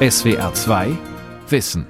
SWR 0.00 0.54
2 0.54 0.96
Wissen. 1.48 1.84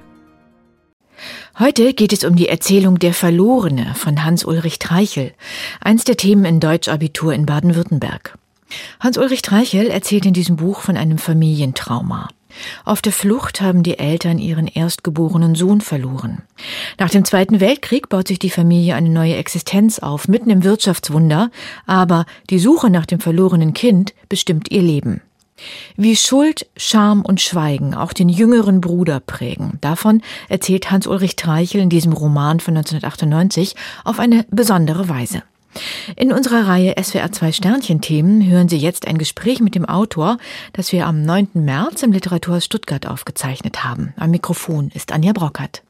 Heute 1.58 1.92
geht 1.92 2.14
es 2.14 2.24
um 2.24 2.36
die 2.36 2.48
Erzählung 2.48 2.98
Der 2.98 3.12
Verlorene 3.12 3.94
von 3.96 4.24
Hans-Ulrich 4.24 4.78
Treichel, 4.78 5.34
eins 5.82 6.04
der 6.04 6.16
Themen 6.16 6.46
in 6.46 6.58
Deutschabitur 6.58 7.34
in 7.34 7.44
Baden-Württemberg. 7.44 8.38
Hans-Ulrich 8.98 9.42
Treichel 9.42 9.88
erzählt 9.88 10.24
in 10.24 10.32
diesem 10.32 10.56
Buch 10.56 10.80
von 10.80 10.96
einem 10.96 11.18
Familientrauma. 11.18 12.28
Auf 12.86 13.02
der 13.02 13.12
Flucht 13.12 13.60
haben 13.60 13.82
die 13.82 13.98
Eltern 13.98 14.38
ihren 14.38 14.68
erstgeborenen 14.68 15.54
Sohn 15.54 15.82
verloren. 15.82 16.40
Nach 16.98 17.10
dem 17.10 17.26
Zweiten 17.26 17.60
Weltkrieg 17.60 18.08
baut 18.08 18.28
sich 18.28 18.38
die 18.38 18.48
Familie 18.48 18.94
eine 18.94 19.10
neue 19.10 19.36
Existenz 19.36 19.98
auf, 19.98 20.28
mitten 20.28 20.48
im 20.48 20.64
Wirtschaftswunder, 20.64 21.50
aber 21.84 22.24
die 22.48 22.58
Suche 22.58 22.88
nach 22.88 23.04
dem 23.04 23.20
verlorenen 23.20 23.74
Kind 23.74 24.14
bestimmt 24.30 24.70
ihr 24.70 24.80
Leben. 24.80 25.20
Wie 25.96 26.16
Schuld, 26.16 26.66
Scham 26.76 27.22
und 27.22 27.40
Schweigen 27.40 27.94
auch 27.94 28.12
den 28.12 28.28
jüngeren 28.28 28.80
Bruder 28.80 29.20
prägen, 29.20 29.78
davon 29.80 30.22
erzählt 30.48 30.90
Hans-Ulrich 30.90 31.36
Treichel 31.36 31.80
in 31.80 31.90
diesem 31.90 32.12
Roman 32.12 32.60
von 32.60 32.76
1998 32.76 33.74
auf 34.04 34.18
eine 34.18 34.44
besondere 34.50 35.08
Weise. 35.08 35.42
In 36.16 36.32
unserer 36.32 36.66
Reihe 36.66 36.94
SWR 37.00 37.30
2 37.30 37.52
Sternchen 37.52 38.00
Themen 38.00 38.48
hören 38.48 38.68
Sie 38.68 38.78
jetzt 38.78 39.06
ein 39.06 39.18
Gespräch 39.18 39.60
mit 39.60 39.74
dem 39.74 39.84
Autor, 39.84 40.38
das 40.72 40.92
wir 40.92 41.06
am 41.06 41.22
9. 41.22 41.50
März 41.54 42.02
im 42.02 42.12
Literaturhaus 42.12 42.64
Stuttgart 42.64 43.06
aufgezeichnet 43.06 43.84
haben. 43.84 44.14
Am 44.16 44.30
Mikrofon 44.30 44.90
ist 44.94 45.12
Anja 45.12 45.32
Brockert. 45.32 45.82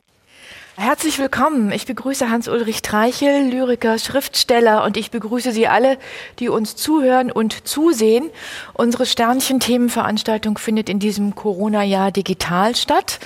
Herzlich 0.80 1.18
willkommen. 1.18 1.72
Ich 1.72 1.86
begrüße 1.86 2.30
Hans-Ulrich 2.30 2.82
Treichel, 2.82 3.50
Lyriker, 3.50 3.98
Schriftsteller 3.98 4.84
und 4.84 4.96
ich 4.96 5.10
begrüße 5.10 5.50
Sie 5.50 5.66
alle, 5.66 5.98
die 6.38 6.48
uns 6.48 6.76
zuhören 6.76 7.32
und 7.32 7.66
zusehen. 7.66 8.30
Unsere 8.74 9.04
Sternchen-Themenveranstaltung 9.04 10.56
findet 10.56 10.88
in 10.88 11.00
diesem 11.00 11.34
Corona-Jahr 11.34 12.12
digital 12.12 12.76
statt. 12.76 13.18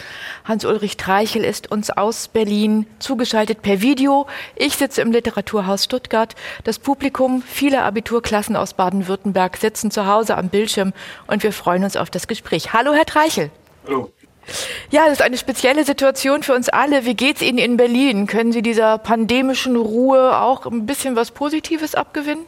Hans-Ulrich 0.46 0.96
Treichel 0.96 1.44
ist 1.44 1.70
uns 1.70 1.90
aus 1.90 2.28
Berlin 2.28 2.86
zugeschaltet 3.00 3.60
per 3.60 3.82
Video. 3.82 4.26
Ich 4.56 4.78
sitze 4.78 5.02
im 5.02 5.12
Literaturhaus 5.12 5.84
Stuttgart. 5.84 6.34
Das 6.64 6.78
Publikum, 6.78 7.42
viele 7.42 7.82
Abiturklassen 7.82 8.56
aus 8.56 8.72
Baden-Württemberg 8.72 9.58
sitzen 9.58 9.90
zu 9.90 10.06
Hause 10.06 10.38
am 10.38 10.48
Bildschirm 10.48 10.94
und 11.26 11.42
wir 11.42 11.52
freuen 11.52 11.84
uns 11.84 11.98
auf 11.98 12.08
das 12.08 12.28
Gespräch. 12.28 12.72
Hallo, 12.72 12.94
Herr 12.94 13.04
Treichel. 13.04 13.50
Hallo. 13.86 14.10
Ja, 14.90 15.04
das 15.04 15.14
ist 15.14 15.22
eine 15.22 15.38
spezielle 15.38 15.84
Situation 15.84 16.42
für 16.42 16.54
uns 16.54 16.68
alle. 16.68 17.04
Wie 17.04 17.14
geht's 17.14 17.42
Ihnen 17.42 17.58
in 17.58 17.76
Berlin? 17.76 18.26
Können 18.26 18.52
Sie 18.52 18.62
dieser 18.62 18.98
pandemischen 18.98 19.76
Ruhe 19.76 20.38
auch 20.38 20.66
ein 20.66 20.86
bisschen 20.86 21.16
was 21.16 21.30
Positives 21.30 21.94
abgewinnen? 21.94 22.44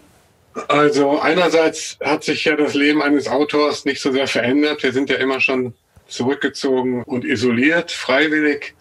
Also 0.69 1.19
einerseits 1.21 1.99
hat 2.01 2.23
sich 2.23 2.45
ja 2.45 2.57
das 2.57 2.75
Leben 2.75 3.03
eines 3.03 3.29
Autors 3.29 3.85
nicht 3.85 4.01
so 4.01 4.13
sehr 4.13 4.29
verändert. 4.29 4.83
Wir 4.83 4.93
sind 4.93 5.11
ja 5.11 5.17
immer 5.17 5.41
schon 5.41 5.75
zurückgezogen 6.07 7.03
und 7.03 7.25
isoliert, 7.25 7.91
freiwillig. 7.91 8.75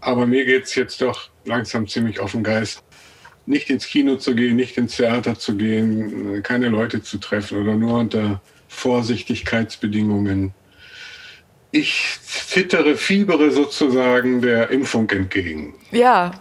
Aber 0.00 0.26
mir 0.26 0.44
geht's 0.44 0.74
jetzt 0.74 1.00
doch 1.00 1.30
langsam 1.44 1.88
ziemlich 1.88 2.20
auf 2.20 2.32
den 2.32 2.44
Geist. 2.44 2.82
Nicht 3.46 3.70
ins 3.70 3.86
Kino 3.86 4.16
zu 4.16 4.34
gehen, 4.34 4.56
nicht 4.56 4.76
ins 4.76 4.96
Theater 4.96 5.38
zu 5.38 5.56
gehen, 5.56 6.42
keine 6.42 6.68
Leute 6.68 7.02
zu 7.02 7.18
treffen 7.18 7.62
oder 7.62 7.74
nur 7.74 7.98
unter 7.98 8.40
Vorsichtigkeitsbedingungen 8.68 10.52
ich 11.76 12.18
zittere, 12.22 12.96
fiebere 12.96 13.50
sozusagen 13.50 14.40
der 14.40 14.70
Impfung 14.70 15.08
entgegen. 15.10 15.74
Ja. 15.90 16.32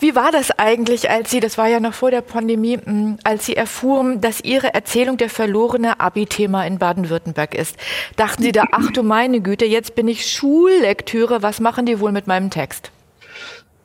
Wie 0.00 0.14
war 0.14 0.30
das 0.30 0.52
eigentlich, 0.52 1.10
als 1.10 1.30
Sie, 1.30 1.40
das 1.40 1.58
war 1.58 1.68
ja 1.68 1.80
noch 1.80 1.94
vor 1.94 2.10
der 2.10 2.20
Pandemie, 2.20 2.78
hm, 2.82 3.18
als 3.24 3.46
Sie 3.46 3.56
erfuhren, 3.56 4.20
dass 4.20 4.40
Ihre 4.40 4.72
Erzählung 4.72 5.16
der 5.16 5.28
verlorene 5.28 5.98
Abi-Thema 5.98 6.64
in 6.66 6.78
Baden-Württemberg 6.78 7.54
ist? 7.54 7.76
Dachten 8.16 8.42
Sie 8.42 8.52
da, 8.52 8.64
ach 8.72 8.92
du 8.92 9.02
meine 9.02 9.40
Güte, 9.40 9.64
jetzt 9.64 9.96
bin 9.96 10.06
ich 10.06 10.30
Schullektüre, 10.30 11.42
was 11.42 11.58
machen 11.58 11.86
die 11.86 11.98
wohl 11.98 12.12
mit 12.12 12.28
meinem 12.28 12.50
Text? 12.50 12.92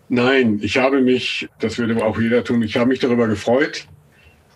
Nein, 0.09 0.59
ich 0.61 0.77
habe 0.77 1.01
mich, 1.01 1.49
das 1.59 1.79
würde 1.79 2.05
auch 2.05 2.19
jeder 2.19 2.44
tun, 2.44 2.61
ich 2.61 2.78
habe 2.78 2.90
mich 2.90 3.00
darüber 3.00 3.28
gefreut, 3.28 3.88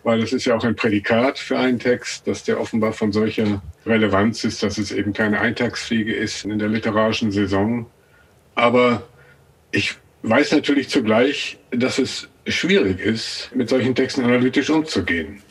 weil 0.08 0.22
das 0.22 0.32
ist 0.32 0.46
ja 0.46 0.56
auch 0.56 0.64
ein 0.64 0.78
Prädikat 0.78 1.38
für 1.38 1.60
einen 1.60 1.80
Text, 1.80 2.26
dass 2.28 2.46
der 2.46 2.62
offenbar 2.62 2.94
von 2.94 3.12
solcher 3.12 3.62
Relevanz 3.86 4.46
ist, 4.46 4.64
dass 4.64 4.78
es 4.78 4.94
eben 4.94 5.12
keine 5.12 5.42
Eintagsfliege 5.42 6.16
ist 6.16 6.46
in 6.46 6.58
der 6.58 6.70
literarischen 6.70 7.34
Saison. 7.34 7.86
Aber 8.56 9.04
ich 9.72 9.96
weiß 10.22 10.54
natürlich 10.54 10.88
zugleich, 10.88 11.58
dass 11.72 12.00
es 12.00 12.30
schwierig 12.48 13.02
ist, 13.02 13.52
mit 13.54 13.68
solchen 13.68 13.96
Texten 13.96 14.24
analytisch 14.24 14.70
umzugehen. 14.70 15.42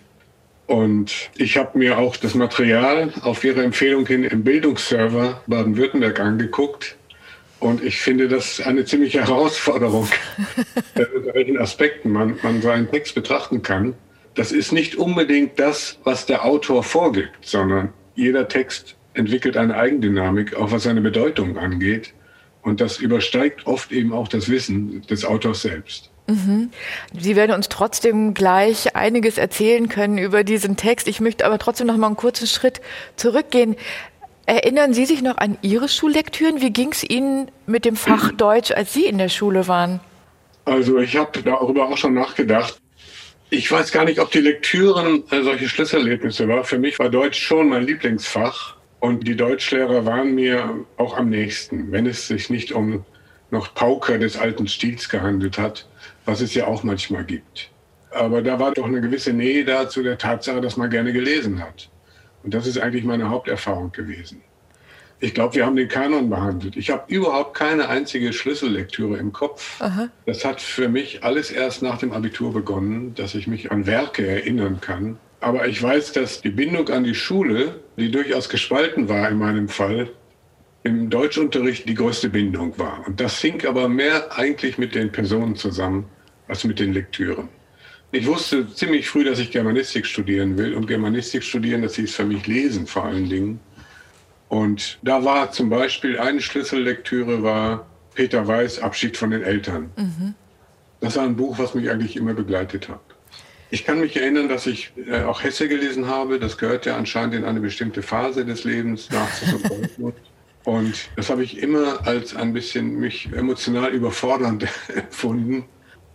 Und 0.66 1.12
ich 1.36 1.58
habe 1.58 1.76
mir 1.76 1.98
auch 1.98 2.16
das 2.16 2.34
Material 2.34 3.12
auf 3.20 3.44
Ihre 3.44 3.62
Empfehlung 3.62 4.06
hin 4.06 4.24
im 4.24 4.42
Bildungsserver 4.42 5.42
Baden-Württemberg 5.46 6.18
angeguckt. 6.18 6.96
Und 7.60 7.84
ich 7.84 7.98
finde 7.98 8.26
das 8.26 8.62
eine 8.62 8.86
ziemliche 8.86 9.20
Herausforderung, 9.20 10.08
unter 11.14 11.34
welchen 11.34 11.58
Aspekten 11.58 12.10
man, 12.10 12.38
man 12.42 12.62
so 12.62 12.70
einen 12.70 12.90
Text 12.90 13.14
betrachten 13.14 13.60
kann 13.60 13.94
das 14.36 14.52
ist 14.52 14.72
nicht 14.72 14.96
unbedingt 14.96 15.58
das, 15.58 15.98
was 16.04 16.26
der 16.26 16.44
Autor 16.44 16.82
vorgibt, 16.82 17.34
sondern 17.40 17.92
jeder 18.14 18.48
Text 18.48 18.96
entwickelt 19.14 19.56
eine 19.56 19.76
Eigendynamik, 19.76 20.54
auch 20.54 20.70
was 20.70 20.84
seine 20.84 21.00
Bedeutung 21.00 21.58
angeht. 21.58 22.12
Und 22.62 22.80
das 22.80 22.98
übersteigt 22.98 23.66
oft 23.66 23.92
eben 23.92 24.12
auch 24.12 24.28
das 24.28 24.48
Wissen 24.48 25.02
des 25.02 25.24
Autors 25.24 25.62
selbst. 25.62 26.10
Mhm. 26.26 26.70
Sie 27.18 27.36
werden 27.36 27.54
uns 27.54 27.68
trotzdem 27.68 28.34
gleich 28.34 28.96
einiges 28.96 29.38
erzählen 29.38 29.88
können 29.88 30.18
über 30.18 30.44
diesen 30.44 30.76
Text. 30.76 31.08
Ich 31.08 31.20
möchte 31.20 31.46
aber 31.46 31.58
trotzdem 31.58 31.86
noch 31.86 31.96
mal 31.96 32.08
einen 32.08 32.16
kurzen 32.16 32.46
Schritt 32.46 32.80
zurückgehen. 33.14 33.76
Erinnern 34.44 34.92
Sie 34.92 35.06
sich 35.06 35.22
noch 35.22 35.38
an 35.38 35.56
Ihre 35.62 35.88
Schullektüren? 35.88 36.60
Wie 36.60 36.70
ging 36.70 36.92
es 36.92 37.08
Ihnen 37.08 37.50
mit 37.66 37.84
dem 37.84 37.96
Fach 37.96 38.32
Deutsch, 38.32 38.72
als 38.72 38.92
Sie 38.92 39.06
in 39.06 39.18
der 39.18 39.28
Schule 39.28 39.68
waren? 39.68 40.00
Also 40.64 40.98
ich 40.98 41.16
habe 41.16 41.42
darüber 41.42 41.88
auch 41.88 41.96
schon 41.96 42.14
nachgedacht. 42.14 42.80
Ich 43.48 43.70
weiß 43.70 43.92
gar 43.92 44.04
nicht, 44.04 44.18
ob 44.18 44.32
die 44.32 44.40
Lektüren 44.40 45.22
äh, 45.30 45.42
solche 45.42 45.68
Schlüsselerlebnisse 45.68 46.48
war. 46.48 46.64
Für 46.64 46.78
mich 46.78 46.98
war 46.98 47.08
Deutsch 47.08 47.38
schon 47.38 47.68
mein 47.68 47.84
Lieblingsfach 47.86 48.76
und 48.98 49.26
die 49.28 49.36
Deutschlehrer 49.36 50.04
waren 50.04 50.34
mir 50.34 50.84
auch 50.96 51.16
am 51.16 51.30
nächsten, 51.30 51.92
wenn 51.92 52.06
es 52.06 52.26
sich 52.26 52.50
nicht 52.50 52.72
um 52.72 53.04
noch 53.52 53.72
Pauker 53.72 54.18
des 54.18 54.36
alten 54.36 54.66
Stils 54.66 55.08
gehandelt 55.08 55.58
hat, 55.58 55.88
was 56.24 56.40
es 56.40 56.54
ja 56.54 56.66
auch 56.66 56.82
manchmal 56.82 57.24
gibt. 57.24 57.70
Aber 58.10 58.42
da 58.42 58.58
war 58.58 58.72
doch 58.72 58.86
eine 58.86 59.00
gewisse 59.00 59.32
Nähe 59.32 59.64
da 59.64 59.88
zu 59.88 60.02
der 60.02 60.18
Tatsache, 60.18 60.60
dass 60.60 60.76
man 60.76 60.90
gerne 60.90 61.12
gelesen 61.12 61.62
hat. 61.62 61.88
Und 62.42 62.52
das 62.52 62.66
ist 62.66 62.78
eigentlich 62.78 63.04
meine 63.04 63.28
Haupterfahrung 63.28 63.92
gewesen. 63.92 64.42
Ich 65.18 65.32
glaube, 65.32 65.54
wir 65.54 65.64
haben 65.64 65.76
den 65.76 65.88
Kanon 65.88 66.28
behandelt. 66.28 66.76
Ich 66.76 66.90
habe 66.90 67.04
überhaupt 67.08 67.54
keine 67.54 67.88
einzige 67.88 68.32
Schlüssellektüre 68.32 69.16
im 69.16 69.32
Kopf. 69.32 69.80
Aha. 69.80 70.08
Das 70.26 70.44
hat 70.44 70.60
für 70.60 70.88
mich 70.88 71.24
alles 71.24 71.50
erst 71.50 71.82
nach 71.82 71.98
dem 71.98 72.12
Abitur 72.12 72.52
begonnen, 72.52 73.14
dass 73.14 73.34
ich 73.34 73.46
mich 73.46 73.70
an 73.70 73.86
Werke 73.86 74.26
erinnern 74.26 74.78
kann. 74.80 75.18
Aber 75.40 75.66
ich 75.68 75.82
weiß, 75.82 76.12
dass 76.12 76.42
die 76.42 76.50
Bindung 76.50 76.88
an 76.90 77.04
die 77.04 77.14
Schule, 77.14 77.80
die 77.96 78.10
durchaus 78.10 78.48
gespalten 78.48 79.08
war 79.08 79.28
in 79.28 79.38
meinem 79.38 79.68
Fall, 79.68 80.10
im 80.82 81.08
Deutschunterricht 81.08 81.88
die 81.88 81.94
größte 81.94 82.28
Bindung 82.28 82.78
war. 82.78 83.02
Und 83.06 83.20
das 83.20 83.40
hing 83.40 83.66
aber 83.66 83.88
mehr 83.88 84.38
eigentlich 84.38 84.76
mit 84.76 84.94
den 84.94 85.10
Personen 85.10 85.56
zusammen 85.56 86.06
als 86.46 86.64
mit 86.64 86.78
den 86.78 86.92
Lektüren. 86.92 87.48
Ich 88.12 88.26
wusste 88.26 88.72
ziemlich 88.72 89.08
früh, 89.08 89.24
dass 89.24 89.38
ich 89.38 89.50
Germanistik 89.50 90.06
studieren 90.06 90.56
will. 90.56 90.74
Und 90.74 90.86
Germanistik 90.86 91.42
studieren, 91.42 91.82
das 91.82 91.96
hieß 91.96 92.14
für 92.14 92.24
mich 92.24 92.46
Lesen 92.46 92.86
vor 92.86 93.04
allen 93.04 93.28
Dingen. 93.28 93.60
Und 94.48 94.98
da 95.02 95.24
war 95.24 95.50
zum 95.50 95.68
Beispiel 95.68 96.18
eine 96.18 96.40
Schlüssellektüre 96.40 97.42
war 97.42 97.86
Peter 98.14 98.46
Weiß, 98.46 98.80
Abschied 98.80 99.16
von 99.16 99.30
den 99.30 99.42
Eltern. 99.42 99.90
Mhm. 99.96 100.34
Das 101.00 101.16
war 101.16 101.24
ein 101.24 101.36
Buch, 101.36 101.58
was 101.58 101.74
mich 101.74 101.90
eigentlich 101.90 102.16
immer 102.16 102.34
begleitet 102.34 102.88
hat. 102.88 103.00
Ich 103.70 103.84
kann 103.84 104.00
mich 104.00 104.16
erinnern, 104.16 104.48
dass 104.48 104.66
ich 104.66 104.92
äh, 105.08 105.22
auch 105.22 105.42
Hesse 105.42 105.68
gelesen 105.68 106.06
habe. 106.06 106.38
Das 106.38 106.56
gehört 106.56 106.86
ja 106.86 106.96
anscheinend 106.96 107.34
in 107.34 107.44
eine 107.44 107.60
bestimmte 107.60 108.02
Phase 108.02 108.44
des 108.44 108.64
Lebens 108.64 109.08
nach 109.10 109.28
Und 110.64 111.10
das 111.14 111.30
habe 111.30 111.44
ich 111.44 111.58
immer 111.58 112.06
als 112.06 112.34
ein 112.34 112.52
bisschen 112.52 112.98
mich 112.98 113.32
emotional 113.32 113.90
überfordernd 113.90 114.66
empfunden. 114.94 115.64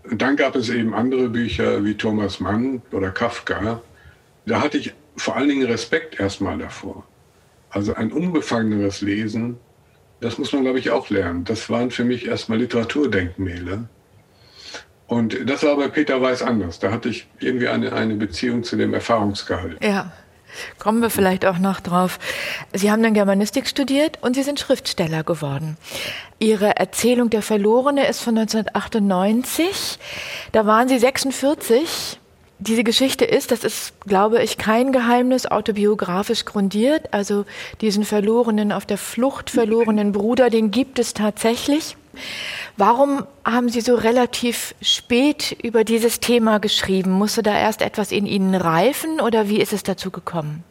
Und 0.09 0.21
dann 0.21 0.35
gab 0.35 0.55
es 0.55 0.69
eben 0.69 0.93
andere 0.93 1.29
Bücher 1.29 1.83
wie 1.85 1.95
Thomas 1.95 2.39
Mann 2.39 2.81
oder 2.91 3.11
Kafka. 3.11 3.81
Da 4.45 4.61
hatte 4.61 4.77
ich 4.77 4.93
vor 5.15 5.35
allen 5.35 5.49
Dingen 5.49 5.67
Respekt 5.67 6.19
erstmal 6.19 6.57
davor. 6.57 7.05
Also 7.71 7.95
ein 7.95 8.11
unbefangeneres 8.11 9.01
Lesen, 9.01 9.57
das 10.19 10.37
muss 10.37 10.53
man, 10.53 10.63
glaube 10.63 10.79
ich, 10.79 10.91
auch 10.91 11.09
lernen. 11.09 11.45
Das 11.45 11.69
waren 11.69 11.89
für 11.89 12.03
mich 12.03 12.27
erstmal 12.27 12.59
Literaturdenkmäler. 12.59 13.89
Und 15.07 15.49
das 15.49 15.63
war 15.63 15.75
bei 15.75 15.87
Peter 15.87 16.21
Weiß 16.21 16.41
anders. 16.41 16.79
Da 16.79 16.91
hatte 16.91 17.09
ich 17.09 17.27
irgendwie 17.39 17.67
eine, 17.67 17.91
eine 17.91 18.15
Beziehung 18.15 18.63
zu 18.63 18.77
dem 18.77 18.93
Erfahrungsgehalt. 18.93 19.83
Ja. 19.83 20.11
Kommen 20.79 21.01
wir 21.01 21.09
vielleicht 21.09 21.45
auch 21.45 21.57
noch 21.57 21.79
drauf. 21.79 22.19
Sie 22.73 22.91
haben 22.91 23.01
dann 23.01 23.13
Germanistik 23.13 23.67
studiert 23.67 24.19
und 24.21 24.35
Sie 24.35 24.43
sind 24.43 24.59
Schriftsteller 24.59 25.23
geworden. 25.23 25.77
Ihre 26.39 26.75
Erzählung 26.77 27.29
Der 27.29 27.41
Verlorene 27.41 28.07
ist 28.07 28.21
von 28.21 28.37
1998. 28.37 29.97
Da 30.51 30.65
waren 30.65 30.87
Sie 30.87 30.99
46. 30.99 32.20
diese 32.61 32.83
Geschichte 32.83 33.25
ist, 33.25 33.49
das 33.49 33.63
ist, 33.63 33.93
glaube 34.01 34.41
ich, 34.43 34.59
kein 34.59 34.91
Geheimnis, 34.91 35.47
autobiografisch 35.47 36.45
grundiert. 36.45 37.11
Also 37.11 37.45
diesen 37.81 38.05
verlorenen, 38.05 38.71
auf 38.71 38.85
der 38.85 38.99
Flucht 38.99 39.49
verlorenen 39.49 40.11
Bruder, 40.11 40.51
den 40.51 40.69
gibt 40.69 40.99
es 40.99 41.15
tatsächlich. 41.15 41.97
Warum 42.77 43.25
haben 43.43 43.69
Sie 43.69 43.81
so 43.81 43.95
relativ 43.95 44.75
spät 44.79 45.57
über 45.63 45.83
dieses 45.83 46.19
Thema 46.19 46.59
geschrieben? 46.59 47.11
Musste 47.11 47.41
da 47.41 47.57
erst 47.57 47.81
etwas 47.81 48.11
in 48.11 48.27
Ihnen 48.27 48.53
reifen 48.53 49.19
oder 49.19 49.49
wie 49.49 49.59
ist 49.59 49.73
es 49.73 49.81
dazu 49.81 50.11
gekommen? 50.11 50.63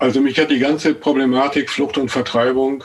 Also 0.00 0.20
mich 0.20 0.40
hat 0.40 0.50
die 0.50 0.58
ganze 0.58 0.92
Problematik 0.92 1.70
Flucht 1.70 1.98
und 1.98 2.10
Vertreibung 2.10 2.82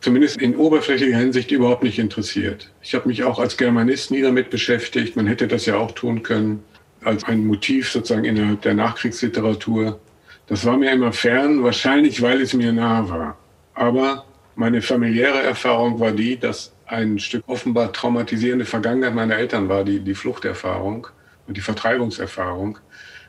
zumindest 0.00 0.36
in 0.36 0.54
oberflächlicher 0.54 1.16
Hinsicht 1.16 1.50
überhaupt 1.50 1.82
nicht 1.82 1.98
interessiert. 1.98 2.70
Ich 2.82 2.94
habe 2.94 3.08
mich 3.08 3.24
auch 3.24 3.38
als 3.38 3.56
Germanist 3.56 4.10
nie 4.10 4.20
damit 4.20 4.50
beschäftigt. 4.50 5.16
Man 5.16 5.26
hätte 5.26 5.48
das 5.48 5.64
ja 5.64 5.76
auch 5.76 5.92
tun 5.92 6.22
können 6.22 6.62
als 7.06 7.24
ein 7.24 7.46
Motiv 7.46 7.90
sozusagen 7.90 8.24
innerhalb 8.24 8.62
der 8.62 8.74
Nachkriegsliteratur. 8.74 10.00
Das 10.48 10.64
war 10.66 10.76
mir 10.76 10.90
immer 10.92 11.12
fern, 11.12 11.62
wahrscheinlich 11.62 12.20
weil 12.20 12.40
es 12.40 12.52
mir 12.52 12.72
nahe 12.72 13.08
war. 13.08 13.38
Aber 13.74 14.24
meine 14.56 14.82
familiäre 14.82 15.42
Erfahrung 15.42 16.00
war 16.00 16.12
die, 16.12 16.36
dass 16.36 16.72
ein 16.86 17.18
Stück 17.18 17.44
offenbar 17.46 17.92
traumatisierende 17.92 18.64
Vergangenheit 18.64 19.14
meiner 19.14 19.36
Eltern 19.36 19.68
war, 19.68 19.84
die, 19.84 20.00
die 20.00 20.14
Fluchterfahrung 20.14 21.06
und 21.46 21.56
die 21.56 21.60
Vertreibungserfahrung, 21.60 22.78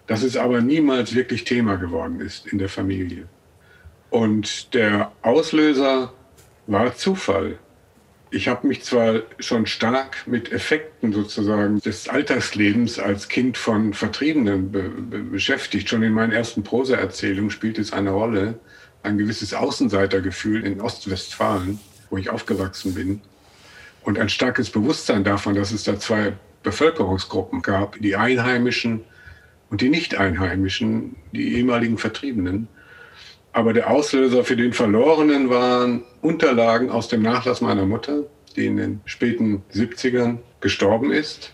dass 0.07 0.23
es 0.23 0.38
aber 0.38 0.62
niemals 0.62 1.13
wirklich 1.13 1.44
Thema 1.44 1.75
geworden 1.75 2.19
ist 2.19 2.47
in 2.47 2.57
der 2.57 2.69
Familie. 2.69 3.27
Und 4.09 4.73
der 4.73 5.12
Auslöser 5.21 6.13
war 6.65 6.95
Zufall. 6.95 7.59
Ich 8.29 8.50
habe 8.50 8.68
mich 8.68 8.83
zwar 8.83 9.21
schon 9.39 9.65
stark 9.65 10.27
mit 10.27 10.51
Effekten 10.51 11.13
sozusagen 11.13 11.79
des 11.79 12.09
Alltagslebens 12.09 13.00
als 13.00 13.29
Kind 13.29 13.57
von 13.57 13.94
Vertriebenen 13.94 14.71
be 14.71 14.89
be 14.89 15.19
beschäftigt. 15.19 15.88
Schon 15.88 16.03
in 16.03 16.12
meinen 16.12 16.33
ersten 16.33 16.63
Prosaerzählungen 16.63 17.51
spielt 17.51 17.79
es 17.79 17.94
eine 17.94 18.12
Rolle, 18.12 18.59
ein 19.03 19.18
gewisses 19.18 19.53
Außenseitergefühl 19.53 20.65
in 20.65 20.81
Ostwestfalen, 20.81 21.79
wo 22.09 22.18
ich 22.18 22.29
aufgewachsen 22.29 22.94
bin 22.94 23.21
und 24.03 24.19
ein 24.19 24.30
starkes 24.30 24.69
Bewusstsein 24.69 25.23
davon, 25.23 25.56
dass 25.56 25.71
es 25.71 25.83
da 25.83 26.00
zwei 26.00 26.33
Bevölkerungsgruppen 26.63 27.62
gab, 27.62 27.97
die 28.00 28.15
Einheimischen 28.15 29.06
und 29.69 29.81
die 29.81 29.89
Nicht-Einheimischen, 29.89 31.15
die 31.31 31.56
ehemaligen 31.56 31.97
Vertriebenen. 31.97 32.68
Aber 33.57 33.74
der 33.74 33.89
Auslöser 33.89 34.44
für 34.44 34.56
den 34.56 34.71
Verlorenen 34.71 35.50
waren 35.50 36.04
Unterlagen 36.21 36.92
aus 36.92 37.07
dem 37.07 37.24
Nachlass 37.24 37.59
meiner 37.59 37.88
Mutter, 37.88 38.25
die 38.56 38.68
in 38.68 38.77
den 38.77 39.01
späten 39.06 39.63
70ern 39.74 40.38
gestorben 40.62 41.12
ist. 41.12 41.54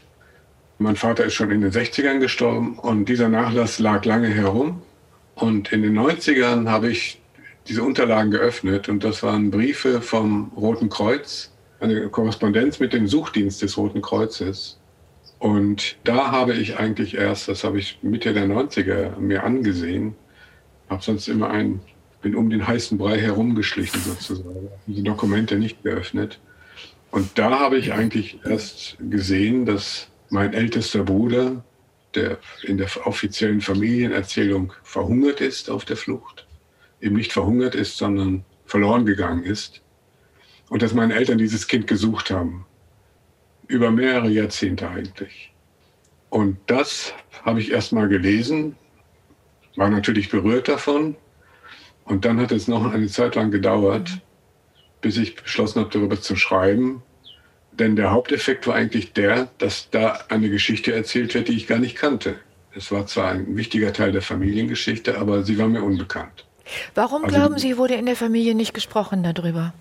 Mein 0.80 0.98
Vater 0.98 1.24
ist 1.24 1.36
schon 1.36 1.50
in 1.50 1.62
den 1.62 1.72
60ern 1.72 2.20
gestorben 2.20 2.78
und 2.78 3.08
dieser 3.08 3.30
Nachlass 3.30 3.80
lag 3.80 4.04
lange 4.04 4.28
herum. 4.28 4.82
Und 5.36 5.72
in 5.72 5.82
den 5.82 5.98
90ern 5.98 6.68
habe 6.68 6.90
ich 6.90 7.22
diese 7.70 7.84
Unterlagen 7.84 8.32
geöffnet 8.32 8.90
und 8.90 9.06
das 9.06 9.24
waren 9.24 9.50
Briefe 9.50 10.02
vom 10.02 10.52
Roten 10.58 10.90
Kreuz 10.90 11.54
eine 11.80 12.10
Korrespondenz 12.10 12.82
mit 12.82 12.92
dem 12.92 13.08
Suchdienst 13.08 13.62
des 13.62 13.78
Roten 13.78 14.02
Kreuzes. 14.02 14.78
Und 15.40 15.96
da 16.04 16.32
habe 16.32 16.52
ich 16.52 16.78
eigentlich 16.78 17.16
erst, 17.16 17.48
das 17.48 17.64
habe 17.64 17.80
ich 17.80 18.00
Mitte 18.02 18.34
der 18.34 18.48
90er 18.48 19.18
mir 19.20 19.46
angesehen, 19.46 20.18
habe 20.90 21.02
sonst 21.02 21.30
immer 21.30 21.50
ein, 21.50 21.80
bin 22.24 22.36
um 22.36 22.50
den 22.50 22.66
heißen 22.66 22.98
Brei 22.98 23.20
herumgeschlichen 23.20 24.02
sozusagen, 24.02 24.70
die 24.88 25.04
Dokumente 25.04 25.58
nicht 25.58 25.84
geöffnet. 25.84 26.40
Und 27.12 27.38
da 27.38 27.60
habe 27.60 27.78
ich 27.78 27.94
eigentlich 27.94 28.40
erst 28.44 28.98
gesehen, 29.00 29.66
dass 29.68 30.08
mein 30.30 30.54
ältester 30.54 31.04
Bruder, 31.04 31.64
der 32.16 32.40
in 32.64 32.78
der 32.78 32.90
offiziellen 33.06 33.62
Familienerzählung 33.62 34.74
verhungert 34.82 35.42
ist 35.42 35.70
auf 35.70 35.86
der 35.86 35.98
Flucht, 35.98 36.48
eben 37.02 37.16
nicht 37.16 37.32
verhungert 37.32 37.76
ist, 37.76 37.98
sondern 37.98 38.44
verloren 38.66 39.06
gegangen 39.06 39.44
ist 39.44 39.82
und 40.70 40.82
dass 40.82 40.94
meine 40.94 41.14
Eltern 41.14 41.38
dieses 41.38 41.68
Kind 41.68 41.86
gesucht 41.86 42.32
haben. 42.32 42.66
Über 43.68 43.92
mehrere 43.92 44.30
Jahrzehnte 44.30 44.90
eigentlich. 44.90 45.54
Und 46.30 46.58
das 46.66 47.14
habe 47.44 47.60
ich 47.60 47.72
erst 47.72 47.94
mal 47.94 48.08
gelesen, 48.08 48.76
war 49.76 49.90
natürlich 49.90 50.30
berührt 50.30 50.68
davon. 50.68 51.16
Und 52.06 52.26
dann 52.26 52.40
hat 52.40 52.52
es 52.52 52.68
noch 52.68 52.92
eine 52.92 53.08
Zeit 53.08 53.36
lang 53.36 53.52
gedauert, 53.52 54.10
bis 55.02 55.18
ich 55.18 55.36
beschlossen 55.36 55.82
habe, 55.82 55.90
darüber 55.92 56.20
zu 56.20 56.36
schreiben. 56.36 57.02
Denn 57.72 57.96
der 57.96 58.12
Haupteffekt 58.12 58.68
war 58.68 58.76
eigentlich 58.76 59.14
der, 59.14 59.50
dass 59.58 59.90
da 59.90 60.20
eine 60.30 60.50
Geschichte 60.50 60.94
erzählt 60.94 61.34
wird, 61.34 61.48
die 61.48 61.58
ich 61.58 61.68
gar 61.68 61.80
nicht 61.80 61.96
kannte. 61.96 62.36
Es 62.76 62.92
war 62.92 63.06
zwar 63.08 63.32
ein 63.32 63.56
wichtiger 63.56 63.94
Teil 63.94 64.12
der 64.12 64.22
Familiengeschichte, 64.22 65.18
aber 65.18 65.44
sie 65.44 65.58
war 65.58 65.68
mir 65.68 65.84
unbekannt. 65.84 66.46
Warum 66.96 67.26
also, 67.26 67.36
glauben 67.36 67.58
Sie, 67.58 67.78
wurde 67.78 67.96
in 67.96 68.06
der 68.06 68.16
Familie 68.16 68.56
nicht 68.56 68.74
gesprochen 68.74 69.24
darüber? 69.24 69.74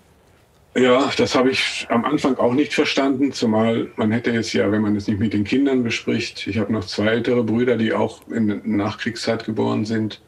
Ja, 0.75 1.11
das 1.17 1.35
habe 1.35 1.51
ich 1.51 1.85
am 1.89 2.03
Anfang 2.03 2.37
auch 2.37 2.53
nicht 2.53 2.73
verstanden, 2.73 3.31
zumal 3.31 3.91
man 3.95 4.11
hätte 4.11 4.35
es 4.35 4.53
ja, 4.53 4.71
wenn 4.71 4.81
man 4.81 4.95
es 4.95 5.07
nicht 5.07 5.19
mit 5.19 5.33
den 5.33 5.43
Kindern 5.43 5.83
bespricht, 5.83 6.47
ich 6.47 6.57
habe 6.57 6.73
noch 6.73 6.85
zwei 6.85 7.07
ältere 7.07 7.43
Brüder, 7.43 7.77
die 7.77 7.93
auch 7.93 8.27
in 8.29 8.47
der 8.47 8.61
Nachkriegszeit 8.63 9.45
geboren 9.45 9.85
sind, 9.85 10.19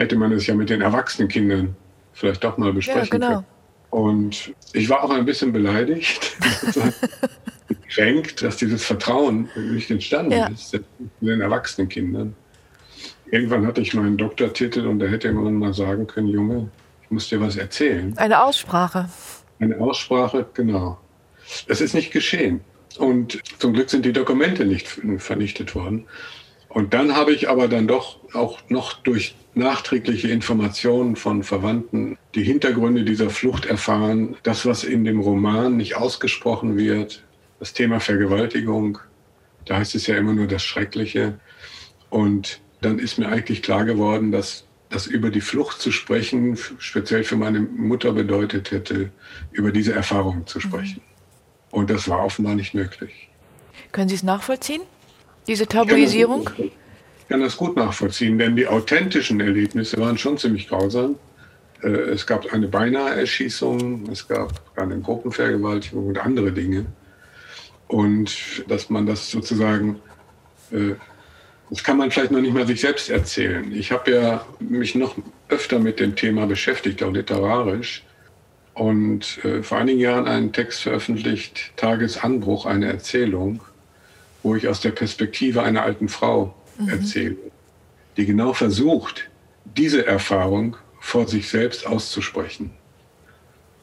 hätte 0.00 0.16
man 0.16 0.32
es 0.32 0.46
ja 0.46 0.54
mit 0.54 0.70
den 0.70 0.80
erwachsenen 0.80 1.28
Kindern 1.28 1.76
vielleicht 2.14 2.42
doch 2.42 2.56
mal 2.56 2.72
besprechen 2.72 3.20
ja, 3.20 3.28
genau. 3.28 3.28
können. 3.28 3.46
Und 3.90 4.54
ich 4.72 4.88
war 4.88 5.04
auch 5.04 5.10
ein 5.10 5.24
bisschen 5.26 5.52
beleidigt, 5.52 6.36
gekränkt, 7.68 8.42
dass 8.42 8.56
dieses 8.56 8.84
Vertrauen 8.84 9.50
nicht 9.56 9.90
entstanden 9.90 10.32
ja. 10.32 10.46
ist 10.46 10.72
mit 10.72 10.84
den 11.20 11.40
erwachsenen 11.40 11.88
Kindern. 11.88 12.34
Irgendwann 13.30 13.66
hatte 13.66 13.80
ich 13.82 13.92
meinen 13.92 14.16
Doktortitel 14.16 14.86
und 14.86 15.00
da 15.00 15.06
hätte 15.06 15.32
man 15.32 15.54
mal 15.54 15.74
sagen 15.74 16.06
können, 16.06 16.28
Junge, 16.28 16.70
ich 17.02 17.10
muss 17.10 17.28
dir 17.28 17.40
was 17.40 17.56
erzählen. 17.56 18.16
Eine 18.16 18.42
Aussprache. 18.42 19.08
Eine 19.58 19.78
Aussprache, 19.78 20.46
genau. 20.54 20.98
Es 21.66 21.80
ist 21.80 21.94
nicht 21.94 22.10
geschehen. 22.10 22.60
Und 22.98 23.40
zum 23.58 23.74
Glück 23.74 23.90
sind 23.90 24.04
die 24.04 24.12
Dokumente 24.12 24.64
nicht 24.64 24.88
vernichtet 25.18 25.74
worden. 25.74 26.06
Und 26.68 26.94
dann 26.94 27.16
habe 27.16 27.32
ich 27.32 27.48
aber 27.50 27.68
dann 27.68 27.86
doch 27.86 28.19
auch 28.34 28.58
noch 28.68 28.94
durch 28.94 29.34
nachträgliche 29.54 30.28
Informationen 30.28 31.16
von 31.16 31.42
Verwandten 31.42 32.16
die 32.34 32.42
Hintergründe 32.42 33.04
dieser 33.04 33.30
Flucht 33.30 33.66
erfahren. 33.66 34.36
Das, 34.42 34.66
was 34.66 34.84
in 34.84 35.04
dem 35.04 35.20
Roman 35.20 35.76
nicht 35.76 35.96
ausgesprochen 35.96 36.76
wird, 36.76 37.24
das 37.58 37.72
Thema 37.72 38.00
Vergewaltigung, 38.00 38.98
da 39.66 39.76
heißt 39.76 39.94
es 39.94 40.06
ja 40.06 40.16
immer 40.16 40.32
nur 40.32 40.46
das 40.46 40.64
Schreckliche. 40.64 41.38
Und 42.08 42.60
dann 42.80 42.98
ist 42.98 43.18
mir 43.18 43.28
eigentlich 43.28 43.62
klar 43.62 43.84
geworden, 43.84 44.32
dass 44.32 44.64
das 44.88 45.06
über 45.06 45.30
die 45.30 45.40
Flucht 45.40 45.80
zu 45.80 45.92
sprechen, 45.92 46.58
speziell 46.78 47.22
für 47.22 47.36
meine 47.36 47.60
Mutter 47.60 48.12
bedeutet 48.12 48.70
hätte, 48.72 49.10
über 49.52 49.70
diese 49.70 49.92
Erfahrungen 49.92 50.46
zu 50.46 50.58
sprechen. 50.60 51.00
Mhm. 51.04 51.78
Und 51.78 51.90
das 51.90 52.08
war 52.08 52.24
offenbar 52.24 52.56
nicht 52.56 52.74
möglich. 52.74 53.28
Können 53.92 54.08
Sie 54.08 54.16
es 54.16 54.24
nachvollziehen, 54.24 54.82
diese 55.46 55.66
Tabuisierung? 55.66 56.50
Ich 56.58 56.72
kann, 57.30 57.40
das, 57.40 57.56
gut 57.56 57.76
nachvollziehen, 57.76 58.36
denn 58.36 58.56
die 58.56 58.66
authentischen 58.66 59.40
Erlebnisse 59.40 59.96
waren 59.98 60.18
schon 60.18 60.36
ziemlich 60.36 60.68
grausam. 60.68 61.16
Äh, 61.82 61.88
es 61.88 62.26
gab 62.26 62.52
eine 62.52 62.68
Beinahe-Erschießung, 62.68 64.10
es 64.10 64.28
gab 64.28 64.60
eine 64.76 65.00
Gruppenvergewaltigung 65.00 66.08
und 66.08 66.18
andere 66.18 66.52
Dinge. 66.52 66.86
Und 67.88 68.62
dass 68.68 68.90
man 68.90 69.06
das 69.06 69.30
sozusagen 69.30 70.00
äh, 70.70 70.94
das 71.70 71.84
kann 71.84 71.96
man 71.96 72.10
vielleicht 72.10 72.32
noch 72.32 72.40
nicht 72.40 72.52
mal 72.52 72.66
sich 72.66 72.80
selbst 72.80 73.10
erzählen. 73.10 73.72
Ich 73.72 73.92
habe 73.92 74.10
ja 74.10 74.46
mich 74.58 74.96
noch 74.96 75.14
öfter 75.48 75.78
mit 75.78 76.00
dem 76.00 76.16
Thema 76.16 76.46
beschäftigt, 76.46 77.02
auch 77.02 77.12
literarisch. 77.12 78.04
Und 78.74 79.44
äh, 79.44 79.62
vor 79.62 79.78
einigen 79.78 80.00
Jahren 80.00 80.26
einen 80.26 80.52
Text 80.52 80.82
veröffentlicht, 80.82 81.72
Tagesanbruch, 81.76 82.66
eine 82.66 82.86
Erzählung, 82.86 83.60
wo 84.42 84.56
ich 84.56 84.66
aus 84.66 84.80
der 84.80 84.90
Perspektive 84.90 85.62
einer 85.62 85.82
alten 85.82 86.08
Frau 86.08 86.54
mhm. 86.80 87.36
die 88.16 88.26
genau 88.26 88.52
versucht, 88.52 89.30
diese 89.64 90.06
Erfahrung 90.06 90.76
vor 91.00 91.26
sich 91.26 91.48
selbst 91.48 91.86
auszusprechen. 91.86 92.70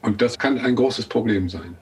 Und 0.02 0.22
das 0.22 0.38
kann 0.38 0.58
ein 0.60 0.76
großes 0.76 1.08
Problem 1.08 1.50
sein. 1.50 1.76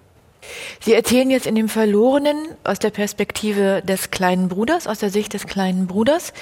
Sie 0.79 0.93
erzählen 0.93 1.29
jetzt 1.29 1.47
in 1.47 1.55
dem 1.55 1.69
Verlorenen 1.69 2.37
aus 2.63 2.79
der 2.79 2.91
Perspektive 2.91 3.81
des 3.83 4.11
kleinen 4.11 4.47
Bruders, 4.47 4.87
aus 4.87 4.99
der 4.99 5.09
Sicht 5.09 5.33
des 5.33 5.47
kleinen 5.47 5.87
Bruders. 5.87 6.33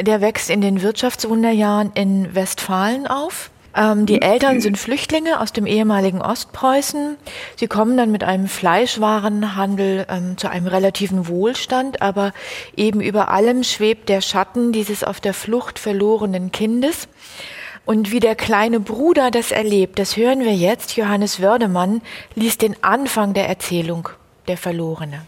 Der 0.00 0.20
wächst 0.20 0.50
in 0.50 0.60
den 0.60 0.82
Wirtschaftswunderjahren 0.82 1.90
in 1.94 2.34
Westfalen 2.34 3.06
auf. 3.06 3.50
Ähm, 3.78 4.06
die 4.06 4.20
Eltern 4.20 4.60
sind 4.60 4.76
Flüchtlinge 4.76 5.40
aus 5.40 5.52
dem 5.52 5.64
ehemaligen 5.64 6.20
Ostpreußen. 6.20 7.16
Sie 7.56 7.68
kommen 7.68 7.96
dann 7.96 8.10
mit 8.10 8.24
einem 8.24 8.48
Fleischwarenhandel 8.48 10.06
ähm, 10.08 10.36
zu 10.36 10.50
einem 10.50 10.66
relativen 10.66 11.28
Wohlstand, 11.28 12.02
aber 12.02 12.32
eben 12.76 13.00
über 13.00 13.28
allem 13.28 13.62
schwebt 13.62 14.08
der 14.08 14.20
Schatten 14.20 14.72
dieses 14.72 15.04
auf 15.04 15.20
der 15.20 15.32
Flucht 15.32 15.78
verlorenen 15.78 16.50
Kindes. 16.50 17.08
Und 17.84 18.10
wie 18.10 18.20
der 18.20 18.34
kleine 18.34 18.80
Bruder 18.80 19.30
das 19.30 19.52
erlebt, 19.52 19.98
das 20.00 20.16
hören 20.16 20.40
wir 20.40 20.54
jetzt. 20.54 20.96
Johannes 20.96 21.40
Wördemann 21.40 22.02
liest 22.34 22.62
den 22.62 22.82
Anfang 22.82 23.32
der 23.32 23.48
Erzählung, 23.48 24.08
der 24.48 24.58
Verlorene. 24.58 25.22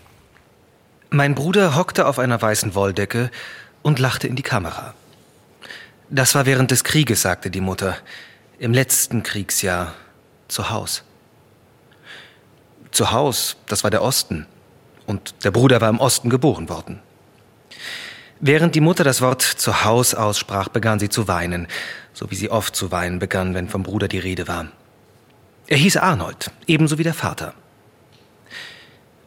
Mein 1.09 1.37
Bruder 1.37 1.76
hockte 1.76 2.07
auf 2.07 2.19
einer 2.19 2.42
weißen 2.42 2.75
Wolldecke 2.75 3.30
und 3.83 3.99
lachte 4.00 4.26
in 4.26 4.37
die 4.37 4.42
Kamera. 4.42 4.95
Das 6.11 6.35
war 6.35 6.45
während 6.45 6.73
des 6.73 6.83
Krieges, 6.83 7.23
sagte 7.23 7.50
die 7.50 7.61
Mutter. 7.61 7.97
Im 8.61 8.75
letzten 8.75 9.23
Kriegsjahr. 9.23 9.95
Zu 10.49 10.69
Haus. 10.69 11.02
Zu 12.90 13.11
Haus, 13.11 13.57
das 13.67 13.85
war 13.85 13.90
der 13.90 14.02
Osten. 14.02 14.47
Und 15.07 15.45
der 15.45 15.50
Bruder 15.50 15.81
war 15.81 15.88
im 15.88 15.99
Osten 15.99 16.29
geboren 16.29 16.69
worden. 16.69 17.00
Während 18.38 18.75
die 18.75 18.83
Mutter 18.83 19.02
das 19.02 19.23
Wort 19.23 19.40
zu 19.40 19.85
Haus 19.85 20.14
aussprach, 20.14 20.69
begann 20.69 20.99
sie 20.99 21.09
zu 21.09 21.26
weinen, 21.26 21.69
so 22.12 22.31
wie 22.31 22.35
sie 22.35 22.50
oft 22.50 22.76
zu 22.76 22.90
weinen 22.93 23.19
begann, 23.19 23.55
wenn 23.55 23.67
vom 23.67 23.83
Bruder 23.83 24.09
die 24.09 24.19
Rede 24.19 24.47
war. 24.47 24.67
Er 25.67 25.79
hieß 25.79 25.97
Arnold, 25.97 26.50
ebenso 26.67 26.99
wie 26.99 27.05
der 27.05 27.14
Vater. 27.14 27.55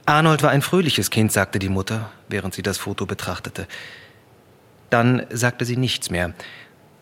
Arnold 0.06 0.44
war 0.44 0.52
ein 0.52 0.62
fröhliches 0.62 1.10
Kind, 1.10 1.32
sagte 1.32 1.58
die 1.58 1.70
Mutter, 1.70 2.12
während 2.28 2.54
sie 2.54 2.62
das 2.62 2.78
Foto 2.78 3.08
betrachtete. 3.08 3.68
Dann 4.92 5.26
sagte 5.32 5.66
sie 5.66 5.78
nichts 5.78 6.12
mehr, 6.12 6.36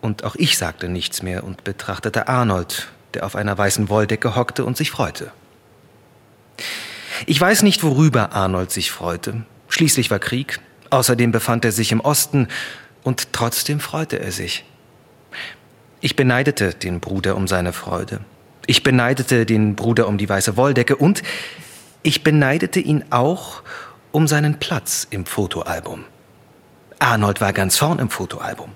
und 0.02 0.24
auch 0.24 0.36
ich 0.36 0.58
sagte 0.58 0.90
nichts 0.90 1.22
mehr 1.22 1.44
und 1.44 1.64
betrachtete 1.64 2.28
Arnold, 2.28 2.88
der 3.14 3.24
auf 3.24 3.36
einer 3.36 3.56
weißen 3.56 3.88
Wolldecke 3.88 4.36
hockte 4.36 4.66
und 4.66 4.76
sich 4.76 4.90
freute. 4.90 5.32
Ich 7.24 7.40
weiß 7.40 7.62
nicht, 7.62 7.82
worüber 7.82 8.32
Arnold 8.32 8.70
sich 8.70 8.90
freute. 8.90 9.46
Schließlich 9.68 10.10
war 10.10 10.18
Krieg, 10.18 10.60
außerdem 10.90 11.32
befand 11.32 11.64
er 11.64 11.72
sich 11.72 11.92
im 11.92 12.00
Osten, 12.00 12.48
und 13.04 13.32
trotzdem 13.32 13.80
freute 13.80 14.20
er 14.20 14.30
sich. 14.30 14.64
Ich 16.00 16.14
beneidete 16.14 16.74
den 16.74 17.00
Bruder 17.00 17.36
um 17.36 17.48
seine 17.48 17.72
Freude. 17.72 18.20
Ich 18.66 18.82
beneidete 18.82 19.46
den 19.46 19.76
Bruder 19.76 20.06
um 20.08 20.18
die 20.18 20.28
weiße 20.28 20.56
Wolldecke 20.56 20.96
und 20.96 21.22
ich 22.02 22.22
beneidete 22.22 22.80
ihn 22.80 23.04
auch 23.10 23.62
um 24.12 24.28
seinen 24.28 24.58
Platz 24.58 25.06
im 25.10 25.26
Fotoalbum. 25.26 26.04
Arnold 26.98 27.40
war 27.40 27.52
ganz 27.52 27.76
vorn 27.76 27.98
im 27.98 28.10
Fotoalbum. 28.10 28.72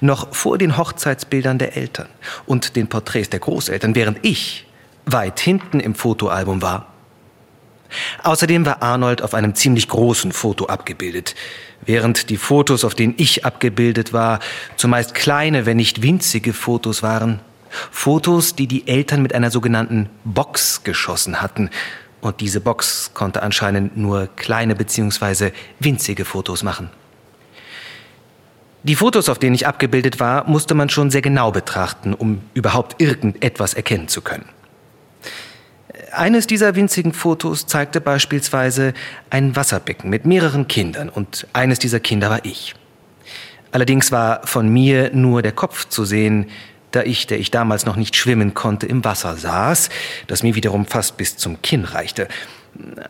Noch 0.00 0.34
vor 0.34 0.58
den 0.58 0.76
Hochzeitsbildern 0.76 1.58
der 1.58 1.76
Eltern 1.76 2.08
und 2.46 2.76
den 2.76 2.88
Porträts 2.88 3.30
der 3.30 3.40
Großeltern, 3.40 3.94
während 3.94 4.18
ich 4.22 4.66
weit 5.06 5.40
hinten 5.40 5.80
im 5.80 5.94
Fotoalbum 5.94 6.62
war. 6.62 6.86
Außerdem 8.22 8.64
war 8.66 8.82
Arnold 8.82 9.22
auf 9.22 9.34
einem 9.34 9.54
ziemlich 9.54 9.88
großen 9.88 10.32
Foto 10.32 10.66
abgebildet, 10.66 11.34
während 11.84 12.30
die 12.30 12.36
Fotos, 12.36 12.84
auf 12.84 12.94
denen 12.94 13.14
ich 13.16 13.44
abgebildet 13.44 14.12
war, 14.12 14.38
zumeist 14.76 15.14
kleine, 15.14 15.66
wenn 15.66 15.76
nicht 15.76 16.02
winzige 16.02 16.52
Fotos 16.52 17.02
waren. 17.02 17.40
Fotos, 17.90 18.54
die 18.54 18.66
die 18.66 18.86
Eltern 18.86 19.22
mit 19.22 19.34
einer 19.34 19.50
sogenannten 19.50 20.08
Box 20.24 20.84
geschossen 20.84 21.40
hatten, 21.40 21.70
und 22.20 22.40
diese 22.42 22.60
Box 22.60 23.12
konnte 23.14 23.42
anscheinend 23.42 23.96
nur 23.96 24.28
kleine 24.36 24.74
bzw. 24.74 25.52
winzige 25.78 26.26
Fotos 26.26 26.62
machen. 26.62 26.90
Die 28.82 28.96
Fotos, 28.96 29.28
auf 29.28 29.38
denen 29.38 29.54
ich 29.54 29.66
abgebildet 29.66 30.20
war, 30.20 30.48
musste 30.48 30.74
man 30.74 30.88
schon 30.88 31.10
sehr 31.10 31.20
genau 31.20 31.52
betrachten, 31.52 32.14
um 32.14 32.40
überhaupt 32.54 33.00
irgendetwas 33.00 33.74
erkennen 33.74 34.08
zu 34.08 34.22
können. 34.22 34.48
Eines 36.12 36.46
dieser 36.46 36.74
winzigen 36.74 37.12
Fotos 37.12 37.66
zeigte 37.66 38.00
beispielsweise 38.00 38.94
ein 39.28 39.54
Wasserbecken 39.54 40.08
mit 40.08 40.24
mehreren 40.24 40.66
Kindern 40.66 41.08
und 41.08 41.46
eines 41.52 41.78
dieser 41.78 42.00
Kinder 42.00 42.30
war 42.30 42.44
ich. 42.44 42.74
Allerdings 43.70 44.10
war 44.10 44.46
von 44.46 44.68
mir 44.68 45.10
nur 45.14 45.42
der 45.42 45.52
Kopf 45.52 45.88
zu 45.88 46.04
sehen, 46.04 46.46
da 46.90 47.02
ich, 47.02 47.26
der 47.26 47.38
ich 47.38 47.50
damals 47.52 47.86
noch 47.86 47.96
nicht 47.96 48.16
schwimmen 48.16 48.54
konnte, 48.54 48.86
im 48.86 49.04
Wasser 49.04 49.36
saß, 49.36 49.90
das 50.26 50.42
mir 50.42 50.56
wiederum 50.56 50.86
fast 50.86 51.16
bis 51.16 51.36
zum 51.36 51.62
Kinn 51.62 51.84
reichte. 51.84 52.26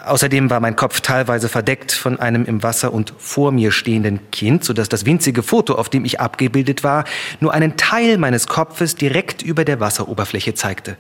Außerdem 0.04 0.50
war 0.50 0.60
mein 0.60 0.74
Kopf 0.74 1.00
teilweise 1.00 1.48
verdeckt 1.48 1.92
von 1.92 2.18
einem 2.18 2.44
im 2.44 2.62
Wasser 2.62 2.92
und 2.92 3.12
vor 3.18 3.52
mir 3.52 3.72
stehenden 3.72 4.30
Kind, 4.30 4.64
so 4.64 4.72
dass 4.72 4.88
das 4.88 5.04
winzige 5.04 5.42
Foto, 5.42 5.74
auf 5.74 5.88
dem 5.88 6.04
ich 6.04 6.18
abgebildet 6.18 6.82
war, 6.82 7.04
nur 7.40 7.52
einen 7.52 7.76
Teil 7.76 8.18
meines 8.18 8.46
Kopfes 8.46 8.94
direkt 8.94 9.42
über 9.42 9.64
der 9.64 9.78
Wasseroberfläche 9.78 10.54
zeigte. 10.54 10.96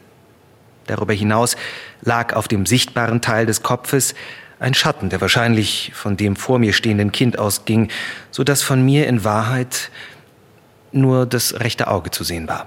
Darüber 0.86 1.14
hinaus 1.14 1.56
lag 2.02 2.34
auf 2.34 2.48
dem 2.48 2.66
sichtbaren 2.66 3.20
Teil 3.20 3.46
des 3.46 3.62
Kopfes 3.62 4.14
ein 4.58 4.74
Schatten, 4.74 5.08
der 5.08 5.20
wahrscheinlich 5.20 5.92
von 5.94 6.16
dem 6.16 6.36
vor 6.36 6.58
mir 6.58 6.72
stehenden 6.72 7.12
Kind 7.12 7.38
ausging, 7.38 7.88
so 8.30 8.44
dass 8.44 8.62
von 8.62 8.84
mir 8.84 9.06
in 9.06 9.24
Wahrheit 9.24 9.90
nur 10.92 11.26
das 11.26 11.60
rechte 11.60 11.88
Auge 11.88 12.10
zu 12.10 12.24
sehen 12.24 12.46
war. 12.46 12.66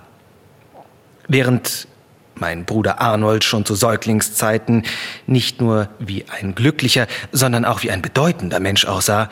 Während 1.27 1.87
mein 2.43 2.65
Bruder 2.65 2.99
Arnold 2.99 3.45
schon 3.45 3.63
zu 3.63 3.73
Säuglingszeiten 3.73 4.83
nicht 5.27 5.61
nur 5.61 5.87
wie 5.97 6.25
ein 6.27 6.55
glücklicher, 6.55 7.07
sondern 7.31 7.63
auch 7.63 7.83
wie 7.83 7.91
ein 7.91 8.01
bedeutender 8.01 8.59
Mensch 8.59 8.83
aussah, 8.83 9.29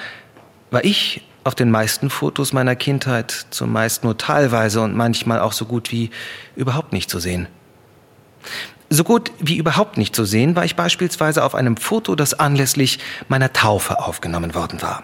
war 0.69 0.85
ich 0.85 1.21
auf 1.43 1.53
den 1.53 1.71
meisten 1.71 2.09
Fotos 2.09 2.53
meiner 2.53 2.77
Kindheit 2.77 3.47
zumeist 3.49 4.05
nur 4.05 4.17
teilweise 4.17 4.79
und 4.79 4.95
manchmal 4.95 5.41
auch 5.41 5.51
so 5.51 5.65
gut 5.65 5.91
wie 5.91 6.09
überhaupt 6.55 6.93
nicht 6.93 7.09
zu 7.09 7.19
sehen. 7.19 7.49
So 8.89 9.03
gut 9.03 9.33
wie 9.39 9.57
überhaupt 9.57 9.97
nicht 9.97 10.15
zu 10.15 10.23
sehen 10.23 10.55
war 10.55 10.63
ich 10.63 10.77
beispielsweise 10.77 11.43
auf 11.43 11.53
einem 11.53 11.75
Foto, 11.75 12.15
das 12.15 12.33
anlässlich 12.33 12.99
meiner 13.27 13.51
Taufe 13.51 13.99
aufgenommen 13.99 14.55
worden 14.55 14.81
war. 14.81 15.03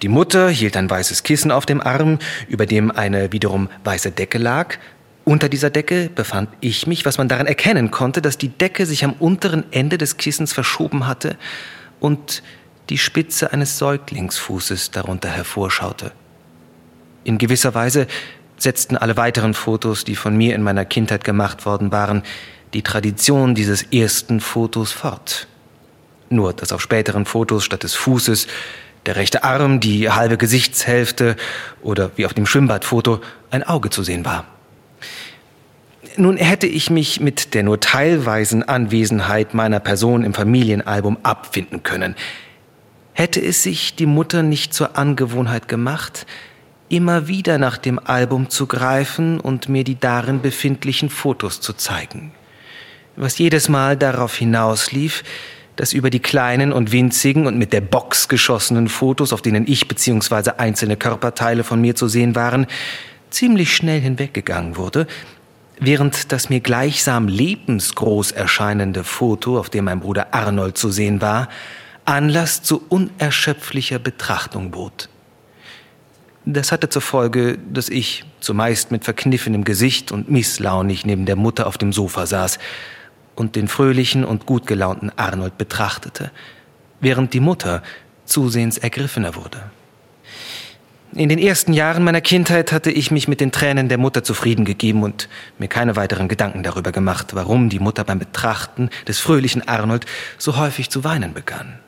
Die 0.00 0.08
Mutter 0.08 0.48
hielt 0.48 0.74
ein 0.74 0.88
weißes 0.88 1.22
Kissen 1.22 1.50
auf 1.50 1.66
dem 1.66 1.82
Arm, 1.82 2.18
über 2.48 2.64
dem 2.64 2.90
eine 2.90 3.30
wiederum 3.32 3.68
weiße 3.84 4.12
Decke 4.12 4.38
lag. 4.38 4.78
Unter 5.28 5.48
dieser 5.48 5.70
Decke 5.70 6.08
befand 6.14 6.50
ich 6.60 6.86
mich, 6.86 7.04
was 7.04 7.18
man 7.18 7.26
daran 7.26 7.48
erkennen 7.48 7.90
konnte, 7.90 8.22
dass 8.22 8.38
die 8.38 8.48
Decke 8.48 8.86
sich 8.86 9.04
am 9.04 9.12
unteren 9.14 9.64
Ende 9.72 9.98
des 9.98 10.18
Kissens 10.18 10.52
verschoben 10.52 11.08
hatte 11.08 11.36
und 11.98 12.44
die 12.90 12.96
Spitze 12.96 13.52
eines 13.52 13.76
Säuglingsfußes 13.76 14.92
darunter 14.92 15.28
hervorschaute. 15.28 16.12
In 17.24 17.38
gewisser 17.38 17.74
Weise 17.74 18.06
setzten 18.56 18.96
alle 18.96 19.16
weiteren 19.16 19.54
Fotos, 19.54 20.04
die 20.04 20.14
von 20.14 20.36
mir 20.36 20.54
in 20.54 20.62
meiner 20.62 20.84
Kindheit 20.84 21.24
gemacht 21.24 21.66
worden 21.66 21.90
waren, 21.90 22.22
die 22.72 22.82
Tradition 22.82 23.56
dieses 23.56 23.82
ersten 23.82 24.38
Fotos 24.38 24.92
fort. 24.92 25.48
Nur, 26.30 26.52
dass 26.52 26.70
auf 26.70 26.80
späteren 26.80 27.24
Fotos 27.24 27.64
statt 27.64 27.82
des 27.82 27.94
Fußes 27.94 28.46
der 29.06 29.16
rechte 29.16 29.42
Arm, 29.42 29.80
die 29.80 30.08
halbe 30.08 30.36
Gesichtshälfte 30.36 31.34
oder 31.82 32.12
wie 32.14 32.26
auf 32.26 32.34
dem 32.34 32.46
Schwimmbadfoto 32.46 33.20
ein 33.50 33.64
Auge 33.64 33.90
zu 33.90 34.04
sehen 34.04 34.24
war. 34.24 34.46
Nun 36.18 36.38
hätte 36.38 36.66
ich 36.66 36.88
mich 36.88 37.20
mit 37.20 37.52
der 37.52 37.62
nur 37.62 37.78
teilweisen 37.78 38.62
Anwesenheit 38.62 39.52
meiner 39.52 39.80
Person 39.80 40.24
im 40.24 40.32
Familienalbum 40.32 41.18
abfinden 41.22 41.82
können. 41.82 42.14
Hätte 43.12 43.40
es 43.40 43.62
sich 43.62 43.96
die 43.96 44.06
Mutter 44.06 44.42
nicht 44.42 44.72
zur 44.72 44.96
Angewohnheit 44.96 45.68
gemacht, 45.68 46.26
immer 46.88 47.28
wieder 47.28 47.58
nach 47.58 47.76
dem 47.76 47.98
Album 47.98 48.48
zu 48.48 48.66
greifen 48.66 49.40
und 49.40 49.68
mir 49.68 49.84
die 49.84 49.98
darin 49.98 50.40
befindlichen 50.40 51.10
Fotos 51.10 51.60
zu 51.60 51.74
zeigen. 51.74 52.32
Was 53.16 53.38
jedes 53.38 53.68
Mal 53.68 53.96
darauf 53.96 54.36
hinauslief, 54.36 55.22
dass 55.76 55.92
über 55.92 56.08
die 56.08 56.20
kleinen 56.20 56.72
und 56.72 56.92
winzigen 56.92 57.46
und 57.46 57.58
mit 57.58 57.74
der 57.74 57.82
Box 57.82 58.28
geschossenen 58.28 58.88
Fotos, 58.88 59.34
auf 59.34 59.42
denen 59.42 59.66
ich 59.66 59.88
bzw. 59.88 60.52
einzelne 60.56 60.96
Körperteile 60.96 61.64
von 61.64 61.80
mir 61.80 61.94
zu 61.94 62.08
sehen 62.08 62.34
waren, 62.34 62.66
ziemlich 63.28 63.74
schnell 63.74 64.00
hinweggegangen 64.00 64.76
wurde, 64.76 65.06
während 65.78 66.32
das 66.32 66.48
mir 66.48 66.60
gleichsam 66.60 67.28
lebensgroß 67.28 68.32
erscheinende 68.32 69.04
Foto, 69.04 69.58
auf 69.58 69.70
dem 69.70 69.86
mein 69.86 70.00
Bruder 70.00 70.28
Arnold 70.32 70.78
zu 70.78 70.90
sehen 70.90 71.20
war, 71.20 71.48
Anlass 72.04 72.62
zu 72.62 72.82
unerschöpflicher 72.88 73.98
Betrachtung 73.98 74.70
bot. 74.70 75.08
Das 76.44 76.70
hatte 76.70 76.88
zur 76.88 77.02
Folge, 77.02 77.58
dass 77.72 77.88
ich, 77.88 78.24
zumeist 78.38 78.92
mit 78.92 79.04
verkniffenem 79.04 79.64
Gesicht 79.64 80.12
und 80.12 80.30
misslaunig 80.30 81.04
neben 81.04 81.26
der 81.26 81.34
Mutter 81.34 81.66
auf 81.66 81.76
dem 81.76 81.92
Sofa 81.92 82.26
saß, 82.26 82.58
und 83.34 83.56
den 83.56 83.68
fröhlichen 83.68 84.24
und 84.24 84.46
gut 84.46 84.66
gelaunten 84.66 85.10
Arnold 85.16 85.58
betrachtete, 85.58 86.30
während 87.00 87.34
die 87.34 87.40
Mutter 87.40 87.82
zusehends 88.24 88.78
ergriffener 88.78 89.34
wurde. 89.34 89.70
In 91.16 91.30
den 91.30 91.38
ersten 91.38 91.72
Jahren 91.72 92.04
meiner 92.04 92.20
Kindheit 92.20 92.72
hatte 92.72 92.90
ich 92.90 93.10
mich 93.10 93.26
mit 93.26 93.40
den 93.40 93.50
Tränen 93.50 93.88
der 93.88 93.96
Mutter 93.96 94.22
zufrieden 94.22 94.66
gegeben 94.66 95.02
und 95.02 95.30
mir 95.58 95.66
keine 95.66 95.96
weiteren 95.96 96.28
Gedanken 96.28 96.62
darüber 96.62 96.92
gemacht, 96.92 97.28
warum 97.32 97.70
die 97.70 97.78
Mutter 97.78 98.04
beim 98.04 98.18
Betrachten 98.18 98.90
des 99.08 99.18
fröhlichen 99.18 99.66
Arnold 99.66 100.04
so 100.36 100.58
häufig 100.58 100.90
zu 100.90 101.04
weinen 101.04 101.32
begann. 101.32 101.78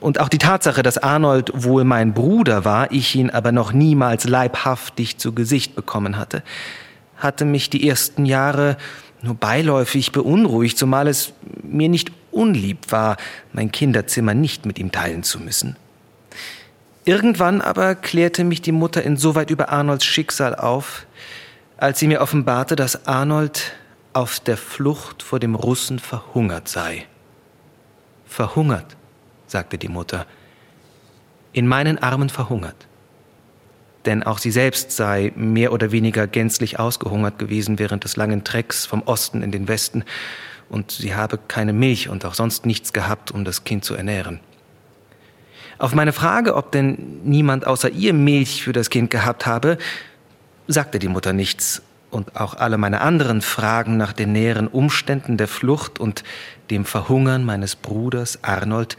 Und 0.00 0.18
auch 0.18 0.30
die 0.30 0.38
Tatsache, 0.38 0.82
dass 0.82 0.96
Arnold 0.96 1.50
wohl 1.52 1.84
mein 1.84 2.14
Bruder 2.14 2.64
war, 2.64 2.90
ich 2.90 3.14
ihn 3.14 3.28
aber 3.28 3.52
noch 3.52 3.74
niemals 3.74 4.26
leibhaftig 4.26 5.18
zu 5.18 5.34
Gesicht 5.34 5.74
bekommen 5.74 6.16
hatte, 6.16 6.42
hatte 7.18 7.44
mich 7.44 7.68
die 7.68 7.86
ersten 7.86 8.24
Jahre 8.24 8.78
nur 9.20 9.34
beiläufig 9.34 10.12
beunruhigt, 10.12 10.78
zumal 10.78 11.06
es 11.06 11.34
mir 11.62 11.90
nicht 11.90 12.12
unlieb 12.30 12.78
war, 12.92 13.18
mein 13.52 13.70
Kinderzimmer 13.70 14.32
nicht 14.32 14.64
mit 14.64 14.78
ihm 14.78 14.90
teilen 14.90 15.22
zu 15.22 15.38
müssen. 15.38 15.76
Irgendwann 17.04 17.60
aber 17.60 17.94
klärte 17.94 18.44
mich 18.44 18.60
die 18.62 18.72
Mutter 18.72 19.02
insoweit 19.02 19.50
über 19.50 19.70
Arnolds 19.70 20.04
Schicksal 20.04 20.54
auf, 20.54 21.06
als 21.76 21.98
sie 21.98 22.06
mir 22.06 22.20
offenbarte, 22.20 22.76
dass 22.76 23.06
Arnold 23.06 23.72
auf 24.12 24.40
der 24.40 24.56
Flucht 24.56 25.22
vor 25.22 25.38
dem 25.38 25.54
Russen 25.54 25.98
verhungert 25.98 26.68
sei. 26.68 27.06
Verhungert, 28.26 28.96
sagte 29.46 29.78
die 29.78 29.88
Mutter, 29.88 30.26
in 31.52 31.66
meinen 31.66 31.98
Armen 31.98 32.28
verhungert. 32.28 32.86
denn 34.06 34.22
auch 34.22 34.38
sie 34.38 34.50
selbst 34.50 34.92
sei 34.92 35.32
mehr 35.36 35.72
oder 35.72 35.92
weniger 35.92 36.26
gänzlich 36.26 36.78
ausgehungert 36.78 37.38
gewesen 37.38 37.78
während 37.78 38.04
des 38.04 38.16
langen 38.16 38.44
Trecks 38.44 38.86
vom 38.86 39.02
Osten 39.02 39.42
in 39.42 39.52
den 39.52 39.68
Westen, 39.68 40.04
und 40.68 40.92
sie 40.92 41.16
habe 41.16 41.38
keine 41.48 41.72
Milch 41.72 42.08
und 42.08 42.24
auch 42.24 42.34
sonst 42.34 42.64
nichts 42.64 42.92
gehabt, 42.92 43.32
um 43.32 43.44
das 43.44 43.64
Kind 43.64 43.84
zu 43.84 43.94
ernähren. 43.94 44.38
Auf 45.80 45.94
meine 45.94 46.12
Frage, 46.12 46.56
ob 46.56 46.72
denn 46.72 47.20
niemand 47.24 47.66
außer 47.66 47.88
ihr 47.88 48.12
Milch 48.12 48.62
für 48.62 48.74
das 48.74 48.90
Kind 48.90 49.10
gehabt 49.10 49.46
habe, 49.46 49.78
sagte 50.66 50.98
die 50.98 51.08
Mutter 51.08 51.32
nichts, 51.32 51.82
und 52.10 52.36
auch 52.36 52.54
alle 52.54 52.76
meine 52.76 53.00
anderen 53.00 53.40
Fragen 53.40 53.96
nach 53.96 54.12
den 54.12 54.32
näheren 54.32 54.66
Umständen 54.66 55.38
der 55.38 55.48
Flucht 55.48 55.98
und 55.98 56.22
dem 56.68 56.84
Verhungern 56.84 57.44
meines 57.44 57.76
Bruders 57.76 58.40
Arnold 58.42 58.98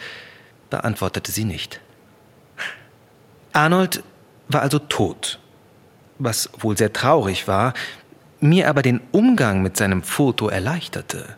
beantwortete 0.72 1.32
sie 1.32 1.44
nicht. 1.44 1.82
Arnold 3.54 4.02
war 4.48 4.64
also 4.64 4.80
tot, 4.80 5.40
was 6.18 6.50
wohl 6.58 6.78
sehr 6.78 6.94
traurig 6.94 7.48
war, 7.48 7.74
mir 8.40 8.70
aber 8.70 8.82
den 8.82 9.02
Umgang 9.12 9.62
mit 9.62 9.78
seinem 9.78 10.02
Foto 10.02 10.48
erleichterte. 10.48 11.36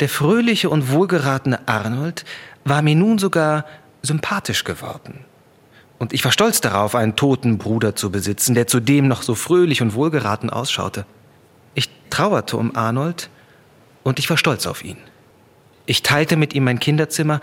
Der 0.00 0.08
fröhliche 0.08 0.70
und 0.70 0.90
wohlgeratene 0.90 1.68
Arnold 1.68 2.24
war 2.64 2.80
mir 2.82 2.94
nun 2.94 3.18
sogar 3.18 3.64
sympathisch 4.02 4.64
geworden. 4.64 5.24
Und 5.98 6.12
ich 6.12 6.24
war 6.24 6.32
stolz 6.32 6.60
darauf, 6.60 6.94
einen 6.94 7.14
toten 7.14 7.58
Bruder 7.58 7.94
zu 7.94 8.10
besitzen, 8.10 8.54
der 8.54 8.66
zudem 8.66 9.06
noch 9.06 9.22
so 9.22 9.34
fröhlich 9.34 9.82
und 9.82 9.94
wohlgeraten 9.94 10.50
ausschaute. 10.50 11.06
Ich 11.74 11.88
trauerte 12.10 12.56
um 12.56 12.74
Arnold 12.74 13.30
und 14.02 14.18
ich 14.18 14.28
war 14.28 14.36
stolz 14.36 14.66
auf 14.66 14.84
ihn. 14.84 14.96
Ich 15.86 16.02
teilte 16.02 16.36
mit 16.36 16.54
ihm 16.54 16.64
mein 16.64 16.80
Kinderzimmer 16.80 17.40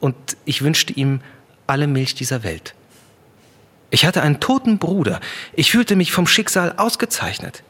und 0.00 0.14
ich 0.44 0.62
wünschte 0.62 0.92
ihm 0.92 1.20
alle 1.66 1.86
Milch 1.86 2.14
dieser 2.14 2.42
Welt. 2.42 2.74
Ich 3.90 4.04
hatte 4.04 4.22
einen 4.22 4.40
toten 4.40 4.78
Bruder. 4.78 5.20
Ich 5.54 5.70
fühlte 5.70 5.96
mich 5.96 6.12
vom 6.12 6.26
Schicksal 6.26 6.74
ausgezeichnet. 6.76 7.62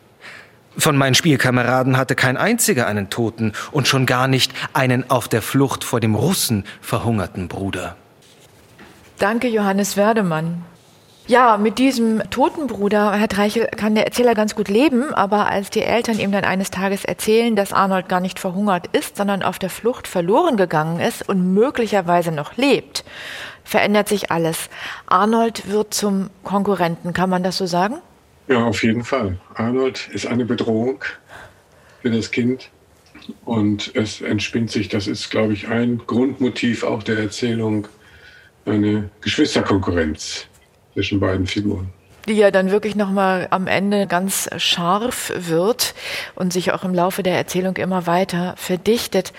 Von 0.76 0.96
meinen 0.96 1.14
Spielkameraden 1.14 1.96
hatte 1.96 2.14
kein 2.14 2.36
einziger 2.36 2.86
einen 2.86 3.10
toten 3.10 3.52
und 3.72 3.88
schon 3.88 4.06
gar 4.06 4.26
nicht 4.26 4.52
einen 4.72 5.10
auf 5.10 5.28
der 5.28 5.42
Flucht 5.42 5.84
vor 5.84 6.00
dem 6.00 6.14
Russen 6.14 6.64
verhungerten 6.80 7.48
Bruder. 7.48 7.96
Danke, 9.18 9.48
Johannes 9.48 9.96
Werdemann. 9.96 10.64
Ja, 11.28 11.56
mit 11.56 11.78
diesem 11.78 12.28
toten 12.30 12.66
Bruder, 12.66 13.12
Herr 13.12 13.28
Treichel, 13.28 13.68
kann 13.76 13.94
der 13.94 14.06
Erzähler 14.06 14.34
ganz 14.34 14.56
gut 14.56 14.66
leben, 14.66 15.14
aber 15.14 15.46
als 15.46 15.70
die 15.70 15.82
Eltern 15.82 16.18
ihm 16.18 16.32
dann 16.32 16.42
eines 16.44 16.72
Tages 16.72 17.04
erzählen, 17.04 17.54
dass 17.54 17.72
Arnold 17.72 18.08
gar 18.08 18.18
nicht 18.18 18.40
verhungert 18.40 18.88
ist, 18.88 19.16
sondern 19.16 19.44
auf 19.44 19.60
der 19.60 19.70
Flucht 19.70 20.08
verloren 20.08 20.56
gegangen 20.56 20.98
ist 20.98 21.28
und 21.28 21.54
möglicherweise 21.54 22.32
noch 22.32 22.56
lebt, 22.56 23.04
verändert 23.62 24.08
sich 24.08 24.32
alles. 24.32 24.68
Arnold 25.06 25.70
wird 25.70 25.94
zum 25.94 26.30
Konkurrenten, 26.42 27.12
kann 27.12 27.30
man 27.30 27.44
das 27.44 27.56
so 27.56 27.66
sagen? 27.66 27.98
Ja, 28.48 28.64
auf 28.64 28.82
jeden 28.82 29.04
Fall. 29.04 29.38
Arnold 29.54 30.08
ist 30.12 30.26
eine 30.26 30.44
Bedrohung 30.44 31.04
für 32.00 32.10
das 32.10 32.30
Kind 32.30 32.70
und 33.44 33.94
es 33.94 34.20
entspinnt 34.20 34.70
sich, 34.70 34.88
das 34.88 35.06
ist, 35.06 35.30
glaube 35.30 35.52
ich, 35.52 35.68
ein 35.68 36.02
Grundmotiv 36.06 36.82
auch 36.82 37.02
der 37.02 37.18
Erzählung, 37.18 37.86
eine 38.64 39.10
Geschwisterkonkurrenz 39.20 40.46
zwischen 40.94 41.20
beiden 41.20 41.46
Figuren 41.46 41.92
die 42.28 42.34
ja 42.34 42.50
dann 42.50 42.70
wirklich 42.70 42.94
nochmal 42.94 43.48
am 43.50 43.66
Ende 43.66 44.06
ganz 44.06 44.48
scharf 44.56 45.32
wird 45.36 45.94
und 46.34 46.52
sich 46.52 46.72
auch 46.72 46.84
im 46.84 46.94
Laufe 46.94 47.22
der 47.22 47.36
Erzählung 47.36 47.76
immer 47.76 48.06
weiter 48.06 48.54
verdichtet. 48.56 49.32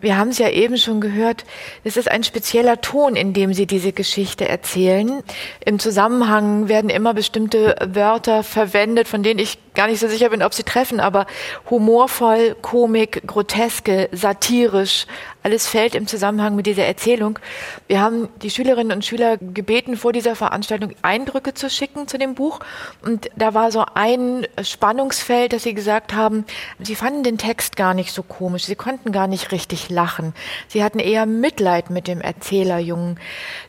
Wir 0.00 0.16
haben 0.16 0.30
es 0.30 0.38
ja 0.38 0.48
eben 0.48 0.78
schon 0.78 1.00
gehört, 1.00 1.44
es 1.84 1.96
ist 1.96 2.10
ein 2.10 2.24
spezieller 2.24 2.80
Ton, 2.80 3.16
in 3.16 3.32
dem 3.32 3.52
Sie 3.52 3.66
diese 3.66 3.92
Geschichte 3.92 4.48
erzählen. 4.48 5.22
Im 5.64 5.78
Zusammenhang 5.78 6.68
werden 6.68 6.88
immer 6.88 7.12
bestimmte 7.12 7.76
Wörter 7.86 8.42
verwendet, 8.42 9.08
von 9.08 9.22
denen 9.22 9.38
ich 9.38 9.58
gar 9.74 9.86
nicht 9.86 10.00
so 10.00 10.08
sicher 10.08 10.30
bin, 10.30 10.42
ob 10.42 10.54
sie 10.54 10.62
treffen, 10.62 11.00
aber 11.00 11.26
humorvoll, 11.68 12.56
komik, 12.60 13.22
groteske, 13.26 14.08
satirisch, 14.12 15.06
alles 15.42 15.66
fällt 15.66 15.94
im 15.94 16.06
Zusammenhang 16.06 16.54
mit 16.54 16.66
dieser 16.66 16.84
Erzählung. 16.84 17.38
Wir 17.86 18.00
haben 18.00 18.28
die 18.42 18.50
Schülerinnen 18.50 18.92
und 18.92 19.04
Schüler 19.04 19.38
gebeten, 19.38 19.96
vor 19.96 20.12
dieser 20.12 20.36
Veranstaltung 20.36 20.92
Eindrücke 21.02 21.54
zu 21.54 21.70
schicken 21.70 22.08
zu 22.08 22.18
dem 22.18 22.34
Buch. 22.34 22.60
Und 23.02 23.30
da 23.36 23.54
war 23.54 23.72
so 23.72 23.84
ein 23.94 24.46
Spannungsfeld, 24.62 25.52
dass 25.52 25.62
sie 25.62 25.72
gesagt 25.72 26.12
haben, 26.12 26.44
sie 26.78 26.94
fanden 26.94 27.22
den 27.22 27.38
Text 27.38 27.76
gar 27.76 27.94
nicht 27.94 28.12
so 28.12 28.22
komisch. 28.22 28.64
Sie 28.64 28.76
konnten 28.76 29.12
gar 29.12 29.28
nicht 29.28 29.50
richtig 29.50 29.88
lachen. 29.90 30.34
Sie 30.68 30.82
hatten 30.82 30.98
eher 30.98 31.26
Mitleid 31.26 31.90
mit 31.90 32.08
dem 32.08 32.20
Erzählerjungen. 32.20 33.18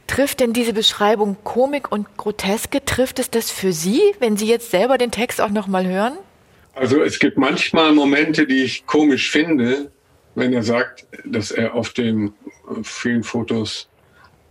Trifft 0.07 0.39
denn 0.39 0.53
diese 0.53 0.73
Beschreibung 0.73 1.37
Komik 1.43 1.91
und 1.91 2.17
Groteske, 2.17 2.83
trifft 2.85 3.19
es 3.19 3.29
das 3.29 3.51
für 3.51 3.73
Sie, 3.73 4.01
wenn 4.19 4.37
Sie 4.37 4.47
jetzt 4.47 4.71
selber 4.71 4.97
den 4.97 5.11
Text 5.11 5.41
auch 5.41 5.49
nochmal 5.49 5.85
hören? 5.87 6.13
Also 6.73 7.01
es 7.01 7.19
gibt 7.19 7.37
manchmal 7.37 7.91
Momente, 7.93 8.47
die 8.47 8.63
ich 8.63 8.85
komisch 8.85 9.29
finde, 9.31 9.91
wenn 10.35 10.53
er 10.53 10.63
sagt, 10.63 11.05
dass 11.25 11.51
er 11.51 11.75
auf 11.75 11.91
den 11.91 12.33
vielen 12.83 13.23
Fotos 13.23 13.89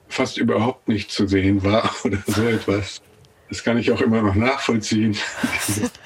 fast 0.08 0.36
überhaupt 0.38 0.88
nicht 0.88 1.10
zu 1.10 1.26
sehen 1.26 1.62
war 1.64 1.94
oder 2.04 2.18
so 2.26 2.46
etwas. 2.46 3.00
Das 3.48 3.64
kann 3.64 3.78
ich 3.78 3.90
auch 3.90 4.00
immer 4.00 4.22
noch 4.22 4.34
nachvollziehen. 4.34 5.16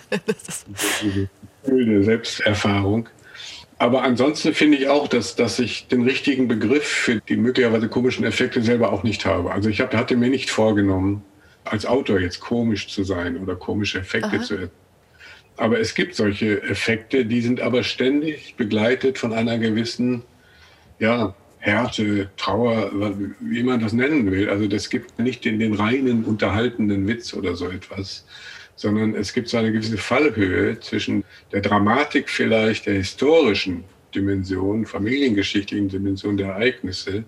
Diese 1.67 2.03
Selbsterfahrung. 2.03 3.09
Aber 3.85 4.03
ansonsten 4.03 4.55
finde 4.55 4.79
ich 4.79 4.89
auch, 4.89 5.09
dass, 5.09 5.37
dass 5.37 5.59
ich 5.59 5.89
den 5.89 6.05
richtigen 6.05 6.49
Begriff 6.49 6.85
für 6.85 7.21
die 7.21 7.37
möglicherweise 7.37 7.91
komischen 7.91 8.25
Effekte 8.25 8.63
selber 8.63 8.91
auch 8.91 9.03
nicht 9.03 9.27
habe. 9.27 9.53
Also 9.53 9.69
ich 9.69 9.83
hab, 9.83 9.95
hatte 9.95 10.17
mir 10.17 10.31
nicht 10.31 10.49
vorgenommen, 10.49 11.23
als 11.65 11.85
Autor 11.85 12.19
jetzt 12.19 12.41
komisch 12.41 12.89
zu 12.89 13.05
sein 13.05 13.37
oder 13.37 13.57
komische 13.57 13.99
Effekte 13.99 14.39
Aha. 14.39 14.43
zu 14.43 14.55
erzeugen. 14.55 14.73
Aber 15.59 15.81
es 15.81 15.95
gibt 15.95 16.15
solche 16.15 16.63
Effekte, 16.63 17.27
die 17.27 17.43
sind 17.43 17.61
aber 17.61 17.83
ständig 17.83 18.55
begleitet 18.57 19.19
von 19.19 19.35
einer 19.35 19.59
gewissen 19.59 20.23
ja, 20.99 21.35
Härte, 21.59 22.31
Trauer, 22.39 22.91
wie 23.41 23.65
man 23.65 23.81
das 23.81 23.93
nennen 23.93 24.31
will. 24.31 24.49
Also 24.49 24.67
das 24.67 24.89
gibt 24.89 25.19
nicht 25.19 25.45
den, 25.45 25.59
den 25.59 25.75
reinen 25.75 26.25
unterhaltenden 26.25 27.07
Witz 27.07 27.35
oder 27.35 27.55
so 27.55 27.69
etwas, 27.69 28.25
sondern 28.77 29.15
es 29.15 29.33
gibt 29.33 29.49
so 29.49 29.57
eine 29.57 29.73
gewisse 29.73 29.99
Fallhöhe 29.99 30.79
zwischen 30.81 31.25
der 31.53 31.61
Dramatik 31.61 32.29
vielleicht, 32.29 32.87
der 32.87 32.95
historischen 32.95 33.85
Dimension, 34.15 34.87
familiengeschichtlichen 34.87 35.89
Dimension 35.89 36.37
der 36.37 36.49
Ereignisse 36.49 37.25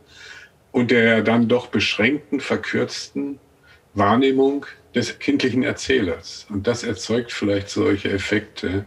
und 0.73 0.91
der 0.91 1.23
dann 1.23 1.49
doch 1.49 1.69
beschränkten, 1.69 2.41
verkürzten 2.41 3.39
Wahrnehmung 3.95 4.67
des 4.95 5.19
kindlichen 5.19 5.63
Erzählers. 5.63 6.47
Und 6.51 6.67
das 6.67 6.83
erzeugt 6.83 7.33
vielleicht 7.33 7.69
solche 7.69 8.11
Effekte. 8.11 8.85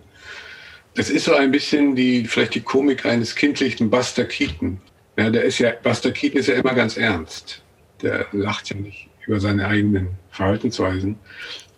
Es 0.95 1.10
ist 1.10 1.26
so 1.26 1.34
ein 1.34 1.52
bisschen 1.52 1.95
die, 1.95 2.26
vielleicht 2.26 2.56
die 2.56 2.62
Komik 2.62 3.06
eines 3.06 3.36
kindlichen 3.36 3.89
Buster 3.89 4.26
Keaton. 4.26 4.82
Ja, 5.17 5.30
der 5.30 5.43
ist 5.43 5.60
ja, 5.60 5.72
Buster 5.72 6.12
Keaton 6.12 6.39
ist 6.39 6.48
ja 6.48 6.56
immer 6.56 6.74
ganz 6.74 6.98
ernst. 6.98 7.62
Der 8.02 8.26
lacht 8.32 8.69
ja 8.69 8.78
nicht 8.78 9.10
über 9.26 9.39
seine 9.39 9.67
eigenen 9.67 10.10
Verhaltensweisen. 10.32 11.17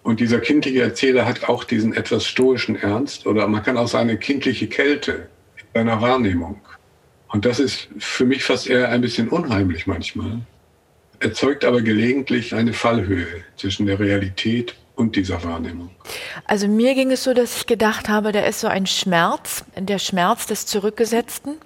Und 0.03 0.19
dieser 0.19 0.39
kindliche 0.39 0.81
Erzähler 0.81 1.25
hat 1.25 1.47
auch 1.47 1.63
diesen 1.63 1.93
etwas 1.93 2.25
stoischen 2.25 2.75
Ernst 2.75 3.27
oder 3.27 3.47
man 3.47 3.63
kann 3.63 3.77
auch 3.77 3.87
seine 3.87 4.17
kindliche 4.17 4.67
Kälte 4.67 5.29
in 5.57 5.65
seiner 5.73 6.01
Wahrnehmung. 6.01 6.59
Und 7.27 7.45
das 7.45 7.59
ist 7.59 7.87
für 7.99 8.25
mich 8.25 8.43
fast 8.43 8.67
eher 8.67 8.89
ein 8.89 9.01
bisschen 9.01 9.29
unheimlich 9.29 9.87
manchmal 9.87 10.41
erzeugt 11.21 11.63
aber 11.63 11.81
gelegentlich 11.81 12.53
eine 12.53 12.73
Fallhöhe 12.73 13.43
zwischen 13.55 13.85
der 13.85 13.99
Realität 13.99 14.75
und 14.95 15.15
dieser 15.15 15.43
Wahrnehmung. 15.43 15.91
Also 16.45 16.67
mir 16.67 16.93
ging 16.95 17.11
es 17.11 17.23
so, 17.23 17.33
dass 17.33 17.57
ich 17.57 17.67
gedacht 17.67 18.09
habe, 18.09 18.31
da 18.31 18.41
ist 18.41 18.59
so 18.59 18.67
ein 18.67 18.85
Schmerz, 18.85 19.63
der 19.77 19.99
Schmerz 19.99 20.47
des 20.47 20.65
Zurückgesetzten 20.65 21.57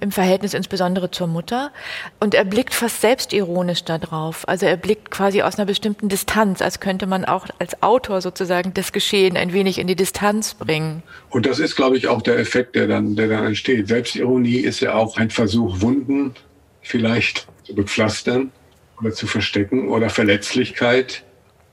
im 0.00 0.12
Verhältnis 0.12 0.54
insbesondere 0.54 1.10
zur 1.10 1.26
Mutter. 1.26 1.72
Und 2.20 2.34
er 2.34 2.44
blickt 2.44 2.74
fast 2.74 3.00
selbstironisch 3.00 3.84
darauf. 3.84 4.46
Also 4.48 4.66
er 4.66 4.76
blickt 4.76 5.10
quasi 5.10 5.42
aus 5.42 5.58
einer 5.58 5.66
bestimmten 5.66 6.08
Distanz, 6.08 6.62
als 6.62 6.80
könnte 6.80 7.06
man 7.06 7.24
auch 7.24 7.46
als 7.58 7.82
Autor 7.82 8.20
sozusagen 8.20 8.74
das 8.74 8.92
Geschehen 8.92 9.36
ein 9.36 9.52
wenig 9.52 9.78
in 9.78 9.86
die 9.86 9.96
Distanz 9.96 10.54
bringen. 10.54 11.02
Und 11.30 11.46
das 11.46 11.58
ist, 11.58 11.76
glaube 11.76 11.96
ich, 11.96 12.08
auch 12.08 12.22
der 12.22 12.38
Effekt, 12.38 12.74
der 12.74 12.86
dann, 12.86 13.16
der 13.16 13.28
dann 13.28 13.46
entsteht. 13.46 13.88
Selbstironie 13.88 14.58
ist 14.58 14.80
ja 14.80 14.94
auch 14.94 15.16
ein 15.16 15.30
Versuch, 15.30 15.80
Wunden 15.80 16.34
vielleicht 16.82 17.46
zu 17.64 17.74
bepflastern 17.74 18.52
oder 19.00 19.12
zu 19.12 19.26
verstecken 19.26 19.88
oder 19.88 20.10
Verletzlichkeit 20.10 21.24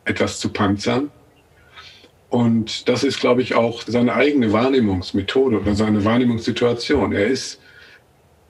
etwas 0.06 0.40
zu 0.40 0.50
panzern. 0.50 1.12
Und 2.30 2.88
das 2.88 3.04
ist, 3.04 3.20
glaube 3.20 3.42
ich, 3.42 3.56
auch 3.56 3.84
seine 3.86 4.14
eigene 4.14 4.54
Wahrnehmungsmethode 4.54 5.60
oder 5.60 5.76
seine 5.76 6.06
Wahrnehmungssituation. 6.06 7.12
Er 7.12 7.28
ist, 7.28 7.60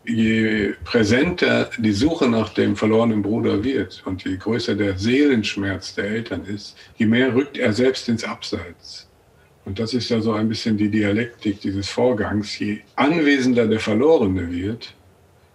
je 0.05 0.73
präsenter 0.83 1.69
die 1.77 1.91
Suche 1.91 2.27
nach 2.27 2.53
dem 2.53 2.75
verlorenen 2.75 3.21
Bruder 3.21 3.63
wird 3.63 4.01
und 4.05 4.23
je 4.23 4.37
größer 4.37 4.75
der 4.75 4.97
Seelenschmerz 4.97 5.95
der 5.95 6.05
Eltern 6.05 6.45
ist, 6.45 6.75
je 6.97 7.05
mehr 7.05 7.33
rückt 7.33 7.57
er 7.57 7.73
selbst 7.73 8.09
ins 8.09 8.23
Abseits. 8.23 9.07
Und 9.63 9.77
das 9.77 9.93
ist 9.93 10.09
ja 10.09 10.19
so 10.21 10.33
ein 10.33 10.49
bisschen 10.49 10.75
die 10.75 10.89
Dialektik 10.89 11.61
dieses 11.61 11.89
Vorgangs. 11.89 12.57
Je 12.57 12.79
anwesender 12.95 13.67
der 13.67 13.79
Verlorene 13.79 14.51
wird, 14.51 14.95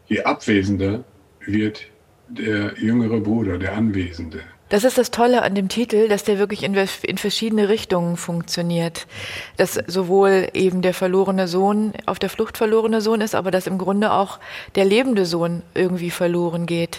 je 0.07 0.23
abwesender 0.23 1.05
wird 1.41 1.83
der 2.29 2.75
jüngere 2.79 3.21
Bruder, 3.21 3.59
der 3.59 3.77
Anwesende. 3.77 4.41
Das 4.69 4.83
ist 4.83 4.99
das 4.99 5.13
Tolle 5.13 5.43
an 5.43 5.55
dem 5.55 5.69
Titel, 5.69 6.09
dass 6.09 6.25
der 6.25 6.39
wirklich 6.39 6.65
in, 6.65 6.75
in, 6.75 7.19
verschiedene 7.19 7.69
Richtungen 7.69 8.17
funktioniert. 8.17 9.07
Dass 9.57 9.75
sowohl 9.87 10.49
eben 10.55 10.83
der 10.83 10.93
verlorene 10.93 11.47
Sohn 11.47 11.93
auf 12.07 12.19
der 12.19 12.31
Flucht 12.31 12.59
verlorene 12.59 13.01
Sohn 13.01 13.21
ist, 13.21 13.37
aber 13.37 13.53
dass 13.53 13.69
im 13.69 13.79
Grunde 13.79 14.13
auch 14.13 14.41
der 14.75 14.85
lebende 14.85 15.25
Sohn 15.25 15.63
irgendwie 15.75 16.11
verloren 16.11 16.67
geht. 16.67 16.99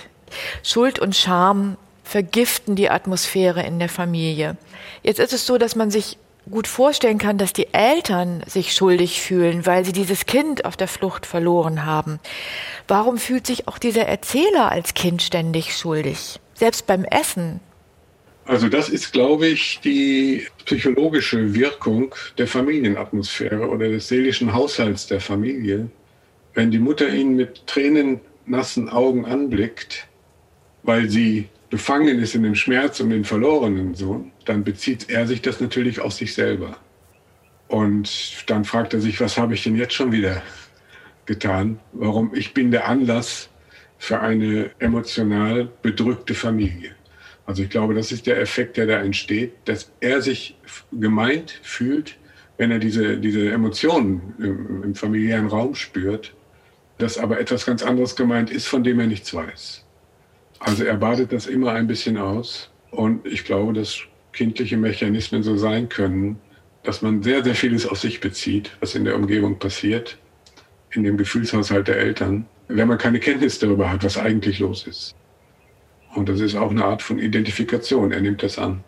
Schuld 0.64 1.00
und 1.00 1.16
Scham 1.16 1.76
vergiften 2.04 2.76
die 2.78 2.90
Atmosphäre 2.90 3.64
in 3.64 3.80
der 3.80 3.90
Familie. 3.90 4.56
Jetzt 5.04 5.20
ist 5.20 5.34
es 5.34 5.46
so, 5.46 5.58
dass 5.58 5.76
man 5.76 5.92
sich 5.92 6.18
gut 6.50 6.68
vorstellen 6.68 7.18
kann, 7.18 7.38
dass 7.38 7.52
die 7.52 7.74
Eltern 7.74 8.44
sich 8.48 8.74
schuldig 8.74 9.22
fühlen, 9.22 9.66
weil 9.66 9.84
sie 9.84 9.92
dieses 9.92 10.26
Kind 10.26 10.64
auf 10.64 10.78
der 10.78 10.88
Flucht 10.88 11.26
verloren 11.26 11.86
haben. 11.86 12.22
Warum 12.88 13.18
fühlt 13.18 13.46
sich 13.46 13.68
auch 13.68 13.78
dieser 13.78 14.06
Erzähler 14.06 14.72
als 14.72 14.94
Kind 14.94 15.22
ständig 15.22 15.76
schuldig? 15.76 16.40
Selbst 16.58 16.88
beim 16.88 17.04
Essen. 17.06 17.60
Also 18.46 18.68
das 18.68 18.90
ist, 18.90 19.14
glaube 19.14 19.46
ich, 19.48 19.80
die 19.84 20.48
psychologische 20.66 21.54
Wirkung 21.54 22.16
der 22.40 22.48
Familienatmosphäre 22.48 23.70
oder 23.70 23.90
des 23.90 24.08
seelischen 24.08 24.54
Haushalts 24.54 25.06
der 25.06 25.20
Familie. 25.20 25.92
Wenn 26.56 26.72
die 26.72 26.80
Mutter 26.80 27.10
ihn 27.10 27.36
mit 27.36 27.68
tränennassen 27.68 28.90
Augen 28.90 29.26
anblickt, 29.26 30.08
weil 30.82 31.10
sie 31.10 31.48
befangen 31.70 32.20
ist 32.20 32.34
in 32.34 32.42
dem 32.44 32.56
Schmerz 32.56 33.00
um 33.02 33.12
den 33.12 33.24
verlorenen 33.26 33.94
Sohn, 33.94 34.32
dann 34.46 34.64
bezieht 34.64 35.12
er 35.12 35.28
sich 35.28 35.44
das 35.44 35.60
natürlich 35.60 36.00
auf 36.00 36.14
sich 36.14 36.34
selber. 36.34 36.78
Und 37.68 38.50
dann 38.50 38.66
fragt 38.66 38.96
er 38.96 39.02
sich, 39.02 39.20
was 39.20 39.38
habe 39.38 39.54
ich 39.54 39.64
denn 39.64 39.76
jetzt 39.76 39.94
schon 39.94 40.12
wieder 40.12 40.42
getan? 41.26 41.80
Warum? 41.92 42.34
Ich 42.34 42.54
bin 42.56 42.72
der 42.72 42.88
Anlass 42.88 43.50
für 43.98 44.20
eine 44.20 44.72
emotional 44.80 45.70
bedrückte 45.82 46.34
Familie. 46.34 46.92
Also 47.46 47.64
ich 47.64 47.70
glaube, 47.70 47.94
das 47.94 48.12
ist 48.12 48.28
der 48.28 48.40
Effekt, 48.40 48.78
der 48.78 48.88
da 48.88 49.00
entsteht, 49.00 49.54
dass 49.66 49.92
er 50.02 50.22
sich 50.22 50.58
gemeint 50.92 51.60
fühlt, 51.64 52.18
wenn 52.58 52.72
er 52.72 52.80
diese, 52.80 53.18
diese 53.18 53.50
Emotionen 53.50 54.34
im, 54.40 54.84
im 54.84 54.96
familiären 54.96 55.48
Raum 55.48 55.74
spürt, 55.76 56.34
dass 56.98 57.18
aber 57.18 57.40
etwas 57.40 57.66
ganz 57.66 57.84
anderes 57.84 58.16
gemeint 58.16 58.50
ist, 58.50 58.68
von 58.68 58.84
dem 58.84 59.00
er 59.00 59.08
nichts 59.08 59.34
weiß. 59.34 59.86
Also 60.60 60.84
er 60.84 60.98
badet 60.98 61.32
das 61.32 61.48
immer 61.48 61.72
ein 61.74 61.88
bisschen 61.88 62.18
aus. 62.18 62.72
Und 62.92 63.26
ich 63.26 63.46
glaube, 63.46 63.74
dass 63.74 64.00
kindliche 64.34 64.78
Mechanismen 64.78 65.44
so 65.44 65.56
sein 65.58 65.88
können, 65.90 66.40
dass 66.84 67.02
man 67.02 67.22
sehr, 67.22 67.44
sehr 67.44 67.56
vieles 67.56 67.86
auf 67.86 68.00
sich 68.00 68.20
bezieht, 68.20 68.72
was 68.80 68.96
in 68.96 69.06
der 69.06 69.16
Umgebung 69.16 69.60
passiert, 69.60 70.18
in 70.92 71.04
dem 71.04 71.18
Gefühlshaushalt 71.18 71.88
der 71.88 71.98
Eltern, 71.98 72.46
wenn 72.68 72.88
man 72.88 72.98
keine 72.98 73.20
Kenntnis 73.20 73.60
darüber 73.60 73.90
hat, 73.90 74.04
was 74.04 74.18
eigentlich 74.18 74.60
los 74.60 74.86
ist. 74.88 75.16
Und 76.16 76.30
das 76.30 76.40
ist 76.40 76.56
auch 76.56 76.72
eine 76.72 76.84
Art 76.84 77.02
von 77.02 77.20
Identifikation. 77.20 78.12
Er 78.12 78.22
nimmt 78.22 78.44
das 78.44 78.58
an. 78.58 78.84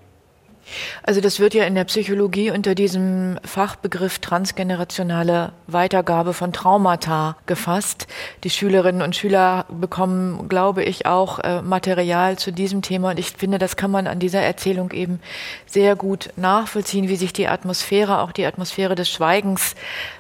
Also 1.04 1.22
das 1.22 1.40
wird 1.40 1.54
ja 1.54 1.64
in 1.66 1.76
der 1.76 1.84
Psychologie 1.86 2.52
unter 2.52 2.76
diesem 2.76 3.40
Fachbegriff 3.44 4.20
transgenerationale 4.20 5.52
Weitergabe 5.68 6.34
von 6.34 6.54
Traumata 6.54 7.38
gefasst. 7.46 8.08
Die 8.44 8.50
Schülerinnen 8.50 9.02
und 9.02 9.16
Schüler 9.16 9.66
bekommen, 9.70 10.48
glaube 10.50 10.84
ich, 10.84 11.06
auch 11.06 11.40
äh, 11.40 11.62
Material 11.62 12.38
zu 12.38 12.52
diesem 12.52 12.82
Thema. 12.82 13.12
Und 13.12 13.20
ich 13.20 13.32
finde, 13.32 13.58
das 13.58 13.76
kann 13.76 13.92
man 13.92 14.08
an 14.08 14.20
dieser 14.20 14.42
Erzählung 14.42 14.92
eben 14.92 15.20
sehr 15.66 15.96
gut 15.96 16.30
nachvollziehen, 16.36 17.10
wie 17.10 17.16
sich 17.16 17.34
die 17.34 17.48
Atmosphäre, 17.48 18.20
auch 18.22 18.32
die 18.32 18.46
Atmosphäre 18.46 18.96
des 18.96 19.10
Schweigens 19.10 19.76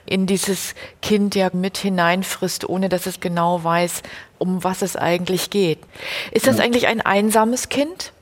in 0.05 0.25
dieses 0.25 0.73
Kind 1.01 1.35
ja 1.35 1.49
mit 1.53 1.77
hineinfrisst, 1.77 2.67
ohne 2.67 2.89
dass 2.89 3.05
es 3.05 3.19
genau 3.19 3.63
weiß, 3.63 4.01
um 4.39 4.63
was 4.63 4.81
es 4.81 4.95
eigentlich 4.95 5.49
geht. 5.49 5.79
Ist 6.31 6.47
das 6.47 6.59
eigentlich 6.59 6.87
ein 6.87 7.01
einsames 7.01 7.69
Kind? 7.69 8.13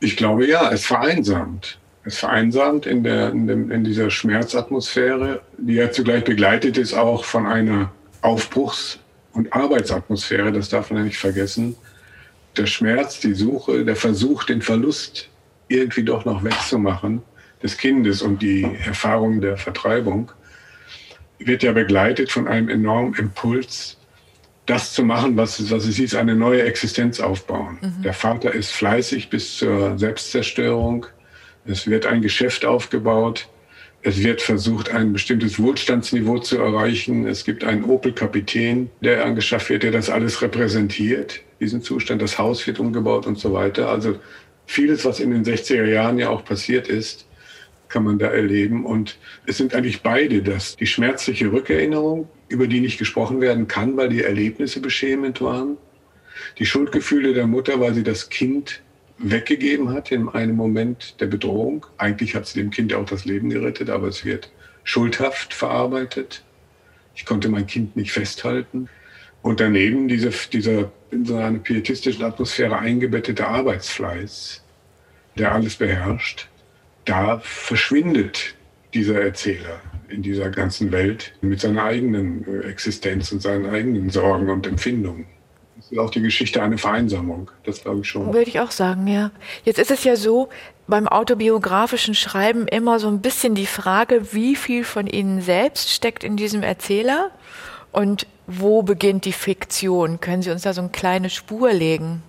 Ich 0.00 0.16
glaube 0.16 0.46
ja, 0.46 0.70
es 0.70 0.86
vereinsamt. 0.86 1.78
Es 2.04 2.18
vereinsamt 2.18 2.86
in, 2.86 3.02
der, 3.02 3.30
in, 3.30 3.46
dem, 3.46 3.70
in 3.70 3.84
dieser 3.84 4.10
Schmerzatmosphäre, 4.10 5.42
die 5.58 5.74
ja 5.74 5.90
zugleich 5.90 6.24
begleitet 6.24 6.78
ist 6.78 6.94
auch 6.94 7.24
von 7.24 7.46
einer 7.46 7.92
Aufbruchs- 8.22 8.98
und 9.32 9.52
Arbeitsatmosphäre, 9.52 10.52
das 10.52 10.68
darf 10.68 10.90
man 10.90 11.00
ja 11.00 11.04
nicht 11.04 11.18
vergessen. 11.18 11.76
Der 12.56 12.66
Schmerz, 12.66 13.20
die 13.20 13.34
Suche, 13.34 13.84
der 13.84 13.96
Versuch, 13.96 14.44
den 14.44 14.62
Verlust 14.62 15.28
irgendwie 15.68 16.02
doch 16.02 16.24
noch 16.24 16.42
wegzumachen 16.42 17.22
des 17.62 17.76
Kindes 17.76 18.22
und 18.22 18.40
die 18.40 18.64
Erfahrung 18.86 19.40
der 19.40 19.56
Vertreibung 19.56 20.32
wird 21.38 21.62
ja 21.62 21.72
begleitet 21.72 22.32
von 22.32 22.48
einem 22.48 22.68
enormen 22.68 23.14
Impuls 23.14 23.97
das 24.68 24.92
zu 24.92 25.02
machen, 25.02 25.36
was, 25.36 25.70
was 25.70 25.86
es 25.86 25.98
ist, 25.98 26.14
eine 26.14 26.34
neue 26.34 26.62
Existenz 26.62 27.20
aufbauen. 27.20 27.78
Mhm. 27.80 28.02
Der 28.02 28.12
Vater 28.12 28.52
ist 28.52 28.70
fleißig 28.70 29.30
bis 29.30 29.56
zur 29.56 29.98
Selbstzerstörung. 29.98 31.06
Es 31.64 31.86
wird 31.86 32.06
ein 32.06 32.20
Geschäft 32.20 32.64
aufgebaut. 32.64 33.48
Es 34.02 34.22
wird 34.22 34.42
versucht, 34.42 34.90
ein 34.90 35.12
bestimmtes 35.12 35.60
Wohlstandsniveau 35.60 36.38
zu 36.38 36.58
erreichen. 36.58 37.26
Es 37.26 37.44
gibt 37.44 37.64
einen 37.64 37.84
Opel-Kapitän, 37.84 38.90
der 39.00 39.24
angeschafft 39.24 39.70
wird, 39.70 39.82
der 39.82 39.90
das 39.90 40.10
alles 40.10 40.40
repräsentiert, 40.42 41.40
diesen 41.60 41.82
Zustand. 41.82 42.20
Das 42.20 42.38
Haus 42.38 42.66
wird 42.66 42.78
umgebaut 42.78 43.26
und 43.26 43.38
so 43.38 43.52
weiter. 43.54 43.88
Also 43.88 44.16
vieles, 44.66 45.04
was 45.04 45.18
in 45.18 45.30
den 45.30 45.44
60er 45.44 45.86
Jahren 45.86 46.18
ja 46.18 46.28
auch 46.28 46.44
passiert 46.44 46.88
ist, 46.88 47.26
kann 47.88 48.04
man 48.04 48.18
da 48.18 48.28
erleben. 48.28 48.84
Und 48.84 49.18
es 49.46 49.56
sind 49.56 49.74
eigentlich 49.74 50.02
beide 50.02 50.42
das. 50.42 50.76
Die 50.76 50.86
schmerzliche 50.86 51.50
Rückerinnerung, 51.50 52.28
über 52.48 52.66
die 52.66 52.80
nicht 52.80 52.98
gesprochen 52.98 53.40
werden 53.40 53.68
kann, 53.68 53.96
weil 53.96 54.08
die 54.08 54.22
Erlebnisse 54.22 54.80
beschämend 54.80 55.40
waren. 55.40 55.76
Die 56.58 56.66
Schuldgefühle 56.66 57.34
der 57.34 57.46
Mutter, 57.46 57.80
weil 57.80 57.94
sie 57.94 58.02
das 58.02 58.30
Kind 58.30 58.82
weggegeben 59.18 59.92
hat 59.92 60.12
in 60.12 60.28
einem 60.28 60.54
Moment 60.54 61.20
der 61.20 61.26
Bedrohung. 61.26 61.84
Eigentlich 61.96 62.34
hat 62.34 62.46
sie 62.46 62.60
dem 62.60 62.70
Kind 62.70 62.94
auch 62.94 63.06
das 63.06 63.24
Leben 63.24 63.50
gerettet, 63.50 63.90
aber 63.90 64.08
es 64.08 64.24
wird 64.24 64.52
schuldhaft 64.84 65.52
verarbeitet. 65.52 66.44
Ich 67.14 67.24
konnte 67.24 67.48
mein 67.48 67.66
Kind 67.66 67.96
nicht 67.96 68.12
festhalten. 68.12 68.88
Und 69.42 69.60
daneben 69.60 70.08
diese, 70.08 70.30
dieser 70.52 70.92
in 71.10 71.24
so 71.24 71.36
eine 71.36 71.58
pietistische 71.58 72.24
Atmosphäre 72.24 72.78
eingebettete 72.78 73.46
Arbeitsfleiß, 73.46 74.62
der 75.36 75.52
alles 75.52 75.76
beherrscht 75.76 76.48
da 77.08 77.40
verschwindet 77.42 78.54
dieser 78.94 79.20
Erzähler 79.20 79.80
in 80.08 80.22
dieser 80.22 80.50
ganzen 80.50 80.90
Welt 80.92 81.32
mit 81.40 81.60
seiner 81.60 81.84
eigenen 81.84 82.46
äh, 82.46 82.66
Existenz 82.68 83.30
und 83.32 83.42
seinen 83.42 83.66
eigenen 83.66 84.10
Sorgen 84.10 84.48
und 84.48 84.66
Empfindungen. 84.66 85.26
Das 85.76 85.92
ist 85.92 85.98
auch 85.98 86.10
die 86.10 86.22
Geschichte 86.22 86.62
eine 86.62 86.78
Vereinsamung, 86.78 87.50
das 87.64 87.82
glaube 87.82 88.00
ich 88.00 88.08
schon. 88.08 88.26
Würde 88.26 88.48
ich 88.48 88.60
auch 88.60 88.70
sagen, 88.70 89.06
ja. 89.06 89.30
Jetzt 89.64 89.78
ist 89.78 89.90
es 89.90 90.04
ja 90.04 90.16
so, 90.16 90.48
beim 90.86 91.06
autobiografischen 91.06 92.14
Schreiben 92.14 92.66
immer 92.66 92.98
so 92.98 93.08
ein 93.08 93.20
bisschen 93.20 93.54
die 93.54 93.66
Frage, 93.66 94.32
wie 94.32 94.56
viel 94.56 94.84
von 94.84 95.06
Ihnen 95.06 95.42
selbst 95.42 95.90
steckt 95.90 96.24
in 96.24 96.36
diesem 96.36 96.62
Erzähler 96.62 97.30
und 97.92 98.26
wo 98.46 98.82
beginnt 98.82 99.24
die 99.24 99.32
Fiktion? 99.32 100.20
Können 100.20 100.42
Sie 100.42 100.50
uns 100.50 100.62
da 100.62 100.72
so 100.72 100.80
eine 100.80 100.90
kleine 100.90 101.30
Spur 101.30 101.72
legen? 101.72 102.22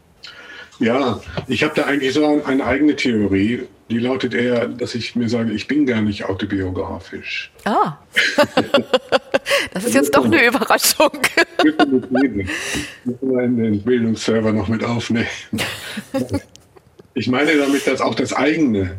Ja, 0.80 1.22
ich 1.48 1.64
habe 1.64 1.74
da 1.76 1.86
eigentlich 1.86 2.14
so 2.14 2.44
eine 2.46 2.66
eigene 2.66 2.96
Theorie. 2.96 3.64
Die 3.90 3.98
lautet 3.98 4.36
eher, 4.36 4.68
dass 4.68 4.94
ich 4.94 5.16
mir 5.16 5.30
sage, 5.30 5.52
ich 5.52 5.68
bin 5.68 5.86
gar 5.86 6.02
nicht 6.02 6.26
autobiografisch. 6.26 7.52
Ah, 7.66 7.98
das 9.74 9.86
ist 9.86 9.96
jetzt 9.96 10.16
doch 10.16 10.26
eine 10.26 10.46
Überraschung. 10.46 11.12
Müssen 11.64 13.22
wir 13.22 13.44
in 13.44 13.58
den 13.58 13.82
Bildungsserver 13.82 14.54
noch 14.54 14.68
mit 14.68 14.84
aufnehmen. 14.84 15.28
Ich 17.16 17.28
meine 17.28 17.58
damit, 17.58 17.88
dass 17.88 18.00
auch 18.00 18.14
das 18.14 18.32
eigene, 18.32 18.98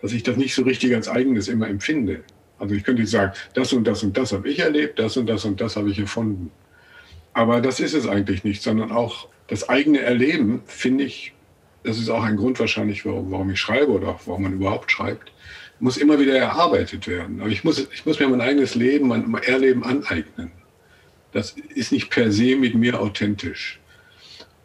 dass 0.00 0.12
ich 0.12 0.22
das 0.22 0.36
nicht 0.36 0.54
so 0.54 0.62
richtig 0.62 0.94
als 0.94 1.08
eigenes 1.08 1.48
immer 1.48 1.68
empfinde. 1.68 2.22
Also 2.60 2.76
ich 2.76 2.84
könnte 2.84 3.04
sagen, 3.06 3.32
das 3.54 3.72
und 3.72 3.84
das 3.84 4.04
und 4.04 4.16
das 4.16 4.32
habe 4.32 4.48
ich 4.48 4.60
erlebt, 4.60 5.00
das 5.00 5.16
und 5.16 5.26
das 5.26 5.44
und 5.44 5.60
das 5.60 5.74
habe 5.74 5.90
ich 5.90 5.98
erfunden. 5.98 6.52
Aber 7.32 7.60
das 7.60 7.80
ist 7.80 7.94
es 7.94 8.06
eigentlich 8.06 8.44
nicht, 8.44 8.62
sondern 8.62 8.92
auch 8.92 9.26
das 9.48 9.68
eigene 9.68 10.00
Erleben, 10.00 10.62
finde 10.66 11.04
ich, 11.04 11.32
das 11.84 11.98
ist 11.98 12.08
auch 12.08 12.22
ein 12.22 12.36
Grund 12.36 12.58
wahrscheinlich, 12.60 13.04
warum, 13.04 13.50
ich 13.50 13.60
schreibe 13.60 13.92
oder 13.92 14.18
warum 14.26 14.42
man 14.42 14.54
überhaupt 14.54 14.90
schreibt, 14.90 15.32
muss 15.80 15.96
immer 15.96 16.18
wieder 16.18 16.36
erarbeitet 16.36 17.08
werden. 17.08 17.40
Aber 17.40 17.50
ich 17.50 17.64
muss, 17.64 17.88
ich 17.92 18.06
muss 18.06 18.20
mir 18.20 18.28
mein 18.28 18.40
eigenes 18.40 18.74
Leben, 18.74 19.08
mein 19.08 19.34
Erleben 19.42 19.82
aneignen. 19.82 20.52
Das 21.32 21.56
ist 21.74 21.92
nicht 21.92 22.10
per 22.10 22.30
se 22.30 22.56
mit 22.56 22.74
mir 22.74 23.00
authentisch. 23.00 23.80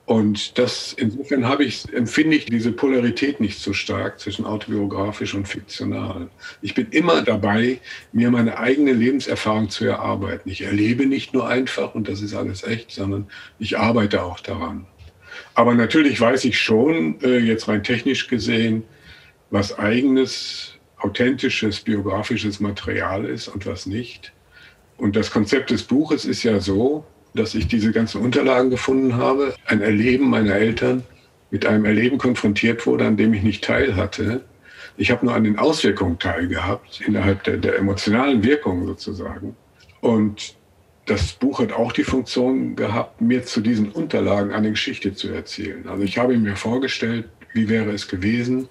Und 0.07 0.57
das, 0.57 0.93
insofern 0.93 1.45
habe 1.45 1.65
ich, 1.65 1.91
empfinde 1.93 2.37
ich 2.37 2.45
diese 2.45 2.71
Polarität 2.71 3.41
nicht 3.41 3.59
so 3.59 3.73
stark 3.73 4.21
zwischen 4.21 4.45
autobiografisch 4.45 5.33
und 5.33 5.49
fiktional. 5.49 6.29
Ich 6.61 6.73
bin 6.73 6.87
immer 6.91 7.23
dabei, 7.23 7.81
mir 8.13 8.31
meine 8.31 8.57
eigene 8.57 8.93
Lebenserfahrung 8.93 9.69
zu 9.69 9.83
erarbeiten. 9.83 10.49
Ich 10.49 10.61
erlebe 10.61 11.05
nicht 11.05 11.33
nur 11.33 11.49
einfach 11.49 11.93
und 11.93 12.07
das 12.07 12.21
ist 12.21 12.33
alles 12.33 12.63
echt, 12.63 12.91
sondern 12.91 13.27
ich 13.59 13.77
arbeite 13.77 14.23
auch 14.23 14.39
daran. 14.39 14.85
Aber 15.53 15.73
natürlich 15.73 16.19
weiß 16.19 16.45
ich 16.45 16.59
schon, 16.59 17.19
äh, 17.21 17.37
jetzt 17.39 17.67
rein 17.67 17.83
technisch 17.83 18.27
gesehen, 18.27 18.83
was 19.49 19.77
eigenes, 19.77 20.73
authentisches, 20.99 21.81
biografisches 21.81 22.59
Material 22.59 23.25
ist 23.25 23.47
und 23.47 23.65
was 23.65 23.85
nicht. 23.85 24.33
Und 24.97 25.15
das 25.15 25.31
Konzept 25.31 25.69
des 25.69 25.83
Buches 25.83 26.25
ist 26.25 26.43
ja 26.43 26.59
so, 26.59 27.05
dass 27.35 27.53
ich 27.55 27.67
diese 27.67 27.91
ganzen 27.91 28.21
Unterlagen 28.21 28.69
gefunden 28.69 29.15
habe, 29.15 29.53
ein 29.65 29.81
Erleben 29.81 30.29
meiner 30.29 30.55
Eltern 30.55 31.03
mit 31.51 31.65
einem 31.65 31.85
Erleben 31.85 32.17
konfrontiert 32.17 32.85
wurde, 32.85 33.05
an 33.05 33.15
dem 33.15 33.33
ich 33.33 33.43
nicht 33.43 33.63
teil 33.63 33.95
hatte. 33.95 34.43
Ich 34.97 35.11
habe 35.11 35.25
nur 35.25 35.35
an 35.35 35.43
den 35.43 35.59
Auswirkungen 35.59 36.17
teilgehabt, 36.17 37.01
innerhalb 37.01 37.43
der, 37.43 37.57
der 37.57 37.77
emotionalen 37.77 38.43
Wirkung 38.43 38.85
sozusagen. 38.87 39.55
Und 40.01 40.56
das 41.07 41.31
Buch 41.33 41.59
hat 41.59 41.71
auch 41.71 41.93
die 41.93 42.03
Funktion 42.03 42.75
gehabt, 42.75 43.21
mir 43.21 43.43
zu 43.43 43.61
diesen 43.61 43.91
Unterlagen 43.91 44.51
eine 44.51 44.71
Geschichte 44.71 45.13
zu 45.13 45.29
erzählen. 45.29 45.87
Also 45.87 46.03
ich 46.03 46.17
habe 46.17 46.37
mir 46.37 46.55
vorgestellt, 46.55 47.29
wie 47.53 47.69
wäre 47.69 47.91
es 47.91 48.07
gewesen, 48.07 48.67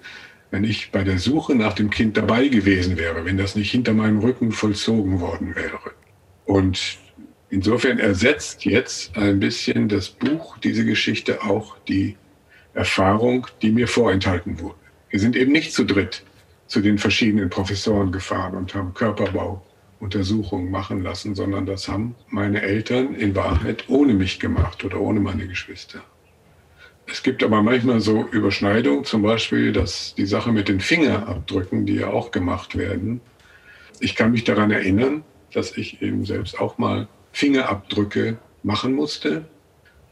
wenn 0.51 0.63
ich 0.63 0.91
bei 0.91 1.03
der 1.03 1.17
Suche 1.17 1.55
nach 1.55 1.73
dem 1.73 1.89
Kind 1.89 2.15
dabei 2.15 2.47
gewesen 2.47 2.97
wäre, 2.97 3.25
wenn 3.25 3.37
das 3.37 3.55
nicht 3.55 3.71
hinter 3.71 3.93
meinem 3.93 4.19
Rücken 4.19 4.51
vollzogen 4.51 5.19
worden 5.19 5.55
wäre. 5.55 5.79
Und 6.45 6.99
insofern 7.49 7.99
ersetzt 7.99 8.65
jetzt 8.65 9.17
ein 9.17 9.39
bisschen 9.39 9.89
das 9.89 10.07
Buch, 10.09 10.57
diese 10.59 10.85
Geschichte 10.85 11.41
auch 11.41 11.75
die 11.87 12.15
Erfahrung, 12.73 13.47
die 13.63 13.71
mir 13.71 13.87
vorenthalten 13.87 14.59
wurde. 14.59 14.75
Wir 15.09 15.19
sind 15.19 15.35
eben 15.35 15.51
nicht 15.51 15.73
zu 15.73 15.83
dritt 15.83 16.23
zu 16.67 16.81
den 16.81 16.99
verschiedenen 16.99 17.49
Professoren 17.49 18.11
gefahren 18.11 18.55
und 18.55 18.75
haben 18.75 18.93
Körperbauuntersuchungen 19.97 20.71
machen 20.71 21.03
lassen, 21.03 21.35
sondern 21.35 21.65
das 21.65 21.87
haben 21.87 22.15
meine 22.29 22.61
Eltern 22.61 23.15
in 23.15 23.35
Wahrheit 23.35 23.85
ohne 23.87 24.13
mich 24.13 24.39
gemacht 24.39 24.83
oder 24.83 24.99
ohne 24.99 25.19
meine 25.19 25.47
Geschwister. 25.47 26.01
Es 27.09 27.23
gibt 27.23 27.43
aber 27.43 27.61
manchmal 27.63 28.01
so 28.01 28.27
Überschneidungen, 28.27 29.05
zum 29.05 29.21
Beispiel 29.21 29.71
dass 29.71 30.13
die 30.15 30.25
Sache 30.25 30.51
mit 30.51 30.67
den 30.67 30.79
Fingerabdrücken, 30.79 31.85
die 31.85 31.95
ja 31.95 32.09
auch 32.09 32.31
gemacht 32.31 32.77
werden. 32.77 33.21
Ich 33.99 34.15
kann 34.15 34.31
mich 34.31 34.43
daran 34.43 34.71
erinnern, 34.71 35.23
dass 35.53 35.77
ich 35.77 36.01
eben 36.01 36.25
selbst 36.25 36.59
auch 36.59 36.77
mal 36.77 37.07
Fingerabdrücke 37.31 38.37
machen 38.63 38.93
musste. 38.93 39.45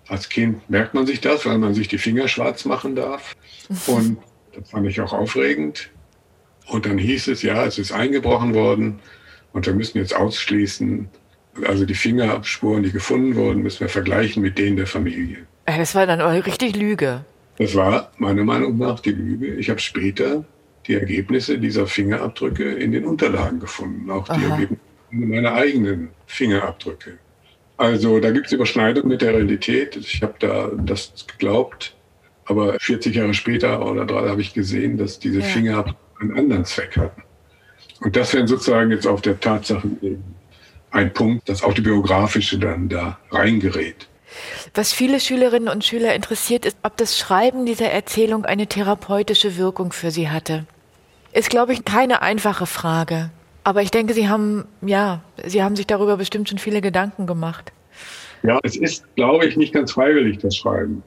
Als 0.08 0.30
Kind 0.30 0.70
merkt 0.70 0.94
man 0.94 1.06
sich 1.06 1.20
das, 1.20 1.46
weil 1.46 1.58
man 1.58 1.74
sich 1.74 1.88
die 1.88 1.98
Finger 1.98 2.28
schwarz 2.28 2.66
machen 2.66 2.96
darf. 2.96 3.36
Und 3.88 4.18
das 4.56 4.70
fand 4.70 4.88
ich 4.88 5.02
auch 5.02 5.14
aufregend. 5.14 5.90
Und 6.68 6.86
dann 6.86 6.98
hieß 6.98 7.28
es, 7.28 7.42
ja, 7.42 7.66
es 7.66 7.78
ist 7.78 7.92
eingebrochen 7.92 8.54
worden 8.54 9.00
und 9.56 9.66
wir 9.66 9.74
müssen 9.74 10.00
jetzt 10.00 10.14
ausschließen, 10.14 11.08
also 11.66 11.86
die 11.86 11.96
Fingerabspuren, 11.96 12.84
die 12.84 12.92
gefunden 12.92 13.36
wurden, 13.36 13.64
müssen 13.64 13.80
wir 13.80 13.90
vergleichen 13.90 14.44
mit 14.44 14.58
denen 14.58 14.76
der 14.76 14.86
Familie. 14.86 15.38
Äh, 15.66 15.78
das 15.78 15.96
war 15.96 16.06
dann 16.06 16.20
richtig 16.20 16.76
Lüge. 16.76 17.24
Das 17.58 17.74
war 17.74 18.12
meiner 18.18 18.44
Meinung 18.44 18.78
nach 18.78 19.00
die 19.00 19.12
Lüge. 19.12 19.56
Ich 19.56 19.70
habe 19.70 19.80
später 19.80 20.44
die 20.88 20.96
Ergebnisse 20.96 21.58
dieser 21.58 21.88
Fingerabdrücke 21.88 22.70
in 22.70 22.92
den 22.92 23.06
Unterlagen 23.06 23.62
gefunden, 23.62 24.12
auch 24.12 24.26
die 24.26 24.44
Aha. 24.46 24.56
Ergebnisse 24.56 24.82
meiner 25.12 25.54
eigenen 25.54 26.10
Fingerabdrücke. 26.26 27.18
Also 27.78 28.20
da 28.20 28.32
gibt 28.32 28.48
es 28.48 28.52
Überschneidung 28.52 29.08
mit 29.08 29.22
der 29.22 29.36
Realität. 29.36 29.96
Ich 29.96 30.22
habe 30.22 30.36
da 30.40 30.70
das 30.76 31.26
geglaubt, 31.28 31.96
aber 32.44 32.78
40 32.78 33.16
Jahre 33.16 33.34
später 33.34 33.90
oder 33.90 34.06
drei 34.06 34.28
habe 34.28 34.42
ich 34.42 34.54
gesehen, 34.54 34.98
dass 34.98 35.18
diese 35.18 35.40
ja. 35.40 35.46
Finger 35.46 35.96
einen 36.20 36.38
anderen 36.38 36.66
Zweck 36.66 36.98
hatten. 36.98 37.24
Und 38.06 38.16
das 38.16 38.36
wäre 38.36 38.48
sozusagen 38.48 38.92
jetzt 38.92 39.08
auf 39.08 39.22
der 39.22 39.40
Tatsache 39.40 39.90
ein 40.92 41.12
Punkt, 41.12 41.50
das 41.50 41.64
Autobiografische 41.64 42.60
dann 42.60 42.88
da 42.88 43.18
reingerät. 43.32 44.08
Was 44.76 44.94
viele 44.94 45.20
Schülerinnen 45.20 45.70
und 45.70 45.84
Schüler 45.84 46.14
interessiert, 46.14 46.68
ist, 46.68 46.78
ob 46.84 46.98
das 46.98 47.18
Schreiben 47.18 47.66
dieser 47.66 47.90
Erzählung 47.90 48.46
eine 48.46 48.68
therapeutische 48.68 49.58
Wirkung 49.58 49.92
für 49.92 50.12
sie 50.12 50.30
hatte. 50.30 50.68
Ist, 51.34 51.50
glaube 51.50 51.74
ich, 51.74 51.84
keine 51.84 52.22
einfache 52.22 52.68
Frage. 52.68 53.32
Aber 53.64 53.82
ich 53.82 53.90
denke, 53.90 54.14
Sie 54.14 54.30
haben, 54.30 54.66
ja, 54.84 55.24
Sie 55.44 55.64
haben 55.64 55.76
sich 55.76 55.88
darüber 55.88 56.18
bestimmt 56.18 56.48
schon 56.48 56.60
viele 56.60 56.82
Gedanken 56.82 57.26
gemacht. 57.26 57.74
Ja, 58.44 58.60
es 58.62 58.78
ist, 58.78 59.04
glaube 59.16 59.48
ich, 59.48 59.58
nicht 59.58 59.74
ganz 59.74 59.94
freiwillig, 59.94 60.38
das 60.38 60.56
Schreiben. 60.56 61.02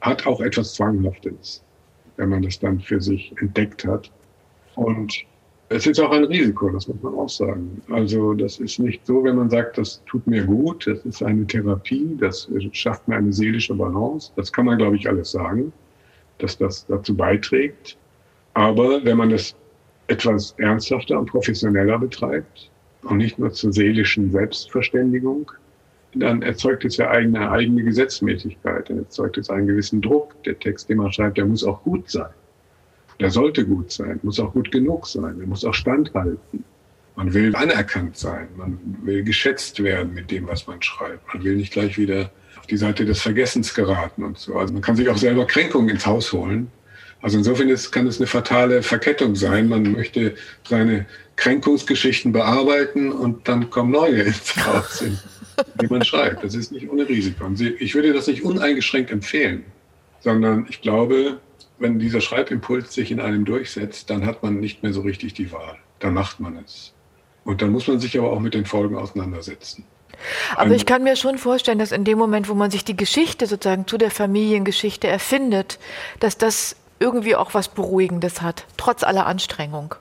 Hat 0.00 0.26
auch 0.26 0.40
etwas 0.40 0.74
Zwanghaftes, 0.74 1.62
wenn 2.16 2.30
man 2.30 2.42
das 2.42 2.58
dann 2.58 2.80
für 2.80 3.00
sich 3.00 3.32
entdeckt 3.40 3.84
hat. 3.84 4.10
Und 4.74 5.24
es 5.72 5.86
ist 5.86 6.00
auch 6.00 6.10
ein 6.10 6.24
Risiko, 6.24 6.68
das 6.70 6.86
muss 6.88 7.02
man 7.02 7.14
auch 7.14 7.28
sagen. 7.28 7.82
Also 7.90 8.34
das 8.34 8.58
ist 8.60 8.78
nicht 8.78 9.06
so, 9.06 9.24
wenn 9.24 9.36
man 9.36 9.50
sagt, 9.50 9.78
das 9.78 10.02
tut 10.06 10.26
mir 10.26 10.44
gut, 10.44 10.86
das 10.86 11.04
ist 11.04 11.22
eine 11.22 11.46
Therapie, 11.46 12.16
das 12.18 12.48
schafft 12.72 13.08
mir 13.08 13.16
eine 13.16 13.32
seelische 13.32 13.74
Balance. 13.74 14.32
Das 14.36 14.52
kann 14.52 14.66
man, 14.66 14.78
glaube 14.78 14.96
ich, 14.96 15.08
alles 15.08 15.32
sagen, 15.32 15.72
dass 16.38 16.58
das 16.58 16.86
dazu 16.86 17.16
beiträgt. 17.16 17.96
Aber 18.54 19.04
wenn 19.04 19.16
man 19.16 19.30
das 19.30 19.54
etwas 20.08 20.54
ernsthafter 20.58 21.18
und 21.18 21.26
professioneller 21.26 21.98
betreibt 21.98 22.70
und 23.02 23.18
nicht 23.18 23.38
nur 23.38 23.52
zur 23.52 23.72
seelischen 23.72 24.30
Selbstverständigung, 24.30 25.50
dann 26.14 26.42
erzeugt 26.42 26.84
es 26.84 26.98
ja 26.98 27.10
eigene, 27.10 27.50
eigene 27.50 27.82
Gesetzmäßigkeit, 27.82 28.90
dann 28.90 28.98
erzeugt 28.98 29.38
es 29.38 29.48
einen 29.48 29.66
gewissen 29.66 30.02
Druck. 30.02 30.34
Der 30.44 30.58
Text, 30.58 30.90
den 30.90 30.98
man 30.98 31.10
schreibt, 31.12 31.38
der 31.38 31.46
muss 31.46 31.64
auch 31.64 31.82
gut 31.82 32.10
sein. 32.10 32.30
Der 33.22 33.30
sollte 33.30 33.64
gut 33.64 33.92
sein, 33.92 34.18
muss 34.22 34.40
auch 34.40 34.52
gut 34.52 34.72
genug 34.72 35.06
sein, 35.06 35.38
der 35.38 35.46
muss 35.46 35.64
auch 35.64 35.74
standhalten. 35.74 36.64
Man 37.14 37.32
will 37.32 37.54
anerkannt 37.54 38.16
sein, 38.16 38.48
man 38.56 38.78
will 39.02 39.22
geschätzt 39.22 39.82
werden 39.82 40.14
mit 40.14 40.30
dem, 40.30 40.48
was 40.48 40.66
man 40.66 40.82
schreibt. 40.82 41.32
Man 41.32 41.44
will 41.44 41.56
nicht 41.56 41.72
gleich 41.72 41.98
wieder 41.98 42.30
auf 42.58 42.66
die 42.66 42.76
Seite 42.76 43.04
des 43.04 43.20
Vergessens 43.20 43.74
geraten 43.74 44.24
und 44.24 44.38
so. 44.38 44.56
Also 44.56 44.72
man 44.72 44.82
kann 44.82 44.96
sich 44.96 45.08
auch 45.08 45.18
selber 45.18 45.46
Kränkungen 45.46 45.90
ins 45.90 46.04
Haus 46.06 46.32
holen. 46.32 46.70
Also 47.20 47.38
insofern 47.38 47.68
ist, 47.68 47.92
kann 47.92 48.08
es 48.08 48.18
eine 48.18 48.26
fatale 48.26 48.82
Verkettung 48.82 49.36
sein. 49.36 49.68
Man 49.68 49.92
möchte 49.92 50.34
seine 50.68 51.06
Kränkungsgeschichten 51.36 52.32
bearbeiten 52.32 53.12
und 53.12 53.46
dann 53.46 53.70
kommen 53.70 53.92
neue 53.92 54.22
ins 54.22 54.56
Haus, 54.66 55.04
die 55.80 55.86
man 55.86 56.04
schreibt. 56.04 56.42
Das 56.42 56.54
ist 56.54 56.72
nicht 56.72 56.90
ohne 56.90 57.08
Risiko. 57.08 57.48
Ich 57.78 57.94
würde 57.94 58.12
das 58.12 58.26
nicht 58.26 58.42
uneingeschränkt 58.42 59.12
empfehlen, 59.12 59.64
sondern 60.20 60.66
ich 60.68 60.80
glaube, 60.80 61.38
wenn 61.82 61.98
dieser 61.98 62.20
Schreibimpuls 62.20 62.94
sich 62.94 63.10
in 63.10 63.20
einem 63.20 63.44
durchsetzt, 63.44 64.08
dann 64.08 64.24
hat 64.24 64.42
man 64.42 64.60
nicht 64.60 64.82
mehr 64.82 64.92
so 64.92 65.02
richtig 65.02 65.34
die 65.34 65.52
Wahl. 65.52 65.76
Dann 65.98 66.14
macht 66.14 66.40
man 66.40 66.56
es. 66.64 66.94
Und 67.44 67.60
dann 67.60 67.70
muss 67.70 67.88
man 67.88 67.98
sich 67.98 68.16
aber 68.18 68.30
auch 68.30 68.40
mit 68.40 68.54
den 68.54 68.64
Folgen 68.64 68.96
auseinandersetzen. 68.96 69.84
Aber 70.56 70.70
ich 70.70 70.86
kann 70.86 71.02
mir 71.02 71.16
schon 71.16 71.38
vorstellen, 71.38 71.78
dass 71.78 71.90
in 71.90 72.04
dem 72.04 72.18
Moment, 72.18 72.48
wo 72.48 72.54
man 72.54 72.70
sich 72.70 72.84
die 72.84 72.96
Geschichte 72.96 73.46
sozusagen 73.46 73.86
zu 73.86 73.98
der 73.98 74.10
Familiengeschichte 74.10 75.08
erfindet, 75.08 75.78
dass 76.20 76.38
das 76.38 76.76
irgendwie 77.00 77.34
auch 77.34 77.54
was 77.54 77.68
Beruhigendes 77.68 78.40
hat, 78.42 78.64
trotz 78.76 79.02
aller 79.02 79.26
Anstrengung. 79.26 79.94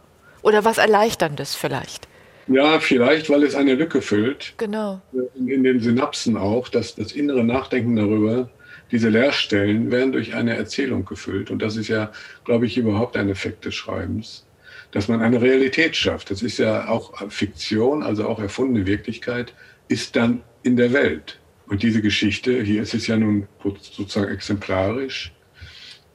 Oder 0.44 0.64
was 0.66 0.78
Erleichterndes 0.78 1.56
vielleicht. 1.56 2.08
Ja, 2.48 2.80
vielleicht, 2.80 3.30
weil 3.30 3.44
es 3.44 3.56
eine 3.56 3.76
Lücke 3.76 4.02
füllt. 4.02 4.54
Genau. 4.58 5.02
In, 5.36 5.48
in 5.48 5.64
den 5.64 5.80
Synapsen 5.80 6.38
auch, 6.38 6.70
dass 6.70 6.96
das 6.96 7.12
innere 7.12 7.44
Nachdenken 7.44 7.96
darüber 7.96 8.50
diese 8.92 9.10
Leerstellen 9.10 9.92
werden 9.92 10.12
durch 10.12 10.34
eine 10.34 10.56
Erzählung 10.56 11.06
gefüllt. 11.06 11.50
Und 11.50 11.62
das 11.62 11.78
ist 11.78 11.88
ja, 11.88 12.12
glaube 12.44 12.66
ich, 12.66 12.78
überhaupt 12.78 13.16
ein 13.18 13.30
Effekt 13.30 13.66
des 13.66 13.76
Schreibens, 13.76 14.46
dass 14.92 15.08
man 15.08 15.22
eine 15.22 15.42
Realität 15.42 15.96
schafft. 15.96 16.32
Das 16.32 16.42
ist 16.42 16.58
ja 16.58 16.90
auch 16.90 17.30
Fiktion, 17.32 18.04
also 18.04 18.28
auch 18.28 18.40
erfundene 18.40 18.86
Wirklichkeit, 18.86 19.54
ist 19.88 20.16
dann 20.16 20.42
in 20.64 20.76
der 20.76 20.94
Welt. 20.94 21.40
Und 21.68 21.84
diese 21.84 22.02
Geschichte, 22.02 22.62
hier 22.62 22.82
ist 22.82 22.94
es 22.94 23.08
ja 23.08 23.16
nun 23.16 23.48
sozusagen 23.64 24.32
exemplarisch, 24.32 25.32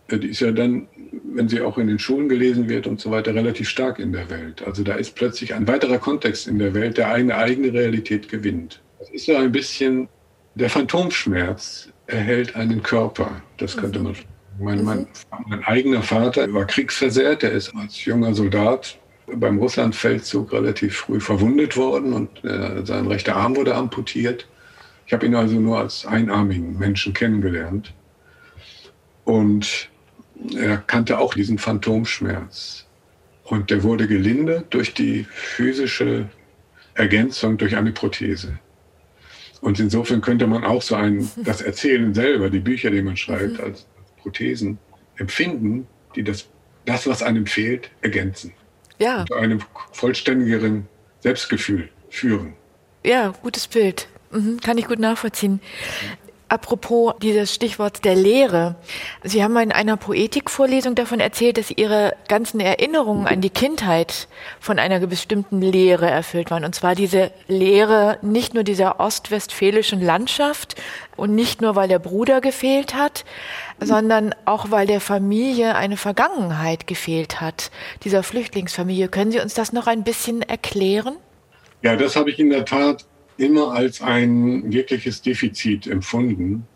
äh, 0.09 0.19
die 0.19 0.29
ist 0.29 0.41
ja 0.41 0.53
dann, 0.53 0.89
wenn 1.25 1.49
sie 1.49 1.61
auch 1.63 1.79
in 1.79 1.87
den 1.87 1.99
Schulen 1.99 2.29
gelesen 2.29 2.69
wird 2.69 2.87
und 2.87 3.01
so 3.01 3.11
weiter, 3.11 3.35
relativ 3.35 3.69
stark 3.69 3.99
in 3.99 4.13
der 4.13 4.29
Welt. 4.29 4.63
Also 4.67 4.83
da 4.83 4.95
ist 4.95 5.15
plötzlich 5.15 5.55
ein 5.55 5.67
weiterer 5.67 5.99
Kontext 5.99 6.47
in 6.47 6.59
der 6.59 6.75
Welt, 6.75 6.99
der 6.99 7.11
eine 7.11 7.37
eigene 7.37 7.73
Realität 7.73 8.29
gewinnt. 8.29 8.83
Das 8.99 9.11
ist 9.11 9.27
ja 9.27 9.41
ein 9.41 9.53
bisschen 9.53 10.09
der 10.55 10.71
Phantomschmerz, 10.71 11.89
erhält 12.07 12.57
einen 12.57 12.83
Körper. 12.83 13.43
Das 13.59 13.77
könnte 13.77 13.99
man. 14.01 14.15
Mein, 14.59 14.85
mein, 14.85 15.07
mein 15.49 15.65
eigener 15.65 16.03
Vater 16.03 16.53
war 16.53 16.65
kriegsversehrt. 16.65 17.43
Er 17.43 17.53
ist 17.53 17.75
als 17.77 18.05
junger 18.05 18.33
Soldat 18.35 18.99
beim 19.27 19.59
Russlandfeldzug 19.59 20.53
relativ 20.53 20.97
früh 20.97 21.21
verwundet 21.21 21.77
worden 21.77 22.13
und 22.13 22.45
äh, 22.45 22.85
sein 22.85 23.07
rechter 23.07 23.37
Arm 23.37 23.57
wurde 23.57 23.75
amputiert. 23.75 24.49
Ich 25.07 25.13
habe 25.13 25.27
ihn 25.27 25.35
also 25.35 25.57
nur 25.57 25.79
als 25.79 26.07
einarmigen 26.07 26.79
Menschen 26.79 27.13
kennengelernt. 27.13 27.93
Und 29.25 29.91
er 30.57 30.79
kannte 30.79 31.19
auch 31.19 31.35
diesen 31.35 31.59
Phantomschmerz. 31.59 32.87
Und 33.45 33.71
der 33.71 33.83
wurde 33.83 34.07
gelindert 34.07 34.73
durch 34.75 34.95
die 34.95 35.27
physische 35.31 36.29
Ergänzung 36.95 37.59
durch 37.59 37.77
eine 37.77 37.93
Prothese. 37.93 38.59
Und 39.67 39.81
insofern 39.81 40.21
könnte 40.21 40.47
man 40.47 40.63
auch 40.63 40.81
so 40.81 40.95
ein, 40.95 41.29
das 41.45 41.61
Erzählen 41.61 42.15
selber, 42.15 42.51
die 42.51 42.61
Bücher, 42.61 42.89
die 42.93 43.03
man 43.03 43.17
schreibt, 43.17 43.55
mhm. 43.55 43.65
als 43.65 43.89
Prothesen 44.23 44.79
empfinden, 45.17 45.89
die 46.15 46.23
das, 46.23 46.47
das, 46.85 47.09
was 47.09 47.21
einem 47.21 47.47
fehlt, 47.47 47.91
ergänzen. 48.01 48.53
Ja. 49.01 49.23
Und 49.23 49.27
zu 49.27 49.35
einem 49.35 49.61
vollständigeren 49.91 50.87
Selbstgefühl 51.19 51.89
führen. 52.11 52.53
Ja, 53.05 53.35
gutes 53.43 53.67
Bild. 53.67 54.07
Mhm, 54.31 54.61
kann 54.61 54.79
ich 54.79 54.87
gut 54.87 55.01
nachvollziehen. 55.01 55.59
Apropos 56.49 57.15
dieses 57.21 57.53
Stichwort 57.53 58.05
der 58.05 58.15
Lehre. 58.15 58.77
Sie 59.25 59.43
haben 59.43 59.57
in 59.57 59.73
einer 59.73 59.97
Poetikvorlesung 59.97 60.95
davon 60.95 61.19
erzählt, 61.19 61.59
dass 61.59 61.73
Ihre 61.73 62.15
ganzen 62.29 62.61
Erinnerungen 62.61 63.27
an 63.27 63.41
die 63.41 63.51
Kindheit 63.51 64.29
von 64.61 64.79
einer 64.79 65.01
bestimmten 65.01 65.61
Lehre 65.61 66.09
erfüllt 66.09 66.53
waren. 66.53 66.65
Und 66.65 66.73
zwar 66.73 66.95
diese 66.95 67.33
Lehre 67.49 68.19
nicht 68.23 68.55
nur 68.55 68.63
dieser 68.63 69.01
ostwestfälischen 69.01 70.01
Landschaft 70.01 70.77
und 71.17 71.35
nicht 71.35 71.63
nur, 71.63 71.75
weil 71.75 71.89
der 71.89 71.99
Bruder 71.99 72.41
gefehlt 72.41 72.95
hat, 72.95 73.25
sondern 73.81 74.33
auch, 74.45 74.71
weil 74.71 74.87
der 74.87 75.01
Familie 75.01 75.75
eine 75.75 75.97
Vergangenheit 75.97 76.87
gefehlt 76.87 77.41
hat, 77.41 77.73
dieser 78.05 78.23
Flüchtlingsfamilie. 78.23 79.09
Können 79.09 79.33
Sie 79.33 79.41
uns 79.41 79.55
das 79.55 79.73
noch 79.73 79.89
ein 79.89 80.05
bisschen 80.05 80.43
erklären? 80.43 81.17
Ja, 81.83 81.97
das 81.97 82.15
habe 82.15 82.31
ich 82.31 82.39
in 82.39 82.51
der 82.51 82.65
Tat 82.65 83.05
immer 83.39 83.73
als 83.73 84.01
ein 84.01 84.73
wirkliches 84.73 85.23
Defizit 85.23 85.87
empfunden, 85.87 86.67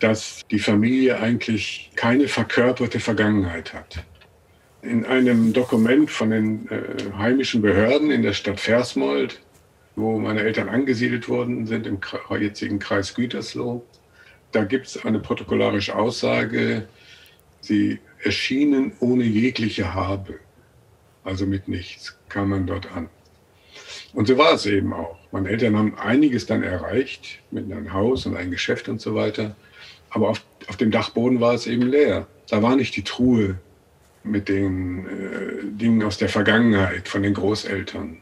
dass 0.00 0.40
die 0.50 0.58
Familie 0.58 1.20
eigentlich 1.20 1.90
keine 1.94 2.26
verkörperte 2.26 3.00
Vergangenheit 3.00 3.74
hat. 3.74 4.04
In 4.82 5.04
einem 5.04 5.52
Dokument 5.52 6.10
von 6.10 6.30
den 6.30 6.68
äh, 6.70 7.12
heimischen 7.16 7.60
Behörden 7.60 8.10
in 8.10 8.22
der 8.22 8.32
Stadt 8.32 8.58
Versmold, 8.58 9.40
wo 9.96 10.18
meine 10.18 10.40
Eltern 10.40 10.68
angesiedelt 10.68 11.28
worden 11.28 11.66
sind, 11.66 11.86
im 11.86 11.98
jetzigen 12.40 12.78
Kreis 12.78 13.14
Gütersloh, 13.14 13.84
da 14.52 14.64
gibt 14.64 14.86
es 14.86 15.04
eine 15.04 15.20
protokollarische 15.20 15.94
Aussage, 15.94 16.88
sie 17.60 17.98
erschienen 18.22 18.92
ohne 19.00 19.24
jegliche 19.24 19.94
Habe, 19.94 20.40
also 21.24 21.46
mit 21.46 21.68
nichts, 21.68 22.18
kam 22.28 22.48
man 22.48 22.66
dort 22.66 22.90
an. 22.92 23.10
Und 24.14 24.26
so 24.26 24.36
war 24.38 24.54
es 24.54 24.66
eben 24.66 24.92
auch. 24.92 25.19
Meine 25.32 25.48
Eltern 25.48 25.76
haben 25.76 25.96
einiges 25.96 26.46
dann 26.46 26.62
erreicht, 26.62 27.38
mit 27.50 27.70
einem 27.70 27.92
Haus 27.92 28.26
und 28.26 28.36
ein 28.36 28.50
Geschäft 28.50 28.88
und 28.88 29.00
so 29.00 29.14
weiter. 29.14 29.54
Aber 30.10 30.28
auf, 30.28 30.44
auf 30.68 30.76
dem 30.76 30.90
Dachboden 30.90 31.40
war 31.40 31.54
es 31.54 31.66
eben 31.66 31.82
leer. 31.82 32.26
Da 32.48 32.62
war 32.62 32.74
nicht 32.74 32.96
die 32.96 33.04
Truhe 33.04 33.58
mit 34.24 34.48
den 34.48 35.06
äh, 35.06 35.64
Dingen 35.64 36.02
aus 36.02 36.18
der 36.18 36.28
Vergangenheit 36.28 37.08
von 37.08 37.22
den 37.22 37.34
Großeltern. 37.34 38.18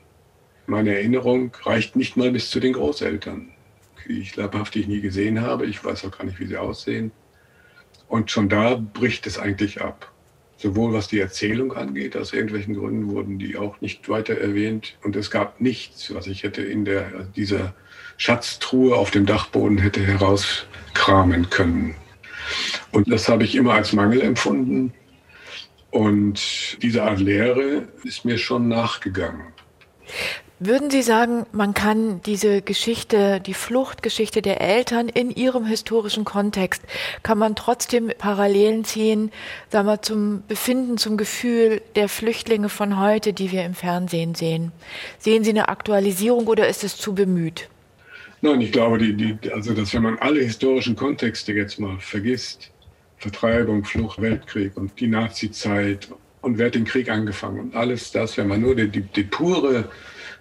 Meine 0.66 0.94
Erinnerung 0.94 1.50
reicht 1.62 1.96
nicht 1.96 2.16
mal 2.16 2.30
bis 2.30 2.50
zu 2.50 2.60
den 2.60 2.74
Großeltern, 2.74 3.48
die 4.06 4.20
ich 4.20 4.36
leibhaftig 4.36 4.86
nie 4.86 5.00
gesehen 5.00 5.40
habe. 5.40 5.64
Ich 5.64 5.82
weiß 5.82 6.04
auch 6.04 6.16
gar 6.16 6.24
nicht, 6.24 6.38
wie 6.38 6.46
sie 6.46 6.58
aussehen. 6.58 7.10
Und 8.06 8.30
schon 8.30 8.50
da 8.50 8.74
bricht 8.74 9.26
es 9.26 9.38
eigentlich 9.38 9.80
ab 9.80 10.12
sowohl 10.58 10.92
was 10.92 11.08
die 11.08 11.20
Erzählung 11.20 11.72
angeht, 11.72 12.16
aus 12.16 12.32
irgendwelchen 12.32 12.74
Gründen 12.74 13.08
wurden 13.08 13.38
die 13.38 13.56
auch 13.56 13.80
nicht 13.80 14.08
weiter 14.08 14.34
erwähnt. 14.34 14.98
Und 15.02 15.16
es 15.16 15.30
gab 15.30 15.60
nichts, 15.60 16.12
was 16.14 16.26
ich 16.26 16.42
hätte 16.42 16.62
in 16.62 16.84
der, 16.84 17.24
dieser 17.36 17.74
Schatztruhe 18.16 18.96
auf 18.96 19.12
dem 19.12 19.24
Dachboden 19.24 19.78
hätte 19.78 20.04
herauskramen 20.04 21.48
können. 21.48 21.94
Und 22.90 23.10
das 23.10 23.28
habe 23.28 23.44
ich 23.44 23.54
immer 23.54 23.74
als 23.74 23.92
Mangel 23.92 24.20
empfunden. 24.20 24.92
Und 25.90 26.82
diese 26.82 27.04
Art 27.04 27.20
Lehre 27.20 27.88
ist 28.02 28.24
mir 28.24 28.36
schon 28.36 28.68
nachgegangen. 28.68 29.52
Würden 30.60 30.90
Sie 30.90 31.02
sagen, 31.02 31.46
man 31.52 31.72
kann 31.72 32.20
diese 32.22 32.62
Geschichte, 32.62 33.40
die 33.40 33.54
Fluchtgeschichte 33.54 34.42
der 34.42 34.60
Eltern 34.60 35.08
in 35.08 35.30
ihrem 35.30 35.64
historischen 35.64 36.24
Kontext, 36.24 36.82
kann 37.22 37.38
man 37.38 37.54
trotzdem 37.54 38.10
Parallelen 38.18 38.84
ziehen, 38.84 39.30
sagen 39.70 39.86
wir, 39.86 40.02
zum 40.02 40.42
Befinden, 40.48 40.98
zum 40.98 41.16
Gefühl 41.16 41.80
der 41.94 42.08
Flüchtlinge 42.08 42.70
von 42.70 42.98
heute, 42.98 43.32
die 43.32 43.52
wir 43.52 43.64
im 43.64 43.74
Fernsehen 43.74 44.34
sehen? 44.34 44.72
Sehen 45.20 45.44
Sie 45.44 45.50
eine 45.50 45.68
Aktualisierung 45.68 46.48
oder 46.48 46.66
ist 46.66 46.82
es 46.82 46.96
zu 46.96 47.14
bemüht? 47.14 47.68
Nein, 48.40 48.60
ich 48.60 48.72
glaube, 48.72 48.98
die, 48.98 49.14
die, 49.14 49.52
also 49.52 49.74
dass 49.74 49.94
wenn 49.94 50.02
man 50.02 50.18
alle 50.18 50.40
historischen 50.40 50.96
Kontexte 50.96 51.52
jetzt 51.52 51.78
mal 51.78 51.98
vergisst, 52.00 52.72
Vertreibung, 53.18 53.84
Flucht, 53.84 54.20
Weltkrieg 54.20 54.76
und 54.76 54.98
die 54.98 55.06
Nazizeit 55.06 56.08
und 56.40 56.58
wer 56.58 56.66
hat 56.66 56.74
den 56.74 56.84
Krieg 56.84 57.10
angefangen 57.10 57.60
und 57.60 57.76
alles 57.76 58.10
das, 58.10 58.36
wenn 58.36 58.48
man 58.48 58.60
nur 58.60 58.74
die, 58.74 58.88
die, 59.02 59.24
pure 59.24 59.88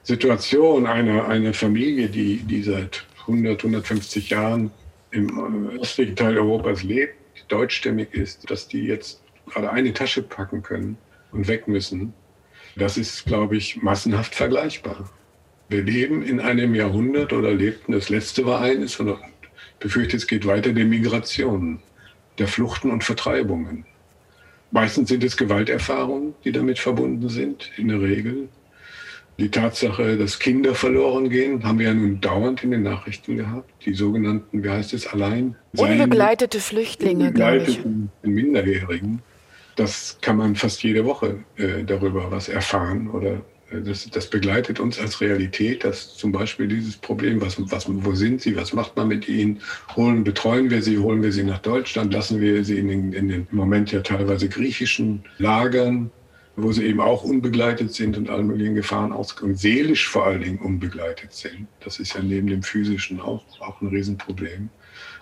Situation 0.07 0.87
einer, 0.87 1.27
einer 1.27 1.53
Familie, 1.53 2.07
die, 2.07 2.37
die 2.37 2.63
seit 2.63 3.05
100, 3.23 3.59
150 3.59 4.29
Jahren 4.29 4.71
im 5.11 5.69
östlichen 5.81 6.15
Teil 6.15 6.37
Europas 6.37 6.83
lebt, 6.83 7.15
deutschstämmig 7.49 8.13
ist, 8.13 8.49
dass 8.49 8.69
die 8.69 8.85
jetzt 8.85 9.21
gerade 9.47 9.69
eine 9.69 9.93
Tasche 9.93 10.21
packen 10.21 10.63
können 10.63 10.97
und 11.33 11.49
weg 11.49 11.67
müssen, 11.67 12.13
das 12.77 12.97
ist, 12.97 13.25
glaube 13.25 13.57
ich, 13.57 13.81
massenhaft 13.83 14.33
vergleichbar. 14.33 15.09
Wir 15.67 15.83
leben 15.83 16.23
in 16.23 16.39
einem 16.39 16.73
Jahrhundert 16.73 17.33
oder 17.33 17.53
lebten, 17.53 17.91
das 17.91 18.07
letzte 18.07 18.45
war 18.45 18.61
eines, 18.61 18.97
und 19.01 19.17
befürchte, 19.81 20.15
es 20.15 20.25
geht 20.25 20.47
weiter 20.47 20.71
der 20.71 20.85
Migration, 20.85 21.81
der 22.39 22.47
Fluchten 22.47 22.91
und 22.91 23.03
Vertreibungen. 23.03 23.85
Meistens 24.71 25.09
sind 25.09 25.25
es 25.25 25.35
Gewalterfahrungen, 25.35 26.33
die 26.45 26.53
damit 26.53 26.79
verbunden 26.79 27.27
sind, 27.27 27.71
in 27.75 27.89
der 27.89 27.99
Regel. 27.99 28.47
Die 29.39 29.51
Tatsache, 29.51 30.17
dass 30.17 30.39
Kinder 30.39 30.73
verloren 30.73 31.29
gehen, 31.29 31.63
haben 31.63 31.77
wir 31.77 31.87
ja 31.87 31.93
nun 31.93 32.19
dauernd 32.19 32.63
in 32.63 32.71
den 32.71 32.81
Nachrichten 32.81 33.37
gehabt. 33.37 33.71
Die 33.85 33.93
sogenannten, 33.93 34.63
wie 34.63 34.69
heißt 34.69 34.93
es, 34.93 35.05
allein? 35.05 35.55
Unbegleitete 35.75 36.59
Flüchtlinge, 36.59 37.27
unbegleiteten 37.27 38.09
Minderjährigen. 38.23 39.21
Das 39.75 40.17
kann 40.21 40.37
man 40.37 40.55
fast 40.55 40.81
jede 40.81 41.05
Woche 41.05 41.43
äh, 41.57 41.83
darüber 41.83 42.31
was 42.31 42.49
erfahren 42.49 43.11
oder 43.11 43.41
äh, 43.69 43.81
das, 43.85 44.09
das, 44.09 44.27
begleitet 44.27 44.79
uns 44.79 44.99
als 44.99 45.21
Realität, 45.21 45.83
dass 45.83 46.15
zum 46.15 46.31
Beispiel 46.31 46.67
dieses 46.67 46.97
Problem, 46.97 47.39
was, 47.39 47.57
was, 47.71 47.85
wo 47.87 48.15
sind 48.15 48.41
sie, 48.41 48.55
was 48.55 48.73
macht 48.73 48.95
man 48.95 49.07
mit 49.07 49.29
ihnen, 49.29 49.61
holen, 49.95 50.23
betreuen 50.23 50.71
wir 50.71 50.81
sie, 50.81 50.97
holen 50.97 51.21
wir 51.21 51.31
sie 51.31 51.43
nach 51.43 51.59
Deutschland, 51.59 52.11
lassen 52.11 52.41
wir 52.41 52.65
sie 52.65 52.79
in 52.79 52.87
den, 52.87 53.13
in 53.13 53.27
den 53.27 53.47
im 53.51 53.57
Moment 53.57 53.91
ja 53.91 54.01
teilweise 54.01 54.49
griechischen 54.49 55.23
Lagern, 55.37 56.09
wo 56.57 56.71
sie 56.71 56.85
eben 56.85 56.99
auch 56.99 57.23
unbegleitet 57.23 57.93
sind 57.93 58.17
und 58.17 58.31
allen 58.31 58.47
möglichen 58.47 58.73
Gefahren 58.73 59.13
ausgegangen, 59.13 59.55
seelisch 59.55 60.09
vor 60.09 60.25
allen 60.25 60.41
Dingen 60.41 60.57
unbegleitet 60.57 61.31
sind. 61.31 61.67
Das 61.81 61.99
ist 61.99 62.15
ja 62.15 62.21
neben 62.21 62.47
dem 62.47 62.63
physischen 62.63 63.21
auch, 63.21 63.43
auch 63.61 63.79
ein 63.79 63.87
Riesenproblem. 63.87 64.69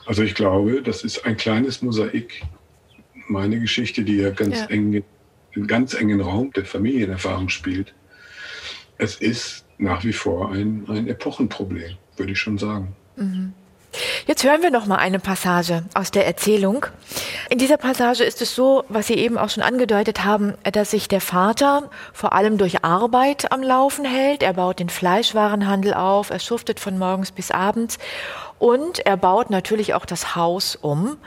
Also 0.05 0.23
ich 0.23 0.33
glaube, 0.33 0.81
das 0.81 1.03
ist 1.03 1.25
ein 1.25 1.35
kleines 1.35 1.81
Mosaik. 1.81 2.41
Meine 3.27 3.59
Geschichte, 3.59 4.03
die 4.03 4.15
ja 4.15 4.29
ganz 4.29 4.59
ja. 4.59 4.65
eng, 4.67 5.03
in 5.51 5.67
ganz 5.67 5.93
engen 5.93 6.21
Raum 6.21 6.53
der 6.53 6.63
Familienerfahrung 6.63 7.49
spielt. 7.49 7.93
Es 8.97 9.17
ist 9.17 9.65
nach 9.77 10.05
wie 10.05 10.13
vor 10.13 10.53
ein, 10.53 10.85
ein 10.87 11.07
Epochenproblem, 11.09 11.97
würde 12.15 12.31
ich 12.31 12.39
schon 12.39 12.57
sagen. 12.57 12.95
Mhm. 13.17 13.51
Jetzt 14.27 14.43
hören 14.43 14.61
wir 14.61 14.71
noch 14.71 14.85
mal 14.85 14.97
eine 14.97 15.19
Passage 15.19 15.83
aus 15.93 16.11
der 16.11 16.25
Erzählung. 16.25 16.85
In 17.49 17.57
dieser 17.57 17.77
Passage 17.77 18.23
ist 18.23 18.41
es 18.41 18.55
so, 18.55 18.83
was 18.89 19.07
Sie 19.07 19.15
eben 19.15 19.37
auch 19.37 19.49
schon 19.49 19.63
angedeutet 19.63 20.23
haben, 20.23 20.53
dass 20.71 20.91
sich 20.91 21.07
der 21.07 21.21
Vater 21.21 21.89
vor 22.13 22.33
allem 22.33 22.57
durch 22.57 22.83
Arbeit 22.83 23.51
am 23.51 23.61
Laufen 23.61 24.05
hält. 24.05 24.43
Er 24.43 24.53
baut 24.53 24.79
den 24.79 24.89
Fleischwarenhandel 24.89 25.93
auf, 25.93 26.29
er 26.29 26.39
schuftet 26.39 26.79
von 26.79 26.97
morgens 26.97 27.31
bis 27.31 27.51
abends 27.51 27.97
und 28.59 29.05
er 29.05 29.17
baut 29.17 29.49
natürlich 29.49 29.93
auch 29.93 30.05
das 30.05 30.35
Haus 30.35 30.75
um, 30.75 31.17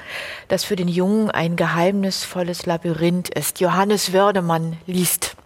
das 0.48 0.64
für 0.64 0.76
den 0.76 0.88
Jungen 0.88 1.30
ein 1.30 1.56
geheimnisvolles 1.56 2.66
Labyrinth 2.66 3.28
ist. 3.28 3.60
Johannes 3.60 4.12
Wördemann 4.12 4.76
liest. 4.86 5.36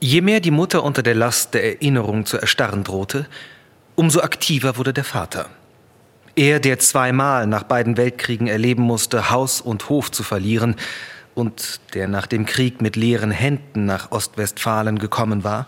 Je 0.00 0.22
mehr 0.22 0.40
die 0.40 0.50
Mutter 0.50 0.82
unter 0.82 1.02
der 1.02 1.14
Last 1.14 1.54
der 1.54 1.64
Erinnerung 1.64 2.24
zu 2.24 2.38
erstarren 2.38 2.84
drohte, 2.84 3.26
umso 3.96 4.20
aktiver 4.20 4.76
wurde 4.76 4.94
der 4.94 5.04
Vater. 5.04 5.50
Er, 6.36 6.60
der 6.60 6.78
zweimal 6.78 7.46
nach 7.46 7.64
beiden 7.64 7.96
Weltkriegen 7.96 8.46
erleben 8.46 8.82
musste, 8.82 9.30
Haus 9.30 9.60
und 9.60 9.88
Hof 9.88 10.10
zu 10.10 10.22
verlieren 10.22 10.76
und 11.34 11.80
der 11.94 12.08
nach 12.08 12.26
dem 12.26 12.46
Krieg 12.46 12.80
mit 12.80 12.96
leeren 12.96 13.30
Händen 13.30 13.84
nach 13.84 14.10
Ostwestfalen 14.12 14.98
gekommen 14.98 15.44
war, 15.44 15.66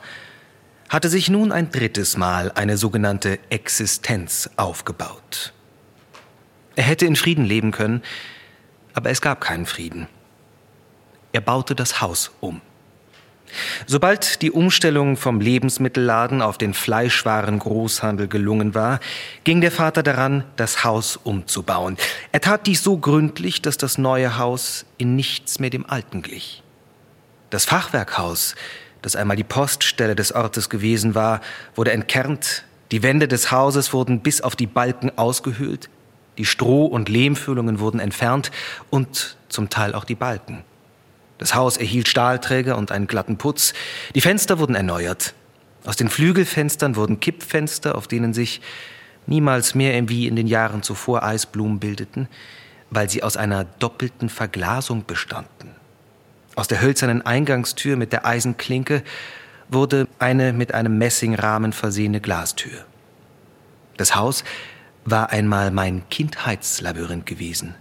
hatte 0.88 1.09
sich 1.09 1.31
nun 1.31 1.53
ein 1.53 1.70
drittes 1.70 2.16
Mal 2.16 2.53
eine 2.55 2.77
sogenannte 2.77 3.38
Existenz 3.48 4.51
aufgebaut. 4.57 5.53
Er 6.77 6.85
hätte 6.85 7.07
in 7.07 7.16
Frieden 7.16 7.44
leben 7.44 7.70
können, 7.70 8.03
aber 8.94 9.11
es 9.11 9.20
gab 9.20 9.40
keinen 9.40 9.66
Frieden. 9.66 10.07
Er 11.33 11.40
baute 11.40 11.75
das 11.75 12.01
Haus 12.01 12.31
um. 12.40 12.61
Sobald 13.87 14.43
die 14.43 14.51
Umstellung 14.51 15.17
vom 15.17 15.41
Lebensmittelladen 15.41 16.43
auf 16.43 16.59
den 16.59 16.75
Fleischwaren-Großhandel 16.75 18.29
gelungen 18.29 18.75
war, 18.75 19.01
ging 19.45 19.61
der 19.61 19.73
Vater 19.73 20.03
daran, 20.03 20.45
das 20.57 20.85
Haus 20.85 21.17
umzubauen. 21.17 21.97
Er 22.33 22.41
tat 22.41 22.67
dies 22.67 22.83
so 22.83 22.99
gründlich, 22.99 23.62
dass 23.62 23.77
das 23.77 23.99
neue 23.99 24.38
Haus 24.38 24.87
in 24.99 25.17
nichts 25.17 25.59
mehr 25.59 25.71
dem 25.71 25.88
alten 25.88 26.23
glich. 26.23 26.63
Das 27.50 27.65
Fachwerkhaus, 27.65 28.55
das 29.03 29.17
einmal 29.17 29.37
die 29.37 29.44
Poststelle 29.44 30.15
des 30.15 30.33
Ortes 30.33 30.71
gewesen 30.71 31.15
war, 31.15 31.40
wurde 31.75 31.92
entkernt, 31.92 32.65
die 32.92 33.03
Wände 33.03 33.27
des 33.27 33.50
Hauses 33.50 33.92
wurden 33.92 34.21
bis 34.21 34.40
auf 34.42 34.55
die 34.55 34.67
Balken 34.67 35.17
ausgehöhlt, 35.17 35.88
die 36.38 36.46
Stroh- 36.46 36.87
und 36.87 37.09
Lehmfüllungen 37.09 37.81
wurden 37.81 38.00
entfernt 38.00 38.50
und 38.90 39.37
zum 39.48 39.71
Teil 39.71 39.94
auch 39.94 40.05
die 40.05 40.15
Balken. 40.15 40.65
Das 41.43 41.57
Haus 41.57 41.77
erhielt 41.77 42.07
Stahlträger 42.07 42.79
und 42.79 42.93
einen 42.93 43.09
glatten 43.09 43.37
Putz. 43.37 43.75
Die 44.15 44.21
Fenster 44.21 44.61
wurden 44.61 44.77
erneuert. 44.77 45.35
Aus 45.85 45.97
den 45.97 46.09
Flügelfenstern 46.09 46.95
wurden 46.95 47.19
Kippfenster, 47.19 47.97
auf 47.97 48.07
denen 48.07 48.33
sich 48.33 48.61
niemals 49.27 49.75
mehr 49.75 50.09
wie 50.09 50.29
in 50.29 50.37
den 50.37 50.47
Jahren 50.47 50.85
zuvor 50.85 51.25
Eisblumen 51.25 51.81
bildeten, 51.81 52.29
weil 52.90 53.11
sie 53.11 53.25
aus 53.25 53.37
einer 53.37 53.65
doppelten 53.65 54.29
Verglasung 54.29 55.05
bestanden. 55.05 55.75
Aus 56.55 56.69
der 56.69 56.81
hölzernen 56.81 57.27
Eingangstür 57.27 57.97
mit 57.97 58.13
der 58.13 58.25
Eisenklinke 58.25 59.03
wurde 59.69 60.07
eine 60.21 60.53
mit 60.53 60.75
einem 60.75 60.97
Messingrahmen 60.97 61.73
versehene 61.73 62.21
Glastür. 62.21 62.85
Das 63.97 64.15
Haus 64.15 64.45
war 65.05 65.31
einmal 65.31 65.73
mein 65.73 66.09
Kindheitslabyrinth 66.09 67.27
gewesen. 67.27 67.75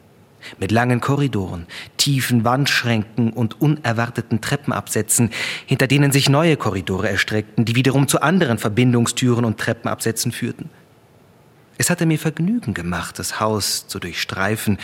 Mit 0.60 0.72
langen 0.72 1.02
Korridoren, 1.02 1.68
tiefen 1.98 2.44
Wandschränken 2.44 3.32
und 3.32 3.62
unerwarteten 3.62 4.42
Treppenabsätzen, 4.42 5.32
hinter 5.66 5.88
denen 5.88 6.12
sich 6.12 6.30
neue 6.30 6.58
Korridore 6.58 7.10
erstreckten, 7.10 7.66
die 7.66 7.76
wiederum 7.76 8.08
zu 8.08 8.22
anderen 8.22 8.58
Verbindungstüren 8.58 9.46
und 9.46 9.60
Treppenabsätzen 9.60 10.32
führten. 10.32 10.70
Es 11.78 11.90
hatte 11.90 12.06
mir 12.06 12.20
Vergnügen 12.20 12.74
gemacht, 12.74 13.18
das 13.18 13.40
Haus 13.40 13.88
zu 13.88 14.00
durchstreifen, 14.00 14.78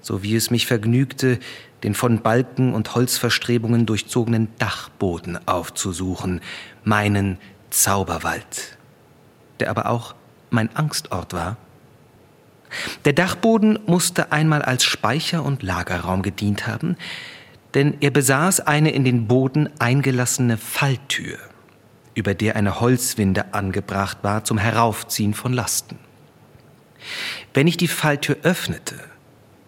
so 0.00 0.22
wie 0.22 0.34
es 0.34 0.50
mich 0.50 0.66
vergnügte, 0.66 1.38
den 1.82 1.94
von 1.94 2.20
Balken 2.22 2.74
und 2.74 2.94
Holzverstrebungen 2.94 3.86
durchzogenen 3.86 4.48
Dachboden 4.58 5.38
aufzusuchen, 5.46 6.40
meinen 6.84 7.38
Zauberwald, 7.70 8.78
der 9.60 9.70
aber 9.70 9.86
auch 9.90 10.14
mein 10.50 10.74
Angstort 10.74 11.32
war. 11.32 11.56
Der 13.04 13.12
Dachboden 13.12 13.78
musste 13.86 14.32
einmal 14.32 14.62
als 14.62 14.84
Speicher 14.84 15.44
und 15.44 15.62
Lagerraum 15.62 16.22
gedient 16.22 16.66
haben, 16.66 16.96
denn 17.74 17.96
er 18.00 18.10
besaß 18.10 18.60
eine 18.60 18.90
in 18.90 19.04
den 19.04 19.26
Boden 19.26 19.68
eingelassene 19.78 20.56
Falltür, 20.56 21.38
über 22.14 22.34
der 22.34 22.56
eine 22.56 22.80
Holzwinde 22.80 23.54
angebracht 23.54 24.18
war 24.22 24.44
zum 24.44 24.58
Heraufziehen 24.58 25.34
von 25.34 25.52
Lasten. 25.52 25.98
Wenn 27.54 27.66
ich 27.66 27.76
die 27.76 27.88
Falltür 27.88 28.36
öffnete, 28.42 28.96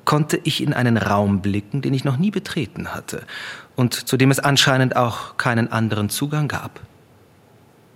konnte 0.05 0.41
ich 0.43 0.63
in 0.63 0.73
einen 0.73 0.97
Raum 0.97 1.43
blicken, 1.43 1.81
den 1.81 1.95
ich 1.95 2.05
noch 2.05 2.17
nie 2.17 2.31
betreten 2.31 2.95
hatte 2.95 3.25
und 3.77 3.95
zu 3.95 4.17
dem 4.17 4.31
es 4.31 4.41
anscheinend 4.41 4.97
auch 4.97 5.37
keinen 5.37 5.71
anderen 5.71 6.09
Zugang 6.09 6.49
gab. 6.49 6.81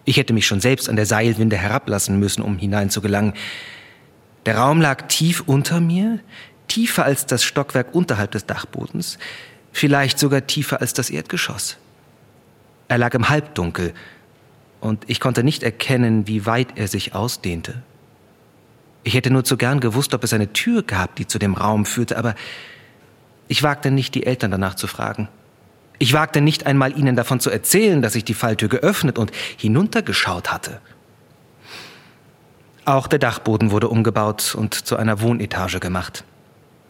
Ich 0.04 0.16
hätte 0.16 0.32
mich 0.32 0.46
schon 0.46 0.60
selbst 0.60 0.88
an 0.88 0.96
der 0.96 1.06
Seilwinde 1.06 1.56
herablassen 1.56 2.18
müssen, 2.18 2.42
um 2.42 2.58
hineinzugelangen. 2.58 3.34
Der 4.46 4.58
Raum 4.58 4.80
lag 4.80 5.08
tief 5.08 5.42
unter 5.46 5.80
mir, 5.80 6.20
tiefer 6.68 7.04
als 7.04 7.26
das 7.26 7.42
Stockwerk 7.42 7.94
unterhalb 7.94 8.30
des 8.30 8.46
Dachbodens, 8.46 9.18
vielleicht 9.72 10.18
sogar 10.18 10.46
tiefer 10.46 10.80
als 10.80 10.94
das 10.94 11.10
Erdgeschoss. 11.10 11.76
Er 12.88 12.98
lag 12.98 13.14
im 13.14 13.28
Halbdunkel, 13.28 13.92
und 14.80 15.04
ich 15.08 15.20
konnte 15.20 15.42
nicht 15.42 15.62
erkennen, 15.62 16.28
wie 16.28 16.46
weit 16.46 16.78
er 16.78 16.86
sich 16.86 17.14
ausdehnte. 17.14 17.82
Ich 19.02 19.14
hätte 19.14 19.30
nur 19.30 19.44
zu 19.44 19.56
gern 19.56 19.80
gewusst, 19.80 20.14
ob 20.14 20.22
es 20.22 20.32
eine 20.32 20.52
Tür 20.52 20.82
gab, 20.82 21.16
die 21.16 21.26
zu 21.26 21.38
dem 21.38 21.54
Raum 21.54 21.86
führte, 21.86 22.16
aber 22.16 22.34
ich 23.48 23.62
wagte 23.62 23.90
nicht, 23.90 24.14
die 24.14 24.26
Eltern 24.26 24.50
danach 24.50 24.74
zu 24.74 24.86
fragen. 24.86 25.28
Ich 25.98 26.12
wagte 26.12 26.40
nicht 26.40 26.66
einmal, 26.66 26.96
ihnen 26.96 27.16
davon 27.16 27.40
zu 27.40 27.50
erzählen, 27.50 28.02
dass 28.02 28.14
ich 28.14 28.24
die 28.24 28.34
Falltür 28.34 28.68
geöffnet 28.68 29.18
und 29.18 29.32
hinuntergeschaut 29.56 30.52
hatte. 30.52 30.80
Auch 32.86 33.08
der 33.08 33.18
Dachboden 33.18 33.72
wurde 33.72 33.88
umgebaut 33.88 34.54
und 34.54 34.72
zu 34.72 34.96
einer 34.96 35.20
Wohnetage 35.20 35.80
gemacht. 35.80 36.22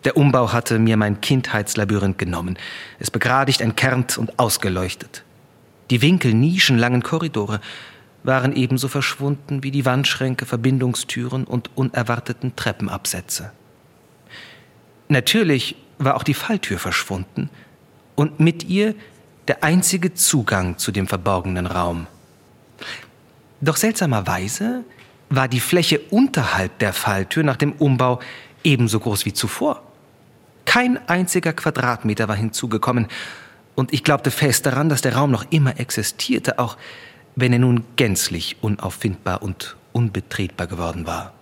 Der 0.05 0.19
Umbau 0.19 0.53
hatte 0.53 0.79
mir 0.79 0.99
mein 0.99 1.23
Kindheitslabyrinth 1.23 2.19
genommen, 2.19 2.59
es 2.99 3.11
begradigt, 3.11 3.63
entkernt 3.63 4.19
und 4.19 4.39
ausgeleuchtet. 4.39 5.25
Die 5.89 6.03
Winkel, 6.03 6.35
Nischen, 6.35 6.77
langen 6.77 7.03
Korridore, 7.03 7.63
waren 8.25 8.55
ebenso 8.55 8.89
verschwunden 8.89 9.63
wie 9.63 9.71
die 9.71 9.87
Wandschränke, 9.87 10.45
Verbindungstüren 10.45 11.45
und 11.45 11.71
unerwarteten 11.77 12.55
Treppenabsätze. 12.55 13.53
Natürlich 15.09 15.77
war 15.97 16.17
auch 16.17 16.25
die 16.25 16.35
Falltür 16.35 16.79
verschwunden 16.79 17.49
und 18.17 18.39
mit 18.39 18.65
ihr 18.65 18.95
der 19.49 19.65
einzige 19.65 20.13
Zugang 20.13 20.77
zu 20.77 20.93
dem 20.93 21.07
verborgenen 21.07 21.67
Raum. 21.67 22.07
Doch 23.63 23.77
seltsamerweise 23.77 24.85
war 25.29 25.49
die 25.49 25.61
Fläche 25.61 26.01
unterhalb 26.11 26.79
der 26.79 26.93
Falltür 26.93 27.43
nach 27.43 27.57
dem 27.57 27.73
Umbau 27.73 28.21
ebenso 28.65 29.01
groß 29.01 29.25
wie 29.27 29.33
zuvor. 29.33 29.83
Kein 30.65 30.99
einziger 31.09 31.53
Quadratmeter 31.53 32.29
war 32.29 32.37
hinzugekommen, 32.37 33.09
und 33.77 33.93
ich 33.93 34.03
glaubte 34.03 34.31
fest 34.31 34.65
daran, 34.65 34.89
dass 34.89 35.03
der 35.03 35.15
Raum 35.15 35.31
noch 35.31 35.45
immer 35.51 35.79
existierte, 35.79 36.59
auch 36.59 36.77
wenn 37.37 37.53
er 37.53 37.59
nun 37.59 37.85
gänzlich 37.97 38.57
unauffindbar 38.63 39.43
und 39.43 39.77
unbetretbar 39.93 40.67
geworden 40.67 41.07
war. 41.07 41.35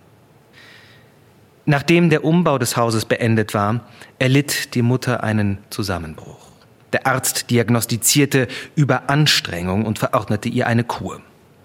Nachdem 1.64 2.10
der 2.10 2.24
Umbau 2.24 2.58
des 2.58 2.76
Hauses 2.76 3.04
beendet 3.04 3.54
war, 3.54 3.80
erlitt 4.18 4.74
die 4.74 4.82
Mutter 4.82 5.22
einen 5.22 5.58
Zusammenbruch. 5.70 6.44
Der 6.92 7.06
Arzt 7.06 7.50
diagnostizierte 7.50 8.48
Überanstrengung 8.74 9.86
und 9.86 9.98
verordnete 9.98 10.48
ihr 10.48 10.66
eine 10.66 10.84
Kur. 10.84 11.22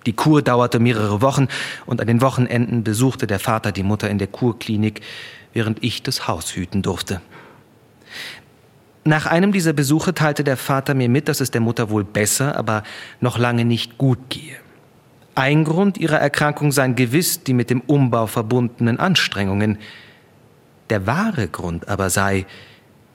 Die 0.09 0.15
Kur 0.15 0.41
dauerte 0.41 0.79
mehrere 0.79 1.21
Wochen 1.21 1.47
und 1.85 2.01
an 2.01 2.07
den 2.07 2.19
Wochenenden 2.19 2.83
besuchte 2.83 3.27
der 3.27 3.37
Vater 3.37 3.71
die 3.71 3.83
Mutter 3.83 4.09
in 4.09 4.17
der 4.17 4.25
Kurklinik, 4.25 5.01
während 5.53 5.83
ich 5.83 6.01
das 6.01 6.27
Haus 6.27 6.55
hüten 6.55 6.81
durfte. 6.81 7.21
Nach 9.03 9.27
einem 9.27 9.51
dieser 9.51 9.71
Besuche 9.71 10.15
teilte 10.15 10.43
der 10.43 10.57
Vater 10.57 10.95
mir 10.95 11.09
mit, 11.09 11.27
dass 11.27 11.41
es 11.41 11.51
der 11.51 11.61
Mutter 11.61 11.91
wohl 11.91 12.03
besser, 12.03 12.57
aber 12.57 12.81
noch 13.21 13.37
lange 13.37 13.65
nicht 13.65 13.99
gut 13.99 14.17
gehe. 14.31 14.55
Ein 15.35 15.63
Grund 15.63 15.99
ihrer 15.99 16.17
Erkrankung 16.17 16.71
seien 16.71 16.95
gewiss 16.95 17.43
die 17.43 17.53
mit 17.53 17.69
dem 17.69 17.81
Umbau 17.81 18.25
verbundenen 18.25 18.99
Anstrengungen. 18.99 19.77
Der 20.89 21.05
wahre 21.05 21.47
Grund 21.49 21.87
aber 21.87 22.09
sei, 22.09 22.47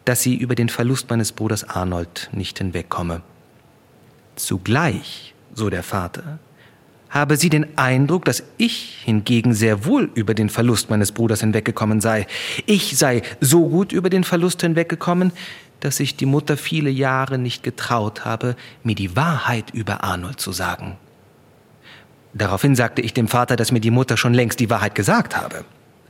dass 0.04 0.22
sie 0.22 0.36
über 0.36 0.54
den 0.54 0.68
Verlust 0.68 1.10
meines 1.10 1.32
Bruders 1.32 1.68
Arnold 1.68 2.30
nicht 2.30 2.58
hinwegkomme. 2.58 3.22
Zugleich, 4.36 5.34
so 5.54 5.70
der 5.70 5.82
Vater, 5.82 6.38
habe 7.14 7.36
sie 7.36 7.48
den 7.48 7.78
Eindruck, 7.78 8.24
dass 8.24 8.42
ich 8.58 9.02
hingegen 9.04 9.54
sehr 9.54 9.84
wohl 9.84 10.10
über 10.14 10.34
den 10.34 10.50
Verlust 10.50 10.90
meines 10.90 11.12
Bruders 11.12 11.40
hinweggekommen 11.40 12.00
sei. 12.00 12.26
Ich 12.66 12.98
sei 12.98 13.22
so 13.40 13.68
gut 13.68 13.92
über 13.92 14.10
den 14.10 14.24
Verlust 14.24 14.60
hinweggekommen, 14.62 15.32
dass 15.78 15.98
sich 15.98 16.16
die 16.16 16.26
Mutter 16.26 16.56
viele 16.56 16.90
Jahre 16.90 17.38
nicht 17.38 17.62
getraut 17.62 18.24
habe, 18.24 18.56
mir 18.82 18.96
die 18.96 19.14
Wahrheit 19.14 19.70
über 19.72 20.02
Arnold 20.02 20.40
zu 20.40 20.50
sagen. 20.50 20.96
Daraufhin 22.32 22.74
sagte 22.74 23.00
ich 23.00 23.14
dem 23.14 23.28
Vater, 23.28 23.54
dass 23.54 23.70
mir 23.70 23.80
die 23.80 23.92
Mutter 23.92 24.16
schon 24.16 24.34
längst 24.34 24.58
die 24.58 24.68
Wahrheit 24.68 24.96
gesagt 24.96 25.36
habe. 25.36 25.64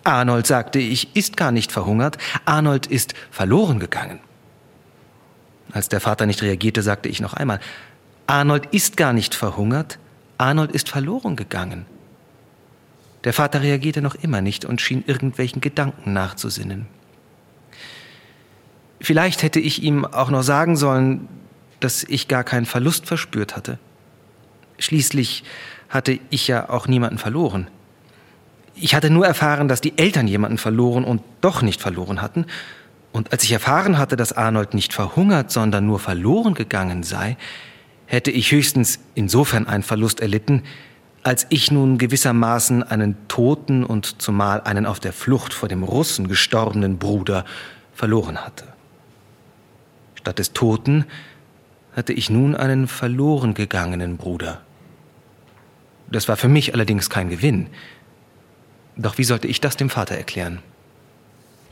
Arnold, 0.05 0.47
sagte 0.47 0.79
ich, 0.79 1.15
ist 1.15 1.37
gar 1.37 1.53
nicht 1.53 1.71
verhungert, 1.71 2.17
Arnold 2.47 2.87
ist 2.87 3.15
verloren 3.31 3.79
gegangen. 3.79 4.21
Als 5.71 5.91
der 5.91 6.01
Vater 6.01 6.25
nicht 6.25 6.41
reagierte, 6.41 6.83
sagte 6.83 7.11
ich 7.11 7.21
noch 7.21 7.35
einmal, 7.35 7.61
Arnold 8.27 8.67
ist 8.67 8.97
gar 8.97 9.13
nicht 9.13 9.35
verhungert, 9.35 9.99
Arnold 10.39 10.73
ist 10.73 10.89
verloren 10.89 11.37
gegangen. 11.37 11.87
Der 13.25 13.33
Vater 13.33 13.63
reagierte 13.63 14.03
noch 14.03 14.15
immer 14.15 14.41
nicht 14.41 14.65
und 14.65 14.81
schien 14.81 15.03
irgendwelchen 15.07 15.61
Gedanken 15.61 16.13
nachzusinnen. 16.13 16.87
Vielleicht 19.01 19.43
hätte 19.43 19.61
ich 19.61 19.83
ihm 19.83 20.05
auch 20.05 20.31
noch 20.31 20.43
sagen 20.43 20.77
sollen, 20.77 21.29
dass 21.81 22.05
ich 22.05 22.29
gar 22.29 22.45
keinen 22.45 22.67
Verlust 22.67 23.07
verspürt 23.07 23.57
hatte. 23.57 23.79
Schließlich 24.79 25.45
hatte 25.89 26.19
ich 26.31 26.49
ja 26.49 26.69
auch 26.69 26.89
niemanden 26.89 27.19
verloren. 27.19 27.69
Ich 28.75 28.95
hatte 28.95 29.11
nur 29.11 29.27
erfahren, 29.27 29.69
dass 29.69 29.81
die 29.81 29.97
Eltern 29.99 30.27
jemanden 30.27 30.59
verloren 30.59 31.05
und 31.05 31.23
doch 31.41 31.63
nicht 31.63 31.81
verloren 31.81 32.21
hatten. 32.21 32.47
Und 33.13 33.33
als 33.33 33.45
ich 33.45 33.53
erfahren 33.53 33.99
hatte, 33.99 34.17
dass 34.17 34.33
Arnold 34.33 34.75
nicht 34.75 34.93
verhungert, 34.93 35.53
sondern 35.53 35.87
nur 35.87 36.01
verloren 36.01 36.55
gegangen 36.55 37.05
sei, 37.05 37.37
hätte 38.15 38.31
ich 38.31 38.53
höchstens 38.53 39.01
insofern 39.15 39.67
einen 39.67 39.83
Verlust 39.83 40.21
erlitten, 40.21 40.63
als 41.23 41.47
ich 41.49 41.71
nun 41.71 41.99
gewissermaßen 41.99 42.83
einen 42.83 43.17
toten 43.29 43.85
und 43.85 44.21
zumal 44.21 44.61
einen 44.61 44.87
auf 44.87 45.01
der 45.01 45.13
Flucht 45.13 45.55
vor 45.55 45.69
dem 45.69 45.83
Russen 45.83 46.29
gestorbenen 46.29 46.99
Bruder 46.99 47.45
verloren 47.95 48.39
hatte. 48.39 48.67
Statt 50.17 50.39
des 50.39 50.53
Toten 50.53 51.07
hatte 51.95 52.13
ich 52.13 52.29
nun 52.31 52.55
einen 52.55 52.89
verloren 52.89 53.55
gegangenen 53.55 54.17
Bruder. 54.17 54.61
Das 56.11 56.29
war 56.29 56.37
für 56.37 56.49
mich 56.49 56.75
allerdings 56.75 57.09
kein 57.09 57.31
Gewinn. 57.31 57.69
Doch 58.97 59.19
wie 59.19 59.25
sollte 59.25 59.49
ich 59.49 59.61
das 59.61 59.77
dem 59.77 59.91
Vater 59.91 60.17
erklären? 60.17 60.61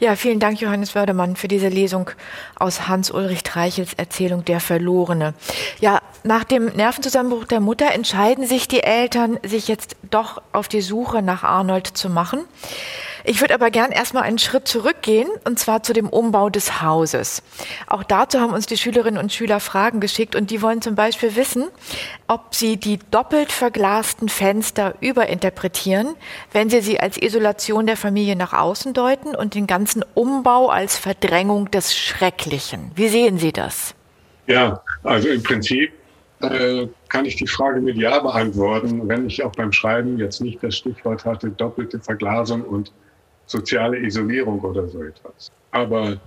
Ja, 0.02 0.16
vielen 0.16 0.40
Dank, 0.40 0.60
Johannes 0.60 0.96
Wördemann, 0.96 1.36
für 1.36 1.46
diese 1.46 1.68
Lesung 1.68 2.10
aus 2.56 2.88
Hans-Ulrich 2.88 3.44
Treichels 3.44 3.94
Erzählung 3.94 4.44
Der 4.44 4.58
Verlorene. 4.58 5.32
Ja, 5.78 6.00
nach 6.24 6.42
dem 6.42 6.64
Nervenzusammenbruch 6.74 7.44
der 7.44 7.60
Mutter 7.60 7.92
entscheiden 7.92 8.44
sich 8.44 8.66
die 8.66 8.82
Eltern, 8.82 9.38
sich 9.44 9.68
jetzt 9.68 9.94
doch 10.10 10.42
auf 10.50 10.66
die 10.66 10.80
Suche 10.80 11.22
nach 11.22 11.44
Arnold 11.44 11.86
zu 11.86 12.10
machen. 12.10 12.40
Ich 13.24 13.40
würde 13.40 13.54
aber 13.54 13.70
gern 13.70 13.92
erstmal 13.92 14.24
einen 14.24 14.38
Schritt 14.38 14.66
zurückgehen, 14.66 15.28
und 15.44 15.58
zwar 15.58 15.82
zu 15.82 15.92
dem 15.92 16.08
Umbau 16.08 16.50
des 16.50 16.82
Hauses. 16.82 17.42
Auch 17.86 18.02
dazu 18.02 18.40
haben 18.40 18.52
uns 18.52 18.66
die 18.66 18.76
Schülerinnen 18.76 19.22
und 19.22 19.32
Schüler 19.32 19.60
Fragen 19.60 20.00
geschickt 20.00 20.34
und 20.34 20.50
die 20.50 20.62
wollen 20.62 20.82
zum 20.82 20.94
Beispiel 20.94 21.36
wissen, 21.36 21.68
ob 22.26 22.54
sie 22.54 22.76
die 22.76 22.98
doppelt 23.10 23.52
verglasten 23.52 24.28
Fenster 24.28 24.94
überinterpretieren, 25.00 26.14
wenn 26.52 26.70
sie 26.70 26.80
sie 26.80 26.98
als 26.98 27.16
Isolation 27.16 27.86
der 27.86 27.96
Familie 27.96 28.36
nach 28.36 28.52
außen 28.52 28.92
deuten 28.92 29.34
und 29.34 29.54
den 29.54 29.66
ganzen 29.66 30.04
Umbau 30.14 30.68
als 30.68 30.96
Verdrängung 30.96 31.70
des 31.70 31.96
Schrecklichen. 31.96 32.90
Wie 32.94 33.08
sehen 33.08 33.38
Sie 33.38 33.52
das? 33.52 33.94
Ja, 34.46 34.82
also 35.04 35.28
im 35.28 35.42
Prinzip 35.42 35.92
äh, 36.40 36.88
kann 37.08 37.24
ich 37.24 37.36
die 37.36 37.46
Frage 37.46 37.80
mit 37.80 37.96
Ja 37.96 38.18
beantworten, 38.18 39.06
wenn 39.08 39.26
ich 39.26 39.44
auch 39.44 39.52
beim 39.52 39.72
Schreiben 39.72 40.18
jetzt 40.18 40.40
nicht 40.40 40.62
das 40.62 40.76
Stichwort 40.76 41.24
hatte, 41.24 41.50
doppelte 41.50 42.00
Verglasung 42.00 42.62
und 42.62 42.92
soziale 43.52 43.98
Isolierung 43.98 44.60
oder 44.60 44.88
so 44.88 45.02
etwas. 45.02 45.52
Aber 45.70 46.20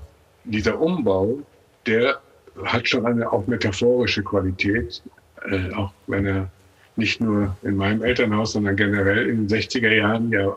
dieser 0.45 0.79
Umbau, 0.79 1.39
der 1.85 2.19
hat 2.63 2.87
schon 2.87 3.05
eine 3.05 3.31
auch 3.31 3.45
metaphorische 3.47 4.23
Qualität, 4.23 5.01
äh, 5.49 5.73
auch 5.73 5.91
wenn 6.07 6.25
er 6.25 6.49
nicht 6.95 7.19
nur 7.19 7.55
in 7.63 7.75
meinem 7.75 8.03
Elternhaus, 8.03 8.53
sondern 8.53 8.75
generell 8.77 9.29
in 9.29 9.47
den 9.47 9.57
60er 9.59 9.93
Jahren 9.93 10.31
ja 10.31 10.55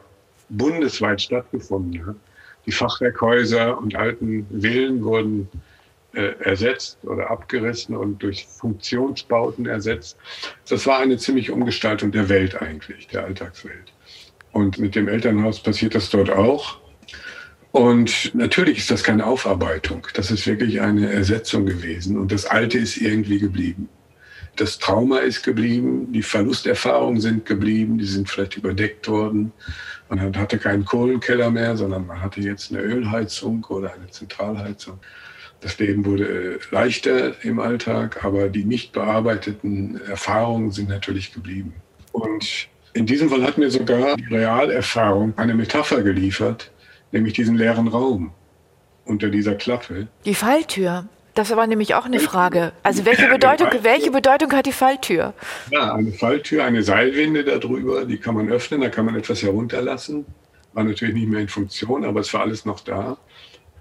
bundesweit 0.51 1.21
stattgefunden 1.21 2.07
hat. 2.07 2.17
Die 2.67 2.73
Fachwerkhäuser 2.73 3.77
und 3.79 3.97
alten 3.97 4.47
Villen 4.61 5.03
wurden 5.03 5.49
äh, 6.13 6.35
ersetzt 6.41 6.99
oder 7.03 7.31
abgerissen 7.31 7.97
und 7.97 8.23
durch 8.23 8.47
Funktionsbauten 8.47 9.67
ersetzt. 9.67 10.17
Das 10.69 10.87
war 10.87 10.99
eine 11.01 11.17
ziemliche 11.17 11.53
Umgestaltung 11.53 12.13
der 12.13 12.29
Welt 12.29 12.61
eigentlich, 12.61 13.09
der 13.09 13.25
Alltagswelt. 13.25 13.93
Und 14.59 14.77
mit 14.81 14.97
dem 14.97 15.07
Elternhaus 15.07 15.63
passiert 15.63 15.95
das 15.95 16.11
dort 16.11 16.31
auch. 16.31 16.79
Und 17.71 18.35
natürlich 18.35 18.79
ist 18.79 18.91
das 18.91 19.05
keine 19.05 19.25
Aufarbeitung. 19.25 20.09
Das 20.15 20.33
ist 20.33 20.49
wirklich 20.49 20.81
eine 20.81 21.13
Ersetzung 21.13 21.65
gewesen. 21.65 22.19
Und 22.19 22.33
das 22.33 22.45
Alte 22.45 22.77
ist 22.77 22.97
irgendwie 22.97 23.39
geblieben. 23.39 23.89
Das 24.57 24.81
Trauma 24.81 25.19
ist 25.19 25.45
geblieben, 25.45 26.11
die 26.11 26.25
Verlusterfahrungen 26.25 27.21
sind 27.21 27.47
geblieben, 27.47 27.99
die 27.99 28.07
sind 28.07 28.29
vielleicht 28.29 28.57
überdeckt 28.57 29.07
worden. 29.07 29.53
Man 30.09 30.37
hatte 30.37 30.59
keinen 30.59 30.85
Kohlenkeller 30.85 31.53
mehr, 31.53 31.77
sondern 31.77 32.09
man 32.09 32.21
hatte 32.21 32.41
jetzt 32.41 32.73
eine 32.73 32.81
Ölheizung 32.81 33.65
oder 33.69 33.93
eine 33.93 34.11
Zentralheizung. 34.11 34.99
Das 35.61 35.79
Leben 35.79 36.05
wurde 36.05 36.25
äh, 36.25 36.59
leichter 36.73 37.45
im 37.45 37.61
Alltag, 37.61 38.25
aber 38.25 38.49
die 38.49 38.65
nicht 38.65 38.91
bearbeiteten 38.91 40.01
Erfahrungen 40.09 40.73
sind 40.73 40.89
natürlich 40.89 41.33
geblieben. 41.33 41.75
Und 42.11 42.69
in 42.93 43.07
diesem 43.07 43.29
Fall 43.29 43.43
hat 43.43 43.59
mir 43.59 43.71
sogar 43.71 44.17
die 44.17 44.25
Realerfahrung 44.25 45.35
eine 45.37 45.55
Metapher 45.55 46.03
geliefert, 46.03 46.71
nämlich 47.13 47.35
diesen 47.35 47.57
leeren 47.57 47.89
Raum 47.89 48.33
unter 49.05 49.29
dieser 49.29 49.55
Klappe. 49.55 50.09
Die 50.25 50.35
Falltür. 50.35 51.09
Das 51.35 51.55
war 51.55 51.69
nämlich 51.69 51.95
auch 51.95 52.05
eine 52.05 52.19
Frage. 52.19 52.73
Also 52.83 53.05
welche 53.05 53.29
Bedeutung, 53.29 53.69
welche 53.83 54.11
Bedeutung 54.11 54.51
hat 54.53 54.67
die 54.67 54.73
Falltür? 54.73 55.35
Ja, 55.71 55.95
eine 55.95 56.11
Falltür, 56.11 56.65
eine 56.65 56.83
Seilwinde 56.83 57.45
darüber, 57.45 58.05
die 58.05 58.19
kann 58.19 58.35
man 58.35 58.49
öffnen, 58.49 58.81
da 58.81 58.89
kann 58.89 59.05
man 59.05 59.15
etwas 59.15 59.43
herunterlassen. 59.43 60.27
War 60.73 60.83
natürlich 60.83 61.15
nicht 61.15 61.29
mehr 61.29 61.41
in 61.41 61.49
Funktion, 61.49 62.05
aber 62.05 62.21
es 62.21 62.35
war 62.35 62.41
alles 62.41 62.65
noch 62.65 62.81
da. 62.81 63.17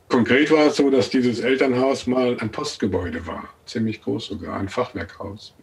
Konkret 0.07 0.51
war 0.51 0.67
es 0.67 0.77
so, 0.77 0.89
dass 0.91 1.09
dieses 1.09 1.39
Elternhaus 1.39 2.05
mal 2.05 2.37
ein 2.39 2.51
Postgebäude 2.51 3.25
war, 3.25 3.49
ziemlich 3.65 4.03
groß 4.03 4.27
sogar, 4.27 4.59
ein 4.59 4.69
Fachwerkhaus. 4.69 5.55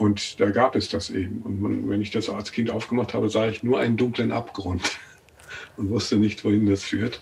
Und 0.00 0.40
da 0.40 0.48
gab 0.48 0.76
es 0.76 0.88
das 0.88 1.10
eben. 1.10 1.42
Und 1.42 1.90
wenn 1.90 2.00
ich 2.00 2.10
das 2.10 2.30
als 2.30 2.52
Kind 2.52 2.70
aufgemacht 2.70 3.12
habe, 3.12 3.28
sah 3.28 3.48
ich 3.48 3.62
nur 3.62 3.80
einen 3.80 3.98
dunklen 3.98 4.32
Abgrund 4.32 4.98
und 5.76 5.90
wusste 5.90 6.16
nicht, 6.16 6.42
wohin 6.42 6.64
das 6.64 6.84
führt. 6.84 7.20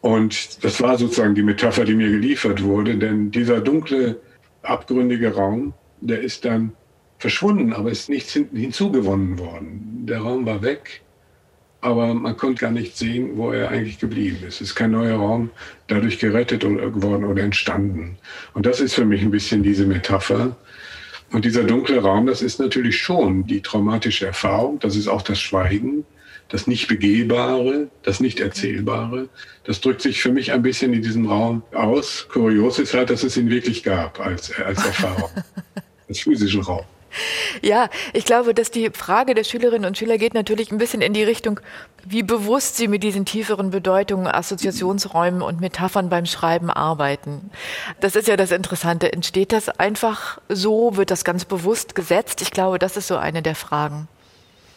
Und 0.00 0.64
das 0.64 0.80
war 0.80 0.96
sozusagen 0.96 1.34
die 1.34 1.42
Metapher, 1.42 1.84
die 1.84 1.94
mir 1.94 2.10
geliefert 2.10 2.62
wurde, 2.62 2.96
denn 2.96 3.30
dieser 3.30 3.60
dunkle, 3.60 4.18
abgründige 4.62 5.34
Raum, 5.34 5.74
der 6.00 6.22
ist 6.22 6.46
dann 6.46 6.72
verschwunden, 7.18 7.74
aber 7.74 7.90
ist 7.90 8.08
nichts 8.08 8.32
hinzugewonnen 8.32 9.38
worden. 9.38 10.06
Der 10.06 10.20
Raum 10.20 10.46
war 10.46 10.62
weg 10.62 11.02
aber 11.80 12.12
man 12.12 12.36
konnte 12.36 12.60
gar 12.60 12.70
nicht 12.70 12.96
sehen, 12.96 13.36
wo 13.36 13.52
er 13.52 13.70
eigentlich 13.70 13.98
geblieben 13.98 14.38
ist. 14.40 14.56
Es 14.56 14.70
ist 14.70 14.74
kein 14.74 14.90
neuer 14.90 15.16
Raum 15.16 15.50
dadurch 15.86 16.18
gerettet 16.18 16.62
geworden 16.62 17.24
oder 17.24 17.42
entstanden. 17.42 18.18
Und 18.54 18.66
das 18.66 18.80
ist 18.80 18.94
für 18.94 19.04
mich 19.04 19.22
ein 19.22 19.30
bisschen 19.30 19.62
diese 19.62 19.86
Metapher. 19.86 20.56
Und 21.30 21.44
dieser 21.44 21.64
dunkle 21.64 22.00
Raum, 22.00 22.26
das 22.26 22.40
ist 22.40 22.58
natürlich 22.58 22.98
schon 22.98 23.46
die 23.46 23.60
traumatische 23.60 24.26
Erfahrung, 24.26 24.78
das 24.78 24.96
ist 24.96 25.08
auch 25.08 25.22
das 25.22 25.38
Schweigen, 25.38 26.06
das 26.48 26.66
nicht 26.66 26.88
begehbare, 26.88 27.88
das 28.02 28.20
nicht 28.20 28.40
erzählbare. 28.40 29.28
Das 29.64 29.82
drückt 29.82 30.00
sich 30.00 30.22
für 30.22 30.32
mich 30.32 30.52
ein 30.52 30.62
bisschen 30.62 30.94
in 30.94 31.02
diesem 31.02 31.26
Raum 31.26 31.62
aus. 31.74 32.26
Kurios 32.32 32.78
ist 32.78 32.94
halt, 32.94 33.10
dass 33.10 33.22
es 33.22 33.36
ihn 33.36 33.50
wirklich 33.50 33.82
gab 33.82 34.18
als, 34.20 34.50
als 34.58 34.84
Erfahrung, 34.84 35.30
als 36.08 36.20
physischen 36.20 36.62
Raum. 36.62 36.84
Ja, 37.62 37.88
ich 38.12 38.24
glaube, 38.24 38.54
dass 38.54 38.70
die 38.70 38.90
Frage 38.90 39.34
der 39.34 39.44
Schülerinnen 39.44 39.86
und 39.86 39.96
Schüler 39.98 40.18
geht 40.18 40.34
natürlich 40.34 40.70
ein 40.70 40.78
bisschen 40.78 41.02
in 41.02 41.12
die 41.12 41.22
Richtung, 41.22 41.60
wie 42.04 42.22
bewusst 42.22 42.76
sie 42.76 42.88
mit 42.88 43.02
diesen 43.02 43.24
tieferen 43.24 43.70
Bedeutungen, 43.70 44.26
Assoziationsräumen 44.26 45.42
und 45.42 45.60
Metaphern 45.60 46.08
beim 46.08 46.26
Schreiben 46.26 46.70
arbeiten. 46.70 47.50
Das 48.00 48.16
ist 48.16 48.28
ja 48.28 48.36
das 48.36 48.52
Interessante. 48.52 49.12
Entsteht 49.12 49.52
das 49.52 49.68
einfach 49.68 50.40
so? 50.48 50.96
Wird 50.96 51.10
das 51.10 51.24
ganz 51.24 51.44
bewusst 51.44 51.94
gesetzt? 51.94 52.42
Ich 52.42 52.50
glaube, 52.50 52.78
das 52.78 52.96
ist 52.96 53.08
so 53.08 53.16
eine 53.16 53.42
der 53.42 53.54
Fragen. 53.54 54.08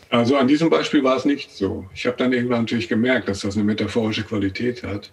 Also 0.10 0.36
an 0.36 0.48
diesem 0.48 0.70
Beispiel 0.70 1.04
war 1.04 1.16
es 1.16 1.24
nicht 1.24 1.52
so. 1.52 1.86
Ich 1.94 2.06
habe 2.06 2.18
dann 2.18 2.34
irgendwann 2.34 2.62
natürlich 2.62 2.90
gemerkt, 2.90 3.30
dass 3.30 3.42
das 3.42 3.56
eine 3.56 3.64
metaphorische 3.64 4.24
Qualität 4.24 4.84
hat. 4.84 5.10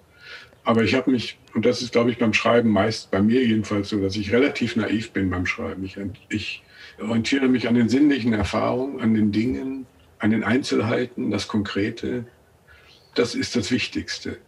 Aber 0.65 0.83
ich 0.83 0.95
habe 0.95 1.11
mich, 1.11 1.39
und 1.55 1.65
das 1.65 1.81
ist, 1.81 1.93
glaube 1.93 2.11
ich, 2.11 2.19
beim 2.19 2.35
Schreiben 2.35 2.69
meist, 2.69 3.11
bei 3.11 3.23
mir 3.23 3.43
jedenfalls 3.45 3.89
so, 3.89 4.01
dass 4.01 4.17
ich 4.17 4.33
relativ 4.33 4.77
naiv 4.77 5.13
bin 5.13 5.31
beim 5.31 5.47
Schreiben. 5.47 5.85
Ich, 5.85 5.97
ich 6.29 6.63
orientiere 7.01 7.49
mich 7.49 7.69
an 7.69 7.75
den 7.75 7.89
sinnlichen 7.89 8.33
Erfahrungen, 8.33 9.01
an 9.01 9.15
den 9.15 9.33
Dingen, 9.33 9.87
an 10.19 10.31
den 10.31 10.45
Einzelheiten, 10.45 11.31
das 11.31 11.49
Konkrete. 11.49 12.25
Das 13.15 13.35
ist 13.35 13.57
das 13.57 13.71
Wichtigste. 13.71 14.39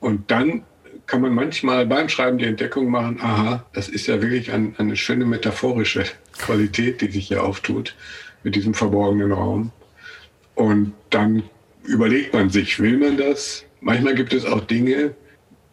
Und 0.00 0.30
dann 0.30 0.62
kann 1.06 1.20
man 1.20 1.34
manchmal 1.34 1.86
beim 1.86 2.08
Schreiben 2.08 2.38
die 2.38 2.44
Entdeckung 2.44 2.88
machen, 2.88 3.18
aha, 3.20 3.64
das 3.72 3.88
ist 3.88 4.06
ja 4.06 4.22
wirklich 4.22 4.52
ein, 4.52 4.74
eine 4.78 4.96
schöne 4.96 5.26
metaphorische 5.26 6.04
Qualität, 6.38 7.00
die 7.00 7.10
sich 7.10 7.28
hier 7.28 7.44
auftut 7.44 7.94
mit 8.42 8.54
diesem 8.54 8.74
verborgenen 8.74 9.32
Raum. 9.32 9.72
Und 10.54 10.92
dann 11.10 11.42
überlegt 11.84 12.32
man 12.32 12.50
sich, 12.50 12.78
will 12.80 12.98
man 12.98 13.16
das? 13.16 13.64
Manchmal 13.80 14.14
gibt 14.14 14.32
es 14.32 14.44
auch 14.44 14.60
Dinge, 14.60 15.14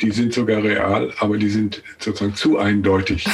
die 0.02 0.12
sind 0.12 0.34
sogar 0.34 0.64
real, 0.64 1.12
aber 1.20 1.38
die 1.38 1.50
sind 1.50 1.82
sozusagen 2.00 2.36
zu 2.36 2.58
eindeutig. 2.58 3.26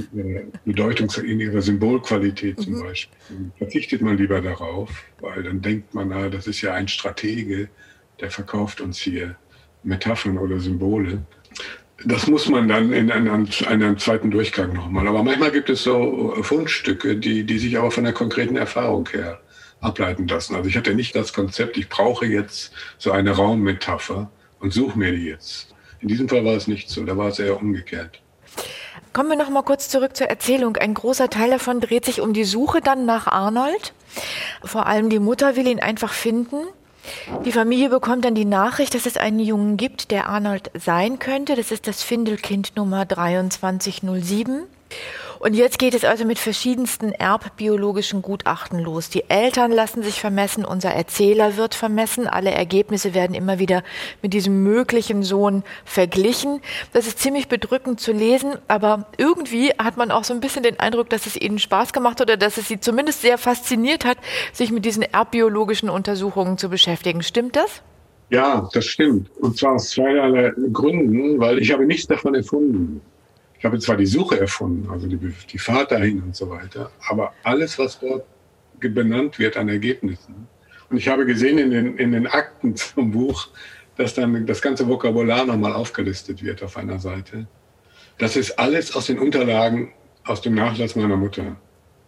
Bedeutung 0.64 1.10
in 1.22 1.40
ihrer 1.40 1.60
Symbolqualität 1.60 2.60
zum 2.60 2.74
mhm. 2.74 2.82
Beispiel. 2.82 3.18
Dann 3.28 3.52
verzichtet 3.58 4.00
man 4.00 4.16
lieber 4.16 4.40
darauf, 4.40 4.90
weil 5.20 5.42
dann 5.42 5.60
denkt 5.60 5.94
man, 5.94 6.08
na, 6.08 6.28
das 6.28 6.46
ist 6.46 6.62
ja 6.62 6.72
ein 6.72 6.88
Stratege, 6.88 7.68
der 8.20 8.30
verkauft 8.30 8.80
uns 8.80 8.98
hier 8.98 9.36
Metaphern 9.82 10.38
oder 10.38 10.58
Symbole. 10.60 11.24
Das 12.04 12.26
muss 12.26 12.48
man 12.48 12.68
dann 12.68 12.92
in 12.92 13.10
einem, 13.10 13.48
einem 13.66 13.98
zweiten 13.98 14.30
Durchgang 14.30 14.72
nochmal. 14.72 15.08
Aber 15.08 15.22
manchmal 15.22 15.50
gibt 15.50 15.68
es 15.68 15.82
so 15.82 16.34
Fundstücke, 16.42 17.16
die, 17.16 17.44
die 17.44 17.58
sich 17.58 17.76
aber 17.76 17.90
von 17.90 18.04
der 18.04 18.12
konkreten 18.12 18.56
Erfahrung 18.56 19.08
her 19.10 19.40
ableiten 19.80 20.26
lassen. 20.26 20.54
Also 20.54 20.68
ich 20.68 20.76
hatte 20.76 20.94
nicht 20.94 21.14
das 21.14 21.32
Konzept, 21.32 21.76
ich 21.76 21.88
brauche 21.88 22.26
jetzt 22.26 22.72
so 22.98 23.10
eine 23.10 23.32
Raummetapher 23.32 24.30
und 24.60 24.72
suche 24.72 24.98
mir 24.98 25.12
die 25.12 25.26
jetzt. 25.26 25.74
In 26.00 26.08
diesem 26.08 26.28
Fall 26.28 26.44
war 26.44 26.54
es 26.54 26.66
nicht 26.66 26.90
so, 26.90 27.04
da 27.04 27.16
war 27.16 27.28
es 27.28 27.38
eher 27.38 27.60
umgekehrt. 27.60 28.20
Kommen 29.12 29.30
wir 29.30 29.36
noch 29.36 29.50
mal 29.50 29.62
kurz 29.62 29.88
zurück 29.88 30.16
zur 30.16 30.28
Erzählung. 30.28 30.76
Ein 30.76 30.94
großer 30.94 31.28
Teil 31.28 31.50
davon 31.50 31.80
dreht 31.80 32.04
sich 32.04 32.20
um 32.20 32.32
die 32.32 32.44
Suche 32.44 32.80
dann 32.80 33.06
nach 33.06 33.26
Arnold. 33.26 33.92
Vor 34.62 34.86
allem 34.86 35.10
die 35.10 35.18
Mutter 35.18 35.56
will 35.56 35.66
ihn 35.66 35.80
einfach 35.80 36.12
finden. 36.12 36.56
Die 37.44 37.52
Familie 37.52 37.88
bekommt 37.88 38.24
dann 38.24 38.34
die 38.34 38.44
Nachricht, 38.44 38.94
dass 38.94 39.06
es 39.06 39.16
einen 39.16 39.40
Jungen 39.40 39.76
gibt, 39.76 40.10
der 40.10 40.28
Arnold 40.28 40.70
sein 40.74 41.18
könnte. 41.18 41.56
Das 41.56 41.70
ist 41.70 41.86
das 41.86 42.02
Findelkind 42.02 42.76
Nummer 42.76 43.08
2307. 43.08 44.64
Und 45.38 45.54
jetzt 45.54 45.78
geht 45.78 45.94
es 45.94 46.04
also 46.04 46.24
mit 46.24 46.38
verschiedensten 46.38 47.12
erbbiologischen 47.12 48.22
Gutachten 48.22 48.80
los. 48.80 49.08
Die 49.08 49.30
Eltern 49.30 49.70
lassen 49.70 50.02
sich 50.02 50.20
vermessen, 50.20 50.64
unser 50.64 50.90
Erzähler 50.90 51.56
wird 51.56 51.74
vermessen, 51.74 52.26
alle 52.26 52.50
Ergebnisse 52.50 53.14
werden 53.14 53.34
immer 53.34 53.58
wieder 53.58 53.82
mit 54.20 54.34
diesem 54.34 54.64
möglichen 54.64 55.22
Sohn 55.22 55.62
verglichen. 55.84 56.60
Das 56.92 57.06
ist 57.06 57.20
ziemlich 57.20 57.48
bedrückend 57.48 58.00
zu 58.00 58.12
lesen, 58.12 58.56
aber 58.66 59.06
irgendwie 59.16 59.70
hat 59.78 59.96
man 59.96 60.10
auch 60.10 60.24
so 60.24 60.34
ein 60.34 60.40
bisschen 60.40 60.64
den 60.64 60.80
Eindruck, 60.80 61.08
dass 61.10 61.26
es 61.26 61.40
ihnen 61.40 61.58
Spaß 61.58 61.92
gemacht 61.92 62.20
oder 62.20 62.36
dass 62.36 62.56
es 62.56 62.66
sie 62.66 62.80
zumindest 62.80 63.22
sehr 63.22 63.38
fasziniert 63.38 64.04
hat, 64.04 64.18
sich 64.52 64.72
mit 64.72 64.84
diesen 64.84 65.02
erbbiologischen 65.02 65.88
Untersuchungen 65.88 66.58
zu 66.58 66.68
beschäftigen. 66.68 67.22
Stimmt 67.22 67.54
das? 67.54 67.82
Ja, 68.30 68.68
das 68.72 68.84
stimmt. 68.84 69.30
Und 69.38 69.56
zwar 69.56 69.74
aus 69.74 69.90
zweierlei 69.90 70.52
Gründen, 70.72 71.38
weil 71.38 71.58
ich 71.58 71.72
habe 71.72 71.86
nichts 71.86 72.06
davon 72.06 72.34
erfunden. 72.34 73.00
Ich 73.58 73.64
habe 73.64 73.78
zwar 73.78 73.96
die 73.96 74.06
Suche 74.06 74.38
erfunden, 74.38 74.88
also 74.90 75.08
die, 75.08 75.16
die 75.16 75.58
Fahrt 75.58 75.90
dahin 75.90 76.22
und 76.22 76.36
so 76.36 76.48
weiter, 76.48 76.90
aber 77.08 77.32
alles, 77.42 77.78
was 77.78 77.98
dort 77.98 78.24
benannt 78.80 79.38
wird 79.38 79.56
an 79.56 79.68
Ergebnissen, 79.68 80.46
Und 80.88 80.96
ich 80.96 81.08
habe 81.08 81.26
gesehen 81.26 81.58
in 81.58 81.70
den, 81.70 81.98
in 81.98 82.12
den 82.12 82.26
Akten 82.26 82.76
zum 82.76 83.10
Buch, 83.10 83.48
dass 83.96 84.14
dann 84.14 84.46
das 84.46 84.62
ganze 84.62 84.86
Vokabular 84.86 85.44
nochmal 85.44 85.72
aufgelistet 85.72 86.42
wird 86.42 86.62
auf 86.62 86.76
einer 86.76 87.00
Seite. 87.00 87.48
Das 88.18 88.36
ist 88.36 88.58
alles 88.58 88.94
aus 88.94 89.06
den 89.06 89.18
Unterlagen 89.18 89.92
aus 90.24 90.40
dem 90.40 90.54
Nachlass 90.54 90.94
meiner 90.94 91.16
Mutter, 91.16 91.56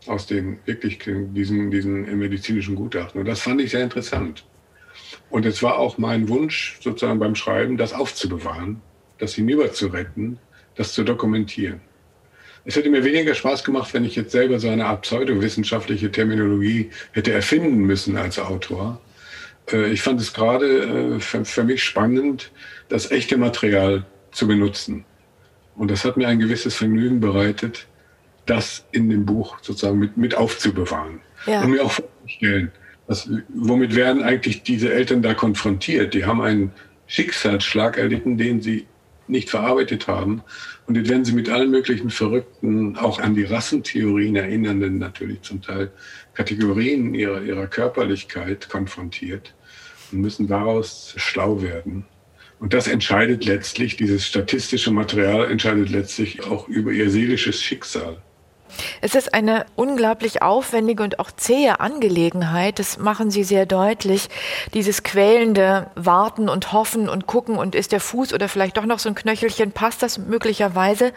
aus 0.07 0.27
dem 0.27 0.59
wirklich 0.67 0.99
diesen, 0.99 1.71
diesen 1.71 2.19
medizinischen 2.19 2.77
Gutachten. 2.77 3.21
Und 3.21 3.27
das 3.27 3.41
fand 3.41 3.61
ich 3.61 3.73
sehr 3.73 3.83
interessant. 3.83 4.45
Und 5.31 5.47
es 5.47 5.63
war 5.63 5.79
auch 5.79 5.99
mein 5.99 6.29
Wunsch, 6.29 6.79
sozusagen 6.81 7.19
beim 7.19 7.35
Schreiben, 7.35 7.77
das 7.77 7.93
aufzubewahren, 7.93 8.81
das 9.19 9.35
hinüberzuretten, 9.35 10.39
das 10.77 10.93
zu 10.93 11.05
dokumentieren. 11.05 11.81
Es 12.65 12.77
hätte 12.77 12.91
mir 12.91 13.05
weniger 13.05 13.35
Spaß 13.35 13.65
gemacht, 13.65 13.95
wenn 13.95 14.05
ich 14.05 14.17
jetzt 14.17 14.33
selber 14.33 14.59
so 14.59 14.69
eine 14.69 14.87
Art 14.87 15.03
pseudowissenschaftliche 15.03 16.13
Terminologie 16.13 16.91
hätte 17.13 17.33
erfinden 17.33 17.79
müssen 17.81 18.17
als 18.17 18.39
Autor. 18.39 19.01
Äh, 19.73 19.91
ich 19.91 20.03
fand 20.03 20.21
es 20.21 20.33
gerade 20.33 21.17
äh, 21.17 21.21
für 21.21 21.65
mich 21.65 21.83
spannend, 21.83 22.51
das 22.89 23.11
echte 23.11 23.39
Material 23.39 24.05
zu 24.33 24.47
benutzen. 24.47 25.05
Und 25.77 25.91
das 25.91 26.05
hat 26.05 26.17
mir 26.17 26.29
ein 26.29 26.39
gewisses 26.39 26.75
Vergnügen 26.75 27.21
bereitet, 27.21 27.87
das 28.47 28.85
in 28.93 29.09
dem 29.09 29.25
Buch 29.25 29.59
sozusagen 29.63 29.99
mit, 29.99 30.17
mit 30.17 30.35
aufzubewahren. 30.35 31.21
Ja. 31.47 31.63
Und 31.63 31.71
mir 31.71 31.85
auch 31.85 31.93
vorzustellen, 31.93 32.71
was, 33.07 33.29
womit 33.49 33.95
werden 33.95 34.23
eigentlich 34.23 34.63
diese 34.63 34.93
Eltern 34.93 35.23
da 35.23 35.35
konfrontiert? 35.35 36.15
Die 36.15 36.27
haben 36.27 36.41
einen 36.41 36.73
Schicksalsschlag 37.07 37.97
erlitten, 37.97 38.37
den 38.37 38.61
sie 38.61 38.87
nicht 39.31 39.51
verarbeitet 39.51 40.09
haben. 40.09 40.43
Und 40.87 40.97
jetzt 40.97 41.09
werden 41.09 41.25
sie 41.25 41.33
mit 41.33 41.49
allen 41.49 41.71
möglichen 41.71 42.11
verrückten, 42.11 42.97
auch 42.97 43.19
an 43.19 43.35
die 43.35 43.45
Rassentheorien 43.45 44.37
erinnernden, 44.37 44.99
natürlich 44.99 45.43
zum 45.43 45.63
Teil 45.63 45.91
Kategorien 46.35 47.15
ihrer, 47.15 47.43
ihrer 47.43 47.67
Körperlichkeit 47.67 48.69
konfrontiert 48.69 49.55
und 50.13 50.21
müssen 50.21 50.49
daraus 50.49 51.15
schlau 51.17 51.63
werden. 51.63 52.07
Und 52.59 52.75
das 52.75 52.89
entscheidet 52.89 53.47
letztlich, 53.47 53.97
dieses 53.97 54.27
statistische 54.27 54.91
Material 54.91 55.51
entscheidet 55.51 55.89
letztlich 55.89 56.45
auch 56.45 56.69
über 56.69 56.93
ihr 56.93 57.11
seelisches 57.11 57.63
Schicksal. 57.63 58.19
Es 59.01 59.15
ist 59.15 59.35
eine 59.35 59.67
unglaublich 59.77 60.43
aufwendige 60.43 61.03
und 61.03 61.19
auch 61.19 61.31
zähe 61.31 61.81
Angelegenheit. 61.81 62.79
Das 62.79 62.99
machen 62.99 63.31
Sie 63.31 63.45
sehr 63.45 63.67
deutlich. 63.67 64.29
Dieses 64.75 65.03
quälende 65.03 65.91
Warten 65.95 66.49
und 66.49 66.73
Hoffen 66.73 67.09
und 67.09 67.27
Gucken 67.27 67.57
und 67.57 67.75
ist 67.75 67.93
der 67.93 68.01
Fuß 68.01 68.33
oder 68.33 68.49
vielleicht 68.49 68.77
doch 68.77 68.87
noch 68.87 68.99
so 68.99 69.09
ein 69.09 69.15
Knöchelchen, 69.15 69.73
passt 69.73 70.03
das 70.03 70.19
möglicherweise? 70.19 71.13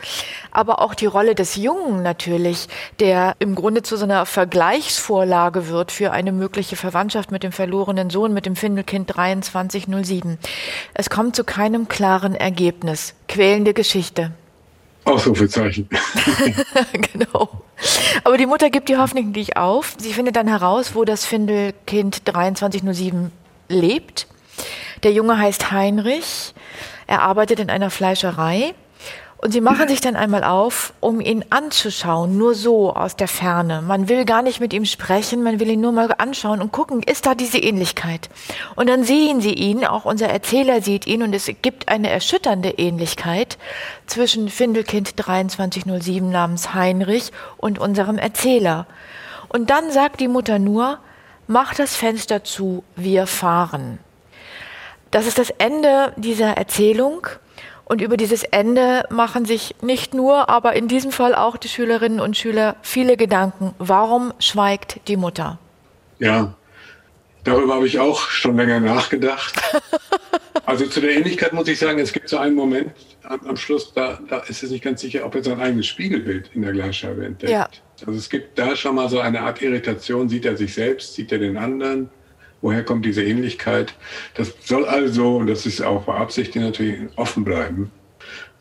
Aber 0.51 0.81
auch 0.81 0.93
die 0.93 1.05
Rolle 1.05 1.35
des 1.35 1.55
Jungen 1.55 2.03
natürlich, 2.03 2.67
der 2.99 3.35
im 3.39 3.55
Grunde 3.55 3.83
zu 3.83 3.97
so 3.97 4.05
einer 4.05 4.25
Vergleichsvorlage 4.25 5.67
wird 5.69 5.91
für 5.91 6.11
eine 6.11 6.31
mögliche 6.31 6.75
Verwandtschaft 6.75 7.31
mit 7.31 7.43
dem 7.43 7.51
verlorenen 7.51 8.09
Sohn, 8.09 8.33
mit 8.33 8.45
dem 8.45 8.55
Findelkind 8.55 9.09
2307. 9.09 10.37
Es 10.93 11.09
kommt 11.09 11.35
zu 11.35 11.43
keinem 11.43 11.87
klaren 11.87 12.35
Ergebnis. 12.35 13.15
Quälende 13.27 13.73
Geschichte. 13.73 14.31
Ausrufezeichen. 15.05 15.89
genau. 17.11 17.63
Aber 18.23 18.37
die 18.37 18.45
Mutter 18.45 18.69
gibt 18.69 18.89
die 18.89 18.97
Hoffnung 18.97 19.31
nicht 19.31 19.57
auf. 19.57 19.95
Sie 19.97 20.13
findet 20.13 20.35
dann 20.35 20.47
heraus, 20.47 20.95
wo 20.95 21.03
das 21.03 21.25
Findelkind 21.25 22.21
2307 22.25 23.31
lebt. 23.67 24.27
Der 25.03 25.11
Junge 25.11 25.37
heißt 25.37 25.71
Heinrich. 25.71 26.53
Er 27.07 27.21
arbeitet 27.21 27.59
in 27.59 27.69
einer 27.69 27.89
Fleischerei. 27.89 28.73
Und 29.43 29.51
sie 29.51 29.59
machen 29.59 29.89
sich 29.89 29.99
dann 29.99 30.15
einmal 30.15 30.45
auf, 30.45 30.93
um 31.01 31.19
ihn 31.19 31.43
anzuschauen, 31.49 32.37
nur 32.37 32.55
so 32.55 32.93
aus 32.93 33.17
der 33.17 33.27
Ferne. 33.27 33.81
Man 33.81 34.07
will 34.07 34.23
gar 34.23 34.41
nicht 34.41 34.61
mit 34.61 34.71
ihm 34.71 34.85
sprechen, 34.85 35.43
man 35.43 35.59
will 35.59 35.69
ihn 35.69 35.81
nur 35.81 35.91
mal 35.91 36.09
anschauen 36.17 36.61
und 36.61 36.71
gucken, 36.71 37.03
ist 37.03 37.25
da 37.25 37.35
diese 37.35 37.57
Ähnlichkeit? 37.57 38.29
Und 38.77 38.87
dann 38.87 39.03
sehen 39.03 39.41
sie 39.41 39.51
ihn, 39.51 39.83
auch 39.83 40.05
unser 40.05 40.29
Erzähler 40.29 40.81
sieht 40.81 41.07
ihn 41.07 41.23
und 41.23 41.35
es 41.35 41.51
gibt 41.61 41.89
eine 41.89 42.09
erschütternde 42.09 42.69
Ähnlichkeit 42.69 43.57
zwischen 44.07 44.47
Findelkind 44.47 45.19
2307 45.19 46.29
namens 46.29 46.73
Heinrich 46.73 47.33
und 47.57 47.79
unserem 47.79 48.17
Erzähler. 48.17 48.87
Und 49.49 49.69
dann 49.69 49.91
sagt 49.91 50.21
die 50.21 50.29
Mutter 50.29 50.57
nur, 50.57 50.99
mach 51.47 51.75
das 51.75 51.97
Fenster 51.97 52.45
zu, 52.45 52.85
wir 52.95 53.27
fahren. 53.27 53.99
Das 55.11 55.27
ist 55.27 55.37
das 55.37 55.49
Ende 55.49 56.13
dieser 56.15 56.55
Erzählung. 56.55 57.27
Und 57.93 58.01
über 58.01 58.17
dieses 58.17 58.43
Ende 58.43 59.03
machen 59.11 59.45
sich 59.45 59.75
nicht 59.83 60.15
nur, 60.15 60.49
aber 60.49 60.75
in 60.75 60.87
diesem 60.87 61.11
Fall 61.11 61.35
auch 61.35 61.57
die 61.57 61.67
Schülerinnen 61.67 62.19
und 62.19 62.35
Schüler 62.35 62.75
viele 62.81 63.17
Gedanken. 63.17 63.75
Warum 63.77 64.33
schweigt 64.39 64.99
die 65.07 65.15
Mutter? 65.15 65.59
Ja, 66.17 66.55
darüber 67.43 67.75
habe 67.75 67.85
ich 67.85 67.99
auch 67.99 68.21
schon 68.29 68.57
länger 68.57 68.79
nachgedacht. 68.79 69.53
also 70.65 70.87
zu 70.87 71.01
der 71.01 71.11
Ähnlichkeit 71.11 71.53
muss 71.53 71.67
ich 71.67 71.77
sagen, 71.77 71.99
es 71.99 72.11
gibt 72.11 72.29
so 72.29 72.39
einen 72.39 72.55
Moment 72.55 72.93
am, 73.21 73.45
am 73.45 73.57
Schluss, 73.57 73.93
da, 73.93 74.17
da, 74.27 74.39
ist 74.39 74.63
es 74.63 74.71
nicht 74.71 74.83
ganz 74.83 75.01
sicher, 75.01 75.23
ob 75.23 75.35
er 75.35 75.43
sein 75.43 75.61
eigenes 75.61 75.85
Spiegelbild 75.85 76.49
in 76.55 76.63
der 76.63 76.71
Glasscheibe 76.71 77.23
entdeckt. 77.23 77.51
Ja. 77.51 77.69
Also 78.07 78.17
es 78.17 78.27
gibt 78.27 78.57
da 78.57 78.75
schon 78.75 78.95
mal 78.95 79.07
so 79.07 79.19
eine 79.19 79.41
Art 79.41 79.61
Irritation. 79.61 80.29
Sieht 80.29 80.45
er 80.45 80.57
sich 80.57 80.73
selbst, 80.73 81.13
sieht 81.13 81.31
er 81.31 81.37
den 81.37 81.57
anderen? 81.57 82.09
Woher 82.63 82.81
kommt 82.81 83.05
diese 83.05 83.21
Ähnlichkeit? 83.21 83.93
Das 84.35 84.53
soll 84.61 84.85
also, 84.85 85.35
und 85.35 85.47
das 85.47 85.65
ist 85.65 85.81
auch 85.81 86.05
beabsichtigt 86.05 86.63
natürlich, 86.63 86.95
offen 87.17 87.43
bleiben. 87.43 87.91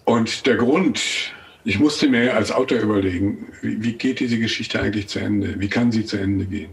Und 0.04 0.44
der 0.44 0.56
Grund, 0.56 1.00
ich 1.62 1.78
musste 1.78 2.08
mir 2.08 2.34
als 2.34 2.50
Autor 2.50 2.80
überlegen, 2.80 3.46
wie, 3.62 3.84
wie 3.84 3.92
geht 3.92 4.18
diese 4.18 4.40
Geschichte 4.40 4.82
eigentlich 4.82 5.06
zu 5.06 5.20
Ende? 5.20 5.54
Wie 5.60 5.68
kann 5.68 5.92
sie 5.92 6.04
zu 6.04 6.16
Ende 6.16 6.46
gehen? 6.46 6.70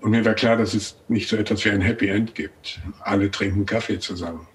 Und 0.00 0.10
mir 0.10 0.24
war 0.24 0.34
klar, 0.34 0.56
dass 0.56 0.74
es 0.74 0.96
nicht 1.06 1.28
so 1.28 1.36
etwas 1.36 1.64
wie 1.64 1.70
ein 1.70 1.80
Happy 1.80 2.08
End 2.08 2.34
gibt. 2.34 2.80
Alle 3.00 3.30
trinken 3.30 3.64
Kaffee 3.64 4.00
zusammen. 4.00 4.48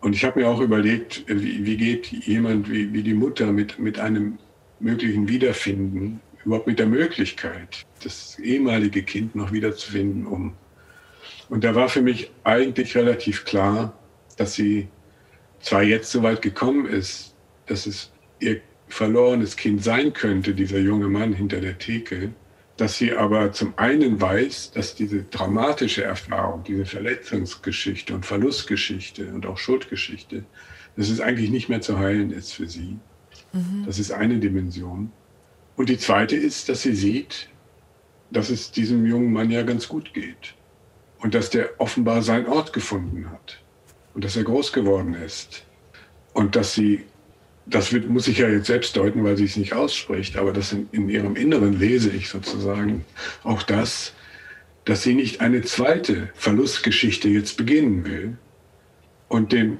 Und 0.00 0.14
ich 0.14 0.22
habe 0.22 0.40
mir 0.40 0.48
auch 0.48 0.60
überlegt, 0.60 1.24
wie, 1.28 1.64
wie 1.64 1.78
geht 1.78 2.08
jemand 2.08 2.70
wie, 2.70 2.92
wie 2.92 3.02
die 3.02 3.14
Mutter 3.14 3.50
mit, 3.50 3.78
mit 3.78 3.98
einem 3.98 4.38
möglichen 4.80 5.30
Wiederfinden, 5.30 6.20
überhaupt 6.44 6.66
mit 6.66 6.78
der 6.78 6.88
Möglichkeit, 6.88 7.86
das 8.02 8.38
ehemalige 8.38 9.02
Kind 9.02 9.34
noch 9.34 9.50
wiederzufinden, 9.50 10.26
um 10.26 10.52
und 11.48 11.64
da 11.64 11.74
war 11.74 11.88
für 11.88 12.02
mich 12.02 12.30
eigentlich 12.42 12.96
relativ 12.96 13.44
klar, 13.44 13.98
dass 14.36 14.54
sie 14.54 14.88
zwar 15.60 15.82
jetzt 15.82 16.10
so 16.10 16.22
weit 16.22 16.42
gekommen 16.42 16.86
ist, 16.86 17.34
dass 17.66 17.86
es 17.86 18.12
ihr 18.40 18.60
verlorenes 18.88 19.56
Kind 19.56 19.82
sein 19.82 20.12
könnte, 20.12 20.54
dieser 20.54 20.78
junge 20.78 21.08
Mann 21.08 21.32
hinter 21.32 21.60
der 21.60 21.78
Theke, 21.78 22.32
dass 22.76 22.98
sie 22.98 23.12
aber 23.12 23.52
zum 23.52 23.74
einen 23.78 24.20
weiß, 24.20 24.72
dass 24.72 24.94
diese 24.94 25.22
dramatische 25.24 26.04
Erfahrung, 26.04 26.64
diese 26.64 26.86
Verletzungsgeschichte 26.86 28.14
und 28.14 28.26
Verlustgeschichte 28.26 29.32
und 29.32 29.46
auch 29.46 29.58
Schuldgeschichte, 29.58 30.44
dass 30.96 31.08
es 31.08 31.20
eigentlich 31.20 31.50
nicht 31.50 31.68
mehr 31.68 31.80
zu 31.80 31.98
heilen 31.98 32.30
ist 32.30 32.52
für 32.52 32.68
sie. 32.68 32.98
Mhm. 33.52 33.84
Das 33.86 33.98
ist 33.98 34.10
eine 34.10 34.38
Dimension. 34.38 35.12
Und 35.76 35.88
die 35.88 35.98
zweite 35.98 36.36
ist, 36.36 36.68
dass 36.68 36.82
sie 36.82 36.94
sieht, 36.94 37.48
dass 38.30 38.50
es 38.50 38.70
diesem 38.72 39.06
jungen 39.06 39.32
Mann 39.32 39.50
ja 39.50 39.62
ganz 39.62 39.88
gut 39.88 40.12
geht 40.14 40.54
und 41.24 41.34
dass 41.34 41.48
der 41.48 41.70
offenbar 41.78 42.22
seinen 42.22 42.46
Ort 42.46 42.74
gefunden 42.74 43.30
hat. 43.30 43.58
Und 44.12 44.24
dass 44.24 44.36
er 44.36 44.44
groß 44.44 44.74
geworden 44.74 45.14
ist. 45.14 45.64
Und 46.34 46.54
dass 46.54 46.74
sie, 46.74 47.06
das 47.64 47.94
wird, 47.94 48.10
muss 48.10 48.28
ich 48.28 48.38
ja 48.38 48.48
jetzt 48.50 48.66
selbst 48.66 48.94
deuten, 48.94 49.24
weil 49.24 49.38
sie 49.38 49.46
es 49.46 49.56
nicht 49.56 49.72
ausspricht, 49.72 50.36
aber 50.36 50.52
das 50.52 50.74
in, 50.74 50.86
in 50.92 51.08
ihrem 51.08 51.34
Inneren 51.34 51.78
lese 51.78 52.10
ich 52.10 52.28
sozusagen 52.28 53.06
auch 53.42 53.62
das, 53.62 54.12
dass 54.84 55.02
sie 55.02 55.14
nicht 55.14 55.40
eine 55.40 55.62
zweite 55.62 56.28
Verlustgeschichte 56.34 57.30
jetzt 57.30 57.56
beginnen 57.56 58.04
will 58.04 58.36
und 59.28 59.50
dem 59.50 59.78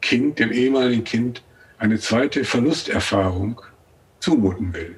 Kind, 0.00 0.40
dem 0.40 0.50
ehemaligen 0.50 1.04
Kind, 1.04 1.44
eine 1.78 2.00
zweite 2.00 2.42
Verlusterfahrung 2.42 3.60
zumuten 4.18 4.74
will. 4.74 4.96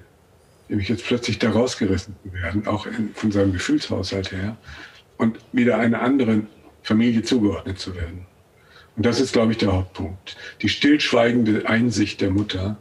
Nämlich 0.70 0.88
jetzt 0.88 1.04
plötzlich 1.04 1.38
da 1.38 1.50
rausgerissen 1.50 2.16
zu 2.24 2.32
werden, 2.32 2.66
auch 2.66 2.86
in, 2.86 3.10
von 3.14 3.30
seinem 3.30 3.52
Gefühlshaushalt 3.52 4.32
her, 4.32 4.56
und 5.22 5.38
wieder 5.52 5.78
einer 5.78 6.02
anderen 6.02 6.48
Familie 6.82 7.22
zugeordnet 7.22 7.78
zu 7.78 7.94
werden. 7.94 8.26
Und 8.96 9.06
das 9.06 9.20
ist, 9.20 9.32
glaube 9.32 9.52
ich, 9.52 9.58
der 9.58 9.72
Hauptpunkt. 9.72 10.36
Die 10.60 10.68
stillschweigende 10.68 11.66
Einsicht 11.66 12.20
der 12.20 12.30
Mutter, 12.30 12.76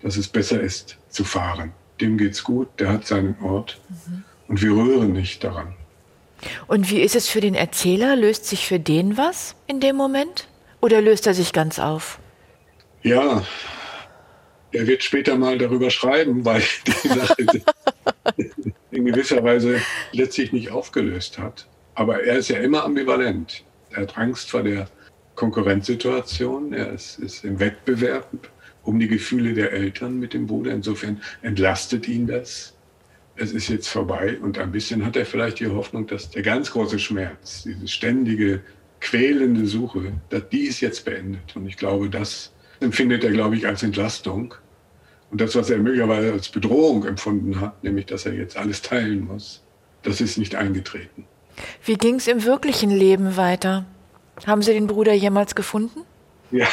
dass 0.00 0.16
es 0.16 0.28
besser 0.28 0.60
ist, 0.60 0.96
zu 1.10 1.24
fahren. 1.24 1.72
Dem 2.00 2.16
geht's 2.16 2.44
gut, 2.44 2.68
der 2.78 2.88
hat 2.88 3.06
seinen 3.06 3.36
Ort. 3.42 3.80
Mhm. 3.88 4.24
Und 4.48 4.62
wir 4.62 4.70
rühren 4.70 5.12
nicht 5.12 5.44
daran. 5.44 5.74
Und 6.66 6.90
wie 6.90 7.00
ist 7.00 7.16
es 7.16 7.28
für 7.28 7.40
den 7.40 7.54
Erzähler? 7.54 8.16
Löst 8.16 8.46
sich 8.46 8.66
für 8.66 8.78
den 8.78 9.16
was 9.16 9.54
in 9.66 9.80
dem 9.80 9.96
Moment? 9.96 10.48
Oder 10.80 11.00
löst 11.00 11.26
er 11.26 11.34
sich 11.34 11.52
ganz 11.52 11.78
auf? 11.78 12.18
Ja, 13.02 13.44
er 14.72 14.86
wird 14.86 15.02
später 15.02 15.36
mal 15.36 15.58
darüber 15.58 15.90
schreiben, 15.90 16.44
weil 16.44 16.62
die 16.86 17.08
Sache 17.08 17.36
in 18.90 19.04
gewisser 19.04 19.42
Weise 19.42 19.80
letztlich 20.12 20.52
nicht 20.52 20.70
aufgelöst 20.70 21.38
hat. 21.38 21.66
Aber 21.94 22.22
er 22.24 22.38
ist 22.38 22.48
ja 22.48 22.58
immer 22.58 22.84
ambivalent. 22.84 23.64
Er 23.90 24.02
hat 24.02 24.16
Angst 24.16 24.50
vor 24.50 24.62
der 24.62 24.88
Konkurrenzsituation, 25.34 26.72
er 26.72 26.92
ist, 26.92 27.18
ist 27.18 27.44
im 27.44 27.58
Wettbewerb 27.58 28.28
um 28.82 28.98
die 28.98 29.08
Gefühle 29.08 29.54
der 29.54 29.72
Eltern 29.72 30.18
mit 30.18 30.34
dem 30.34 30.46
Bruder. 30.46 30.72
Insofern 30.72 31.20
entlastet 31.42 32.08
ihn 32.08 32.26
das. 32.26 32.74
es 33.36 33.52
ist 33.52 33.68
jetzt 33.68 33.88
vorbei 33.88 34.38
und 34.40 34.58
ein 34.58 34.72
bisschen 34.72 35.04
hat 35.06 35.16
er 35.16 35.24
vielleicht 35.24 35.60
die 35.60 35.68
Hoffnung, 35.68 36.06
dass 36.06 36.30
der 36.30 36.42
ganz 36.42 36.70
große 36.72 36.98
Schmerz, 36.98 37.62
diese 37.62 37.88
ständige, 37.88 38.60
quälende 39.00 39.66
Suche, 39.66 40.12
dass 40.30 40.48
die 40.50 40.62
ist 40.62 40.80
jetzt 40.80 41.04
beendet. 41.04 41.56
Und 41.56 41.66
ich 41.66 41.76
glaube, 41.76 42.08
das 42.10 42.52
empfindet 42.80 43.24
er, 43.24 43.30
glaube 43.30 43.56
ich, 43.56 43.66
als 43.66 43.82
Entlastung. 43.82 44.54
Und 45.30 45.40
das, 45.40 45.56
was 45.56 45.70
er 45.70 45.78
möglicherweise 45.78 46.32
als 46.32 46.48
Bedrohung 46.50 47.04
empfunden 47.06 47.60
hat, 47.60 47.82
nämlich, 47.82 48.06
dass 48.06 48.26
er 48.26 48.34
jetzt 48.34 48.56
alles 48.56 48.82
teilen 48.82 49.24
muss, 49.24 49.64
das 50.02 50.20
ist 50.20 50.36
nicht 50.36 50.54
eingetreten. 50.54 51.24
Wie 51.84 51.94
ging 51.94 52.16
es 52.16 52.28
im 52.28 52.44
wirklichen 52.44 52.90
Leben 52.90 53.36
weiter? 53.36 53.84
Haben 54.46 54.62
Sie 54.62 54.72
den 54.72 54.86
Bruder 54.86 55.12
jemals 55.12 55.54
gefunden? 55.54 56.02
Ja, 56.50 56.68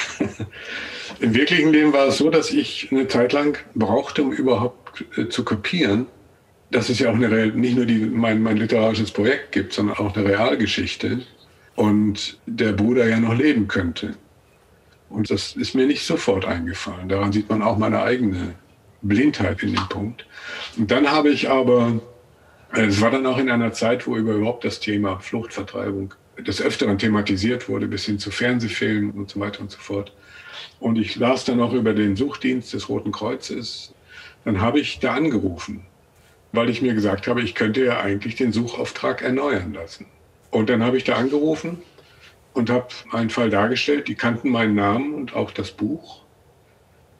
im 1.19 1.33
wirklichen 1.33 1.71
Leben 1.71 1.93
war 1.93 2.07
es 2.07 2.17
so, 2.17 2.29
dass 2.29 2.51
ich 2.51 2.89
eine 2.91 3.07
Zeit 3.07 3.33
lang 3.33 3.57
brauchte, 3.75 4.23
um 4.23 4.31
überhaupt 4.31 5.05
äh, 5.17 5.29
zu 5.29 5.43
kopieren, 5.43 6.07
dass 6.71 6.89
es 6.89 6.99
ja 6.99 7.09
auch 7.09 7.15
eine, 7.15 7.47
nicht 7.47 7.75
nur 7.75 7.85
die, 7.85 7.99
mein, 7.99 8.41
mein 8.41 8.57
literarisches 8.57 9.11
Projekt 9.11 9.51
gibt, 9.51 9.73
sondern 9.73 9.97
auch 9.97 10.15
eine 10.15 10.27
Realgeschichte 10.27 11.21
und 11.75 12.37
der 12.45 12.73
Bruder 12.73 13.07
ja 13.07 13.19
noch 13.19 13.33
leben 13.33 13.67
könnte. 13.67 14.15
Und 15.09 15.31
das 15.31 15.55
ist 15.55 15.75
mir 15.75 15.87
nicht 15.87 16.05
sofort 16.05 16.45
eingefallen. 16.45 17.09
Daran 17.09 17.31
sieht 17.31 17.49
man 17.49 17.63
auch 17.63 17.77
meine 17.77 18.01
eigene 18.01 18.53
Blindheit 19.01 19.63
in 19.63 19.73
dem 19.73 19.89
Punkt. 19.89 20.25
Und 20.77 20.91
dann 20.91 21.09
habe 21.09 21.29
ich 21.29 21.49
aber, 21.49 21.99
es 22.71 23.01
war 23.01 23.11
dann 23.11 23.25
auch 23.25 23.37
in 23.37 23.49
einer 23.49 23.73
Zeit, 23.73 24.05
wo 24.07 24.15
überhaupt 24.15 24.63
das 24.63 24.79
Thema 24.79 25.19
Fluchtvertreibung 25.19 26.13
des 26.37 26.61
Öfteren 26.61 26.97
thematisiert 26.97 27.67
wurde, 27.67 27.87
bis 27.87 28.05
hin 28.05 28.19
zu 28.19 28.31
Fernsehfilmen 28.31 29.11
und 29.11 29.29
so 29.29 29.39
weiter 29.39 29.61
und 29.61 29.71
so 29.71 29.79
fort. 29.79 30.13
Und 30.79 30.97
ich 30.97 31.15
las 31.15 31.45
dann 31.45 31.59
auch 31.61 31.73
über 31.73 31.93
den 31.93 32.15
Suchdienst 32.15 32.73
des 32.73 32.87
Roten 32.89 33.11
Kreuzes. 33.11 33.93
Dann 34.45 34.61
habe 34.61 34.79
ich 34.79 34.99
da 34.99 35.15
angerufen, 35.15 35.85
weil 36.51 36.69
ich 36.69 36.81
mir 36.81 36.93
gesagt 36.93 37.27
habe, 37.27 37.41
ich 37.41 37.55
könnte 37.55 37.83
ja 37.83 37.99
eigentlich 37.99 38.35
den 38.35 38.53
Suchauftrag 38.53 39.21
erneuern 39.21 39.73
lassen. 39.73 40.05
Und 40.51 40.69
dann 40.69 40.83
habe 40.83 40.97
ich 40.97 41.03
da 41.03 41.15
angerufen 41.15 41.81
und 42.53 42.69
habe 42.69 42.87
einen 43.11 43.29
Fall 43.29 43.49
dargestellt. 43.49 44.07
Die 44.07 44.15
kannten 44.15 44.49
meinen 44.49 44.75
Namen 44.75 45.13
und 45.13 45.35
auch 45.35 45.51
das 45.51 45.71
Buch. 45.71 46.21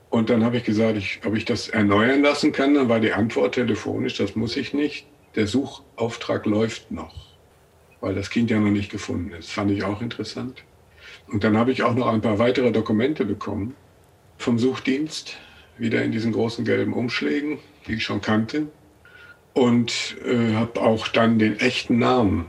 Und 0.10 0.30
dann 0.30 0.43
habe 0.43 0.58
ich 0.58 0.64
gesagt, 0.64 0.97
ich, 0.97 1.20
ob 1.26 1.36
ich 1.36 1.45
das 1.45 1.70
erneuern 1.70 2.22
lassen 2.22 2.52
kann. 2.52 2.74
Dann 2.74 2.89
war 2.89 3.00
die 3.00 3.14
Antwort 3.14 3.56
telefonisch, 3.56 4.18
das 4.18 4.36
muss 4.36 4.56
ich 4.58 4.74
nicht. 4.74 5.06
Der 5.39 5.47
Suchauftrag 5.47 6.45
läuft 6.45 6.91
noch 6.91 7.29
weil 8.01 8.15
das 8.15 8.29
Kind 8.29 8.49
ja 8.49 8.59
noch 8.59 8.71
nicht 8.71 8.91
gefunden 8.91 9.31
ist. 9.33 9.51
Fand 9.51 9.71
ich 9.71 9.83
auch 9.83 10.01
interessant. 10.01 10.63
Und 11.27 11.43
dann 11.43 11.57
habe 11.57 11.71
ich 11.71 11.83
auch 11.83 11.95
noch 11.95 12.07
ein 12.07 12.21
paar 12.21 12.39
weitere 12.39 12.71
Dokumente 12.71 13.25
bekommen 13.25 13.75
vom 14.37 14.57
Suchdienst, 14.57 15.37
wieder 15.77 16.03
in 16.03 16.11
diesen 16.11 16.31
großen 16.31 16.65
gelben 16.65 16.93
Umschlägen, 16.93 17.59
die 17.87 17.95
ich 17.95 18.03
schon 18.03 18.21
kannte. 18.21 18.67
Und 19.53 20.17
äh, 20.25 20.55
habe 20.55 20.79
auch 20.81 21.07
dann 21.07 21.39
den 21.39 21.59
echten 21.59 21.99
Namen. 21.99 22.45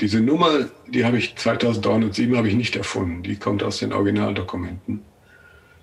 Diese 0.00 0.20
Nummer, 0.20 0.68
die 0.88 1.04
habe 1.04 1.16
ich 1.16 1.36
2307 1.36 2.36
habe 2.36 2.48
ich 2.48 2.54
nicht 2.54 2.76
erfunden. 2.76 3.22
Die 3.22 3.36
kommt 3.36 3.62
aus 3.62 3.78
den 3.78 3.92
Originaldokumenten. 3.92 5.02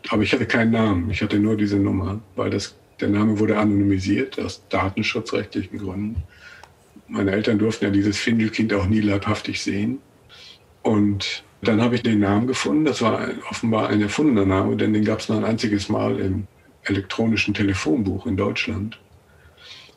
Aber 0.09 0.21
ich 0.21 0.33
hatte 0.33 0.45
keinen 0.45 0.71
Namen. 0.71 1.09
Ich 1.09 1.23
hatte 1.23 1.39
nur 1.39 1.57
diese 1.57 1.77
Nummer, 1.77 2.19
weil 2.35 2.51
das, 2.51 2.75
der 2.99 3.09
Name 3.09 3.39
wurde 3.39 3.57
anonymisiert 3.57 4.39
aus 4.39 4.63
datenschutzrechtlichen 4.69 5.79
Gründen 5.79 6.23
meine 7.13 7.31
Eltern 7.31 7.59
durften 7.59 7.85
ja 7.85 7.91
dieses 7.91 8.17
Findelkind 8.17 8.73
auch 8.73 8.87
nie 8.87 9.01
leibhaftig 9.01 9.61
sehen. 9.61 9.99
Und 10.81 11.43
dann 11.61 11.81
habe 11.81 11.95
ich 11.95 12.03
den 12.03 12.19
Namen 12.19 12.47
gefunden. 12.47 12.85
Das 12.85 13.01
war 13.01 13.29
offenbar 13.49 13.89
ein 13.89 14.01
erfundener 14.01 14.45
Name, 14.45 14.75
denn 14.75 14.93
den 14.93 15.05
gab 15.05 15.19
es 15.19 15.29
nur 15.29 15.37
ein 15.37 15.45
einziges 15.45 15.89
Mal 15.89 16.19
im 16.19 16.47
elektronischen 16.83 17.53
Telefonbuch 17.53 18.25
in 18.25 18.35
Deutschland. 18.35 18.99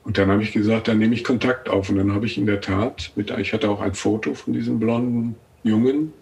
Und 0.04 0.18
dann 0.18 0.30
habe 0.30 0.42
ich 0.42 0.52
gesagt, 0.52 0.86
dann 0.86 0.98
nehme 0.98 1.14
ich 1.14 1.24
Kontakt 1.24 1.68
auf. 1.68 1.88
Und 1.88 1.96
dann 1.96 2.12
habe 2.12 2.26
ich 2.26 2.38
in 2.38 2.46
der 2.46 2.60
Tat, 2.60 3.12
mit, 3.16 3.30
ich 3.30 3.52
hatte 3.52 3.70
auch 3.70 3.80
ein 3.80 3.94
Foto 3.94 4.34
von 4.34 4.52
diesem 4.52 4.78
blonden 4.78 5.34
Jungen 5.64 6.12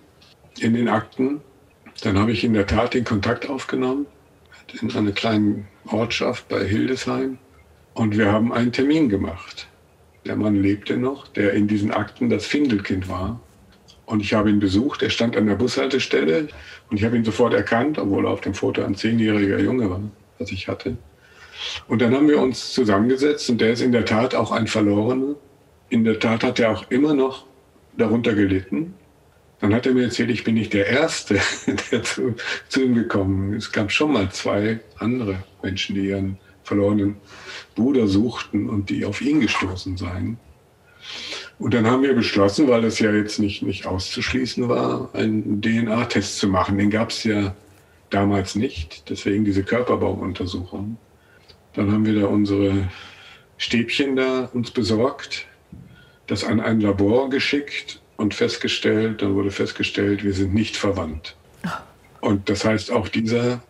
in 0.61 0.75
den 0.75 0.89
Akten. 0.89 1.41
Dann 2.03 2.19
habe 2.19 2.33
ich 2.33 2.45
in 2.45 2.55
der 2.55 2.67
Tat 2.67 2.95
den 2.95 3.05
Kontakt 3.05 3.49
aufgenommen 3.49 4.07
in 4.81 4.95
einer 4.95 5.13
kleinen 5.13 5.67
Ortschaft 5.87 6.49
bei 6.49 6.65
Hildesheim. 6.65 7.39
Und 7.95 8.19
wir 8.19 8.33
haben 8.33 8.53
einen 8.53 8.73
Termin 8.73 9.09
gemacht. 9.09 9.69
Der 10.27 10.37
Mann 10.37 10.63
lebte 10.63 10.97
noch, 10.97 11.29
der 11.29 11.53
in 11.53 11.69
diesen 11.69 11.91
Akten 11.93 12.31
das 12.31 12.47
Findelkind 12.47 13.09
war. 13.09 13.41
Und 14.07 14.21
ich 14.21 14.35
habe 14.35 14.51
ihn 14.51 14.59
besucht. 14.59 15.03
Er 15.03 15.11
stand 15.11 15.37
an 15.37 15.47
der 15.47 15.55
Bushaltestelle 15.55 16.49
und 16.91 16.97
ich 16.97 17.05
habe 17.05 17.17
ihn 17.17 17.25
sofort 17.25 17.55
erkannt, 17.55 17.99
obwohl 17.99 18.27
er 18.27 18.31
auf 18.31 18.41
dem 18.41 18.55
Foto 18.55 18.83
ein 18.83 18.95
zehnjähriger 18.95 19.59
Junge 19.61 19.89
war, 19.91 20.01
was 20.39 20.51
ich 20.51 20.69
hatte. 20.69 20.97
Und 21.89 22.03
dann 22.03 22.15
haben 22.15 22.29
wir 22.29 22.41
uns 22.41 22.73
zusammengesetzt 22.73 23.49
und 23.51 23.61
der 23.61 23.73
ist 23.73 23.81
in 23.81 23.93
der 23.93 24.05
Tat 24.05 24.35
auch 24.35 24.51
ein 24.51 24.67
Verlorener. 24.67 25.37
In 25.89 26.05
der 26.05 26.19
Tat 26.19 26.43
hat 26.43 26.59
er 26.59 26.73
auch 26.73 26.91
immer 26.91 27.15
noch 27.15 27.47
darunter 27.97 28.35
gelitten. 28.35 28.95
Dann 29.61 29.75
hat 29.75 29.87
er 29.87 29.95
mir 29.95 30.05
erzählt, 30.05 30.31
ich 30.31 30.45
bin 30.45 30.55
nicht 30.55 30.73
der 30.73 30.87
Erste, 30.87 31.41
der 31.91 32.03
zu, 32.03 32.35
zu 32.69 32.83
ihm 32.83 32.95
gekommen 32.95 33.55
ist. 33.55 33.67
Es 33.67 33.73
gab 33.73 33.91
schon 33.91 34.13
mal 34.13 34.31
zwei 34.31 34.81
andere 34.99 35.43
Menschen, 35.63 35.95
die 35.95 36.09
ihren 36.09 36.39
verlorenen 36.65 37.17
Bruder 37.75 38.09
suchten 38.09 38.69
und 38.69 38.91
die 38.91 39.05
auf 39.05 39.21
ihn 39.21 39.41
gestoßen 39.41 39.97
seien. 39.97 40.39
Und 41.59 41.75
dann 41.75 41.87
haben 41.87 42.03
wir 42.03 42.15
beschlossen, 42.15 42.69
weil 42.69 42.85
es 42.85 42.99
ja 42.99 43.13
jetzt 43.13 43.39
nicht, 43.39 43.63
nicht 43.63 43.87
auszuschließen 43.87 44.69
war, 44.69 45.11
einen 45.15 45.61
DNA-Test 45.63 46.39
zu 46.39 46.49
machen. 46.49 46.79
Den 46.79 46.91
gab 46.91 47.11
es 47.11 47.25
ja 47.25 47.55
damals 48.11 48.55
nicht, 48.55 49.09
deswegen 49.09 49.45
diese 49.45 49.63
Körperbaumuntersuchung. 49.63 50.97
Dann 51.75 51.93
haben 51.93 52.07
wir 52.07 52.21
da 52.21 52.27
unsere 52.27 52.89
Stäbchen 53.57 54.17
da 54.17 54.51
uns 54.53 54.71
besorgt, 54.71 55.47
das 56.27 56.45
an 56.45 56.61
ein 56.61 56.81
Labor 56.81 57.31
geschickt 57.31 58.01
und 58.17 58.35
festgestellt, 58.35 59.23
dann 59.23 59.35
wurde 59.35 59.51
festgestellt, 59.51 60.25
wir 60.25 60.33
sind 60.33 60.55
nicht 60.55 60.77
verwandt. 60.77 61.37
Und 62.21 62.49
das 62.49 62.65
heißt, 62.65 62.91
auch 62.91 63.09
dieser 63.09 63.61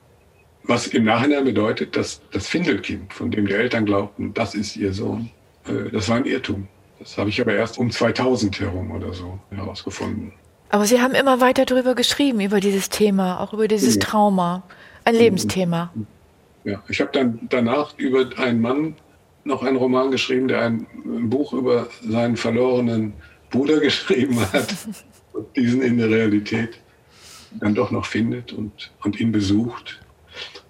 was 0.67 0.87
im 0.87 1.05
Nachhinein 1.05 1.45
bedeutet, 1.45 1.97
dass 1.97 2.21
das 2.33 2.47
Findelkind, 2.47 3.13
von 3.13 3.31
dem 3.31 3.47
die 3.47 3.53
Eltern 3.53 3.85
glaubten, 3.85 4.33
das 4.35 4.55
ist 4.55 4.77
ihr 4.77 4.93
Sohn, 4.93 5.31
äh, 5.67 5.91
das 5.93 6.09
war 6.09 6.17
ein 6.17 6.25
Irrtum. 6.25 6.69
Das 6.99 7.19
habe 7.19 7.29
ich 7.29 7.41
aber 7.41 7.53
erst 7.53 7.79
um 7.79 7.91
2000 7.91 8.61
herum 8.61 8.91
oder 8.91 9.13
so 9.13 9.39
herausgefunden. 9.51 10.33
Aber 10.71 10.87
Sie 10.87 11.01
haben 11.01 11.15
immer 11.15 11.41
weiter 11.41 11.67
darüber 11.67 11.95
geschrieben, 11.95 12.41
über 12.41 12.61
dieses 12.61 12.89
Thema, 12.89 13.41
auch 13.41 13.53
über 13.53 13.69
dieses 13.69 13.99
Trauma, 13.99 14.63
ein 15.05 15.15
Lebensthema. 15.15 15.93
Ja, 16.65 16.83
ich 16.89 17.01
habe 17.01 17.11
dann 17.13 17.41
danach 17.51 17.97
über 17.99 18.27
einen 18.39 18.61
Mann 18.61 18.97
noch 19.45 19.63
einen 19.63 19.77
Roman 19.77 20.11
geschrieben, 20.11 20.49
der 20.49 20.63
ein 20.63 20.87
Buch 21.29 21.53
über 21.53 21.89
seinen 22.03 22.37
verlorenen 22.37 23.13
Bruder 23.55 23.81
geschrieben 23.89 24.41
hat 24.53 24.75
und 25.33 25.57
diesen 25.57 25.81
in 25.83 25.99
der 25.99 26.11
Realität 26.11 26.81
dann 27.61 27.75
doch 27.75 27.91
noch 27.93 28.05
findet 28.05 28.53
und, 28.53 28.93
und 29.05 29.21
ihn 29.21 29.31
besucht. 29.31 30.01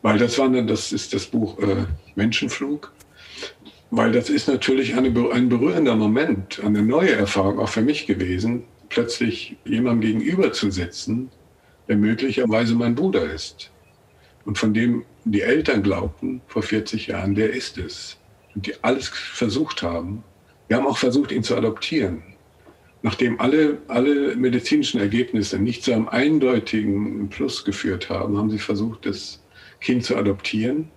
Weil 0.03 0.18
das 0.18 0.39
war 0.39 0.51
dann, 0.51 0.66
das 0.66 0.93
ist 0.93 1.14
das 1.14 1.26
Buch 1.26 1.59
äh, 1.61 1.87
Menschenflug. 2.14 2.93
Weil 3.91 4.12
das 4.12 4.28
ist 4.28 4.49
natürlich 4.49 4.97
eine, 4.97 5.09
ein 5.30 5.49
berührender 5.49 5.97
Moment, 5.97 6.61
eine 6.62 6.82
neue 6.82 7.12
Erfahrung 7.12 7.59
auch 7.59 7.68
für 7.68 7.80
mich 7.80 8.07
gewesen, 8.07 8.64
plötzlich 8.91 9.57
jemandem 9.64 10.18
gegenüber 10.18 10.53
zu 10.53 10.70
sitzen, 10.70 11.30
der 11.89 11.97
möglicherweise 11.97 12.74
mein 12.74 12.95
Bruder 12.95 13.24
ist. 13.32 13.70
Und 14.45 14.59
von 14.59 14.74
dem 14.74 15.05
die 15.24 15.41
Eltern 15.41 15.82
glaubten 15.82 16.43
vor 16.49 16.62
40 16.62 17.07
Jahren, 17.07 17.35
der 17.35 17.51
ist 17.55 17.78
es. 17.78 18.18
Und 18.55 18.66
die 18.66 18.74
alles 18.82 19.09
versucht 19.09 19.82
haben. 19.82 20.22
Wir 20.68 20.76
haben 20.76 20.87
auch 20.87 20.99
versucht, 20.99 21.32
ihn 21.32 21.43
zu 21.43 21.57
adoptieren. 21.57 22.34
Nachdem 23.05 23.38
alle, 23.38 23.82
alle 23.86 24.34
medizinischen 24.34 24.98
Ergebnisse 24.98 25.59
nicht 25.59 25.84
zu 25.84 25.92
einem 25.92 26.09
eindeutigen 26.09 27.28
Plus 27.28 27.62
geführt 27.62 28.09
haben, 28.09 28.38
haben 28.38 28.48
sie 28.48 28.59
versucht, 28.59 29.05
das 29.05 29.44
Kind 29.82 30.07
zu 30.07 30.16
adoptieren. 30.16 30.88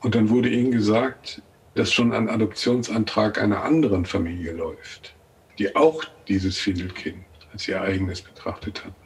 Und 0.00 0.16
dann 0.16 0.30
wurde 0.30 0.48
ihnen 0.48 0.72
gesagt, 0.72 1.40
dass 1.76 1.92
schon 1.92 2.12
ein 2.12 2.28
Adoptionsantrag 2.28 3.40
einer 3.40 3.62
anderen 3.62 4.04
Familie 4.04 4.50
läuft, 4.50 5.14
die 5.60 5.76
auch 5.76 6.02
dieses 6.26 6.58
Findelkind 6.58 7.24
als 7.52 7.68
ihr 7.68 7.80
eigenes 7.80 8.20
betrachtet 8.22 8.84
hatten. 8.84 8.96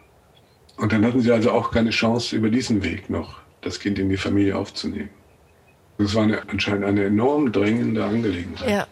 Und 0.78 0.92
dann 0.94 1.04
hatten 1.04 1.20
sie 1.20 1.32
also 1.32 1.50
auch 1.50 1.70
keine 1.70 1.90
Chance, 1.90 2.34
über 2.34 2.48
diesen 2.48 2.82
Weg 2.82 3.10
noch 3.10 3.40
das 3.60 3.78
Kind 3.78 3.98
in 3.98 4.08
die 4.08 4.16
Familie 4.16 4.56
aufzunehmen. 4.56 5.10
Das 5.98 6.14
war 6.14 6.22
eine, 6.22 6.48
anscheinend 6.48 6.86
eine 6.86 7.04
enorm 7.04 7.52
drängende 7.52 8.02
Angelegenheit. 8.02 8.70
Ja, 8.70 8.86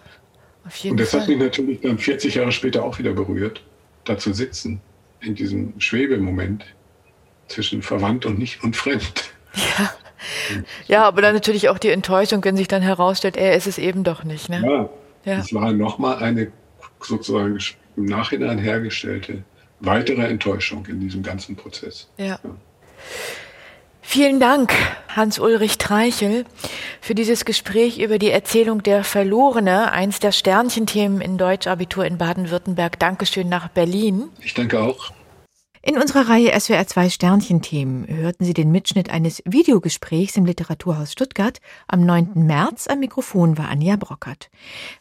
Und 0.85 0.99
das 0.99 1.11
Fall. 1.11 1.21
hat 1.21 1.29
mich 1.29 1.39
natürlich 1.39 1.81
dann 1.81 1.99
40 1.99 2.37
Jahre 2.37 2.53
später 2.53 2.85
auch 2.85 2.99
wieder 2.99 3.12
berührt, 3.12 3.62
da 4.05 4.19
zu 4.19 4.33
sitzen, 4.33 4.81
in 5.21 5.35
diesem 5.35 5.79
Schwebemoment 5.79 6.65
zwischen 7.49 7.83
verwandt 7.83 8.27
und 8.27 8.39
nicht 8.39 8.62
und 8.62 8.77
fremd. 8.77 9.33
Ja. 9.79 9.95
Ja, 10.87 11.05
aber 11.05 11.21
dann 11.21 11.35
natürlich 11.35 11.69
auch 11.69 11.79
die 11.79 11.91
Enttäuschung, 11.91 12.43
wenn 12.45 12.57
sich 12.57 12.69
dann 12.69 12.81
herausstellt, 12.81 13.37
er 13.37 13.55
ist 13.55 13.67
es 13.67 13.77
eben 13.77 14.05
doch 14.05 14.25
nicht. 14.25 14.49
Ne? 14.49 14.62
Ja, 14.65 14.91
ja. 15.31 15.39
es 15.39 15.53
war 15.53 15.73
nochmal 15.73 16.23
eine 16.23 16.51
sozusagen 17.01 17.59
im 17.97 18.05
Nachhinein 18.07 18.59
hergestellte 18.59 19.45
weitere 19.81 20.23
Enttäuschung 20.23 20.87
in 20.87 21.01
diesem 21.01 21.23
ganzen 21.23 21.57
Prozess. 21.57 22.09
Ja. 22.17 22.25
ja. 22.27 22.39
Vielen 24.07 24.39
Dank, 24.39 24.73
Hans-Ulrich 25.09 25.79
Treichel, 25.79 26.45
für 27.01 27.17
dieses 27.17 27.45
Gespräch 27.45 27.99
über 27.99 28.19
die 28.19 28.31
Erzählung 28.31 28.83
Der 28.83 29.03
Verlorene, 29.03 29.91
eins 29.91 30.21
der 30.21 30.31
Sternchenthemen 30.31 31.21
in 31.21 31.37
Deutschabitur 31.37 32.05
in 32.05 32.19
Baden-Württemberg. 32.19 32.99
Dankeschön 33.01 33.49
nach 33.49 33.69
Berlin. 33.69 34.29
Ich 34.41 34.55
danke 34.55 34.81
auch. 34.81 35.11
In 35.87 35.99
unserer 35.99 36.30
Reihe 36.30 36.59
SWR 36.59 36.87
2 36.87 37.11
Sternchenthemen 37.11 38.07
hörten 38.09 38.47
Sie 38.47 38.55
den 38.55 38.72
Mitschnitt 38.72 39.11
eines 39.11 39.43
Videogesprächs 39.45 40.35
im 40.39 40.47
Literaturhaus 40.47 41.12
Stuttgart. 41.12 41.61
Am 41.89 42.07
9. 42.07 42.47
März 42.47 42.87
am 42.87 43.01
Mikrofon 43.01 43.59
war 43.59 43.68
Anja 43.68 43.97
Brockert. 43.97 44.49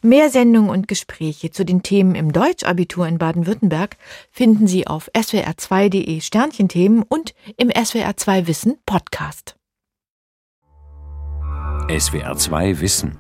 Mehr 0.02 0.30
Sendungen 0.30 0.70
und 0.70 0.90
Gespräche 0.90 1.52
zu 1.52 1.64
den 1.64 1.84
Themen 1.84 2.16
im 2.16 2.34
Deutschabitur 2.34 3.08
in 3.08 3.18
Baden-Württemberg 3.18 3.96
finden 4.30 4.68
Sie 4.68 4.86
auf 4.86 5.10
swr2.de 5.16 6.20
Sternchenthemen 6.20 7.04
und 7.04 7.34
im 7.56 7.70
SWR 7.70 8.18
2 8.18 8.48
Wissen 8.48 8.76
Podcast. 8.86 9.56
SWR 11.98 12.36
2 12.36 12.82
Wissen. 12.82 13.18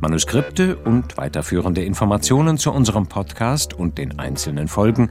Manuskripte 0.00 0.76
und 0.76 1.16
weiterführende 1.16 1.82
Informationen 1.82 2.56
zu 2.56 2.70
unserem 2.70 3.08
Podcast 3.08 3.74
und 3.74 3.98
den 3.98 4.20
einzelnen 4.20 4.68
Folgen 4.68 5.10